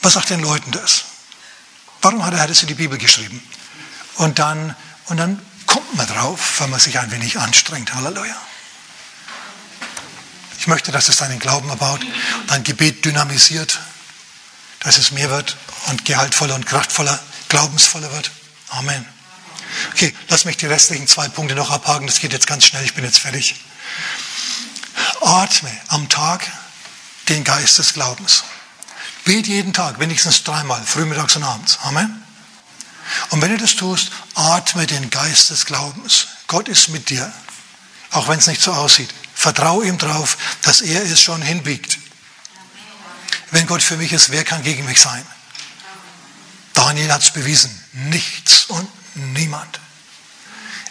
Was 0.03 0.15
sagt 0.15 0.31
den 0.31 0.41
Leuten 0.41 0.71
das? 0.71 1.05
Warum 2.03 2.25
hat 2.25 2.35
er 2.35 2.47
das 2.47 2.63
in 2.63 2.69
die 2.69 2.75
Bibel 2.75 2.99
geschrieben? 2.99 3.43
Und 4.17 4.39
dann, 4.39 4.75
und 5.07 5.19
dann 5.19 5.41
kommt 5.67 5.95
man 5.95 6.07
drauf, 6.07 6.61
wenn 6.61 6.71
man 6.71 6.81
sich 6.81 6.99
ein 6.99 7.11
wenig 7.11 7.39
anstrengt. 7.39 7.95
Halleluja. 7.95 8.37
Ich 10.59 10.67
möchte, 10.67 10.91
dass 10.91 11.09
es 11.09 11.19
deinen 11.19 11.39
Glauben 11.39 11.69
erbaut, 11.69 12.01
dein 12.49 12.65
Gebet 12.65 13.05
dynamisiert, 13.05 13.79
dass 14.81 14.99
es 14.99 15.11
mehr 15.11 15.31
wird 15.31 15.57
und 15.87 16.05
gehaltvoller 16.05 16.55
und 16.55 16.67
kraftvoller, 16.67 17.19
glaubensvoller 17.49 18.13
wird. 18.13 18.31
Amen. 18.69 19.05
Okay, 19.93 20.15
lass 20.29 20.45
mich 20.45 20.57
die 20.57 20.67
restlichen 20.67 21.07
zwei 21.07 21.29
Punkte 21.29 21.55
noch 21.55 21.71
abhaken. 21.71 22.07
Das 22.07 22.21
geht 22.21 22.33
jetzt 22.33 22.47
ganz 22.47 22.65
schnell. 22.65 22.85
Ich 22.85 22.95
bin 22.95 23.05
jetzt 23.05 23.19
fertig. 23.19 23.57
Atme 25.21 25.71
am 25.89 26.09
Tag 26.09 26.51
den 27.29 27.45
Geist 27.45 27.79
des 27.79 27.95
Glaubens. 27.95 28.45
Bet 29.25 29.47
jeden 29.47 29.73
Tag, 29.73 29.99
wenigstens 29.99 30.45
dreimal, 30.45 30.83
frühmittags 30.85 31.37
und 31.37 31.43
abends. 31.43 31.79
Amen. 31.83 32.23
Und 33.31 33.43
wenn 33.43 33.51
du 33.51 33.59
das 33.59 33.75
tust, 33.77 34.11
atme 34.35 34.87
den 34.87 35.11
Geist 35.11 35.51
des 35.51 35.67
Glaubens. 35.67 36.29
Gott 36.47 36.69
ist 36.69 36.89
mit 36.89 37.11
dir, 37.11 37.33
auch 38.13 38.29
wenn 38.29 38.39
es 38.39 38.47
nicht 38.47 38.63
so 38.63 38.73
aussieht. 38.73 39.13
Vertraue 39.35 39.87
ihm 39.87 39.99
drauf, 39.99 40.37
dass 40.63 40.81
er 40.81 41.03
es 41.03 41.21
schon 41.21 41.43
hinbiegt. 41.43 41.99
Wenn 43.51 43.67
Gott 43.67 43.83
für 43.83 43.97
mich 43.97 44.13
ist, 44.13 44.31
wer 44.31 44.45
kann 44.45 44.63
gegen 44.63 44.85
mich 44.85 45.01
sein? 45.01 45.25
Daniel 46.75 47.13
hat 47.13 47.23
es 47.23 47.31
bewiesen. 47.31 47.71
Nichts 47.93 48.67
und 48.67 48.89
niemand. 49.15 49.81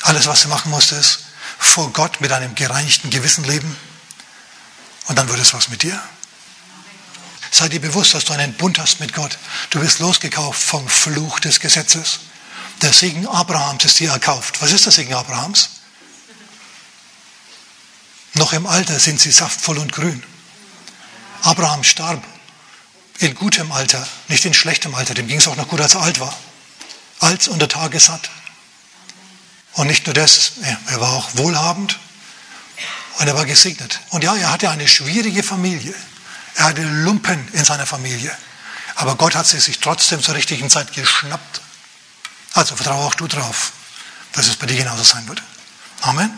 Alles, 0.02 0.26
was 0.26 0.42
du 0.42 0.48
machen 0.50 0.72
musst, 0.72 0.92
ist 0.92 1.25
vor 1.66 1.92
Gott 1.92 2.22
mit 2.22 2.32
einem 2.32 2.56
gereinigten 2.56 3.10
Gewissen 3.10 3.44
leben 3.44 3.76
und 5.08 5.18
dann 5.18 5.28
wird 5.30 5.40
es 5.40 5.54
was 5.54 5.70
mit 5.70 5.84
dir. 5.84 6.02
Sei 7.52 7.70
dir 7.70 7.82
bewusst, 7.82 8.14
dass 8.14 8.26
du 8.26 8.34
einen 8.34 8.54
Bund 8.54 8.80
hast 8.80 9.00
mit 9.00 9.14
Gott. 9.14 9.38
Du 9.70 9.80
bist 9.80 10.00
losgekauft 10.00 10.62
vom 10.62 10.88
Fluch 10.88 11.40
des 11.40 11.60
Gesetzes. 11.60 12.20
Der 12.82 12.92
Segen 12.92 13.28
Abrahams 13.28 13.86
ist 13.86 14.00
dir 14.00 14.12
erkauft. 14.12 14.62
Was 14.62 14.72
ist 14.72 14.86
der 14.86 14.92
Segen 14.92 15.14
Abrahams? 15.14 15.70
Noch 18.34 18.52
im 18.52 18.66
Alter 18.66 19.00
sind 19.00 19.22
sie 19.22 19.32
saftvoll 19.32 19.78
und 19.78 19.94
grün. 19.94 20.22
Abraham 21.44 21.84
starb 21.84 22.24
in 23.20 23.34
gutem 23.36 23.72
Alter, 23.72 24.06
nicht 24.28 24.44
in 24.44 24.54
schlechtem 24.54 24.94
Alter. 24.94 25.14
Dem 25.14 25.28
ging 25.28 25.38
es 25.38 25.48
auch 25.48 25.56
noch 25.56 25.70
gut, 25.70 25.80
als 25.80 25.96
er 25.96 26.02
alt 26.02 26.20
war. 26.20 26.36
Alt 27.22 27.48
und 27.48 27.60
der 27.60 27.70
Tage 27.70 28.00
satt. 28.00 28.30
Und 29.76 29.88
nicht 29.88 30.06
nur 30.06 30.14
das, 30.14 30.54
er 30.88 31.02
war 31.02 31.14
auch 31.14 31.30
wohlhabend 31.34 32.00
und 33.18 33.28
er 33.28 33.36
war 33.36 33.46
gesegnet. 33.46 34.00
Und 34.10 34.24
ja, 34.24 34.36
er 34.36 34.52
hatte 34.52 34.70
eine 34.70 34.88
schwierige 34.88 35.44
Familie. 35.44 35.94
Er 36.56 36.66
hatte 36.66 36.82
Lumpen 36.82 37.48
in 37.52 37.66
seiner 37.66 37.86
Familie. 37.86 38.36
Aber 38.96 39.16
Gott 39.16 39.36
hat 39.36 39.46
sie 39.46 39.60
sich 39.60 39.80
trotzdem 39.80 40.24
zur 40.24 40.36
richtigen 40.36 40.70
Zeit 40.70 40.94
geschnappt. 40.94 41.62
Also 42.54 42.78
vertraue 42.78 43.06
auch 43.06 43.16
du 43.16 43.28
drauf, 43.28 43.74
dass 44.32 44.48
es 44.48 44.56
bei 44.56 44.66
dir 44.66 44.78
genauso 44.78 45.04
sein 45.04 45.28
wird. 45.28 45.44
Amen. 46.02 46.32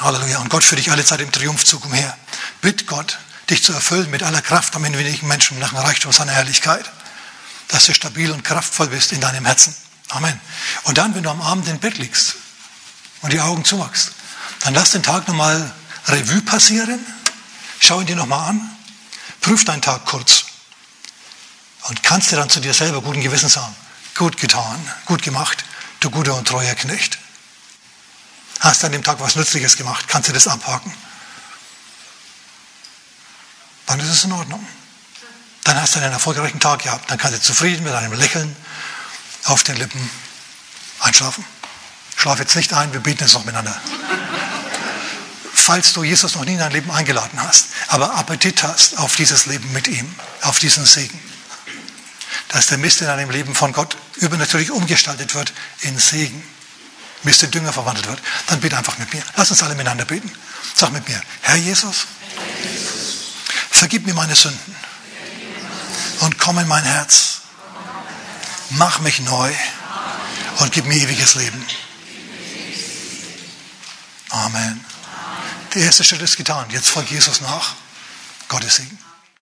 Halleluja. 0.00 0.40
Und 0.40 0.48
Gott 0.48 0.64
führt 0.64 0.80
dich 0.80 0.90
alle 0.90 1.04
Zeit 1.04 1.20
im 1.20 1.30
Triumphzug 1.30 1.84
umher. 1.84 2.16
Bitt 2.62 2.88
Gott, 2.88 3.18
dich 3.48 3.62
zu 3.62 3.72
erfüllen 3.72 4.10
mit 4.10 4.24
aller 4.24 4.42
Kraft 4.42 4.74
am 4.74 4.82
wenigen 4.82 5.28
Menschen 5.28 5.60
nach 5.60 5.68
dem 5.68 5.78
Reichtum 5.78 6.12
seiner 6.12 6.32
Herrlichkeit. 6.32 6.90
Dass 7.68 7.86
du 7.86 7.94
stabil 7.94 8.32
und 8.32 8.42
kraftvoll 8.42 8.88
bist 8.88 9.12
in 9.12 9.20
deinem 9.20 9.46
Herzen. 9.46 9.74
Amen. 10.08 10.40
Und 10.82 10.98
dann, 10.98 11.14
wenn 11.14 11.22
du 11.22 11.30
am 11.30 11.40
Abend 11.40 11.68
im 11.68 11.78
Bett 11.78 11.98
liegst 11.98 12.34
und 13.22 13.32
die 13.32 13.40
Augen 13.40 13.64
zumachst, 13.64 14.12
dann 14.60 14.74
lass 14.74 14.90
den 14.90 15.02
Tag 15.02 15.28
nochmal 15.28 15.72
Revue 16.06 16.42
passieren, 16.42 17.04
schau 17.80 18.00
ihn 18.00 18.06
dir 18.06 18.16
nochmal 18.16 18.50
an, 18.50 18.76
prüf 19.40 19.64
deinen 19.64 19.82
Tag 19.82 20.04
kurz 20.06 20.44
und 21.82 22.02
kannst 22.02 22.30
dir 22.30 22.36
dann 22.36 22.50
zu 22.50 22.60
dir 22.60 22.74
selber 22.74 23.02
guten 23.02 23.20
Gewissen 23.20 23.48
sagen, 23.48 23.74
gut 24.14 24.36
getan, 24.36 24.92
gut 25.04 25.22
gemacht, 25.22 25.64
du 26.00 26.10
guter 26.10 26.34
und 26.34 26.46
treuer 26.46 26.74
Knecht. 26.74 27.18
Hast 28.60 28.82
du 28.82 28.86
an 28.86 28.92
dem 28.92 29.04
Tag 29.04 29.20
was 29.20 29.36
Nützliches 29.36 29.76
gemacht, 29.76 30.06
kannst 30.08 30.28
du 30.28 30.32
das 30.32 30.48
abhaken. 30.48 30.92
Dann 33.86 34.00
ist 34.00 34.08
es 34.08 34.24
in 34.24 34.32
Ordnung. 34.32 34.66
Dann 35.64 35.80
hast 35.80 35.94
du 35.94 36.00
einen 36.00 36.12
erfolgreichen 36.12 36.60
Tag 36.60 36.82
gehabt. 36.82 37.10
Dann 37.10 37.18
kannst 37.18 37.38
du 37.38 37.42
zufrieden 37.42 37.84
mit 37.84 37.92
einem 37.92 38.12
Lächeln 38.12 38.54
auf 39.44 39.62
den 39.62 39.76
Lippen 39.76 40.10
einschlafen. 41.00 41.44
Schlaf 42.16 42.38
jetzt 42.38 42.56
nicht 42.56 42.72
ein, 42.72 42.92
wir 42.92 43.00
beten 43.00 43.22
jetzt 43.24 43.34
noch 43.34 43.44
miteinander 43.44 43.80
falls 45.66 45.92
du 45.92 46.04
Jesus 46.04 46.36
noch 46.36 46.44
nie 46.44 46.52
in 46.52 46.60
dein 46.60 46.70
Leben 46.70 46.92
eingeladen 46.92 47.42
hast, 47.42 47.66
aber 47.88 48.14
Appetit 48.14 48.62
hast 48.62 48.98
auf 48.98 49.16
dieses 49.16 49.46
Leben 49.46 49.72
mit 49.72 49.88
ihm, 49.88 50.08
auf 50.42 50.60
diesen 50.60 50.86
Segen. 50.86 51.18
Dass 52.48 52.68
der 52.68 52.78
Mist 52.78 53.00
in 53.00 53.08
deinem 53.08 53.30
Leben 53.30 53.52
von 53.52 53.72
Gott 53.72 53.96
übernatürlich 54.14 54.70
umgestaltet 54.70 55.34
wird 55.34 55.52
in 55.80 55.98
Segen. 55.98 56.40
Mist 57.24 57.42
in 57.42 57.50
Dünger 57.50 57.72
verwandelt 57.72 58.06
wird. 58.06 58.20
Dann 58.46 58.60
bete 58.60 58.78
einfach 58.78 58.96
mit 58.98 59.12
mir. 59.12 59.24
Lass 59.34 59.50
uns 59.50 59.60
alle 59.64 59.74
miteinander 59.74 60.04
beten. 60.04 60.30
Sag 60.72 60.92
mit 60.92 61.08
mir, 61.08 61.20
Herr 61.40 61.56
Jesus, 61.56 62.06
Herr 62.36 62.70
Jesus 62.70 63.16
Vergib 63.68 64.06
mir 64.06 64.14
meine 64.14 64.36
Sünden 64.36 64.76
und 66.20 66.38
komm 66.38 66.60
in 66.60 66.68
mein 66.68 66.84
Herz. 66.84 67.40
Mach 68.70 69.00
mich 69.00 69.18
neu 69.18 69.52
und 70.58 70.70
gib 70.70 70.86
mir 70.86 70.94
ewiges 70.94 71.34
Leben. 71.34 71.66
Amen. 74.30 74.84
Der 75.74 75.82
erste 75.84 76.04
Schritt 76.04 76.22
ist 76.22 76.36
getan. 76.36 76.66
Jetzt 76.70 76.88
folgt 76.88 77.10
Jesus 77.10 77.40
nach. 77.40 77.74
Gottes 78.48 78.76
Segen. 78.76 78.98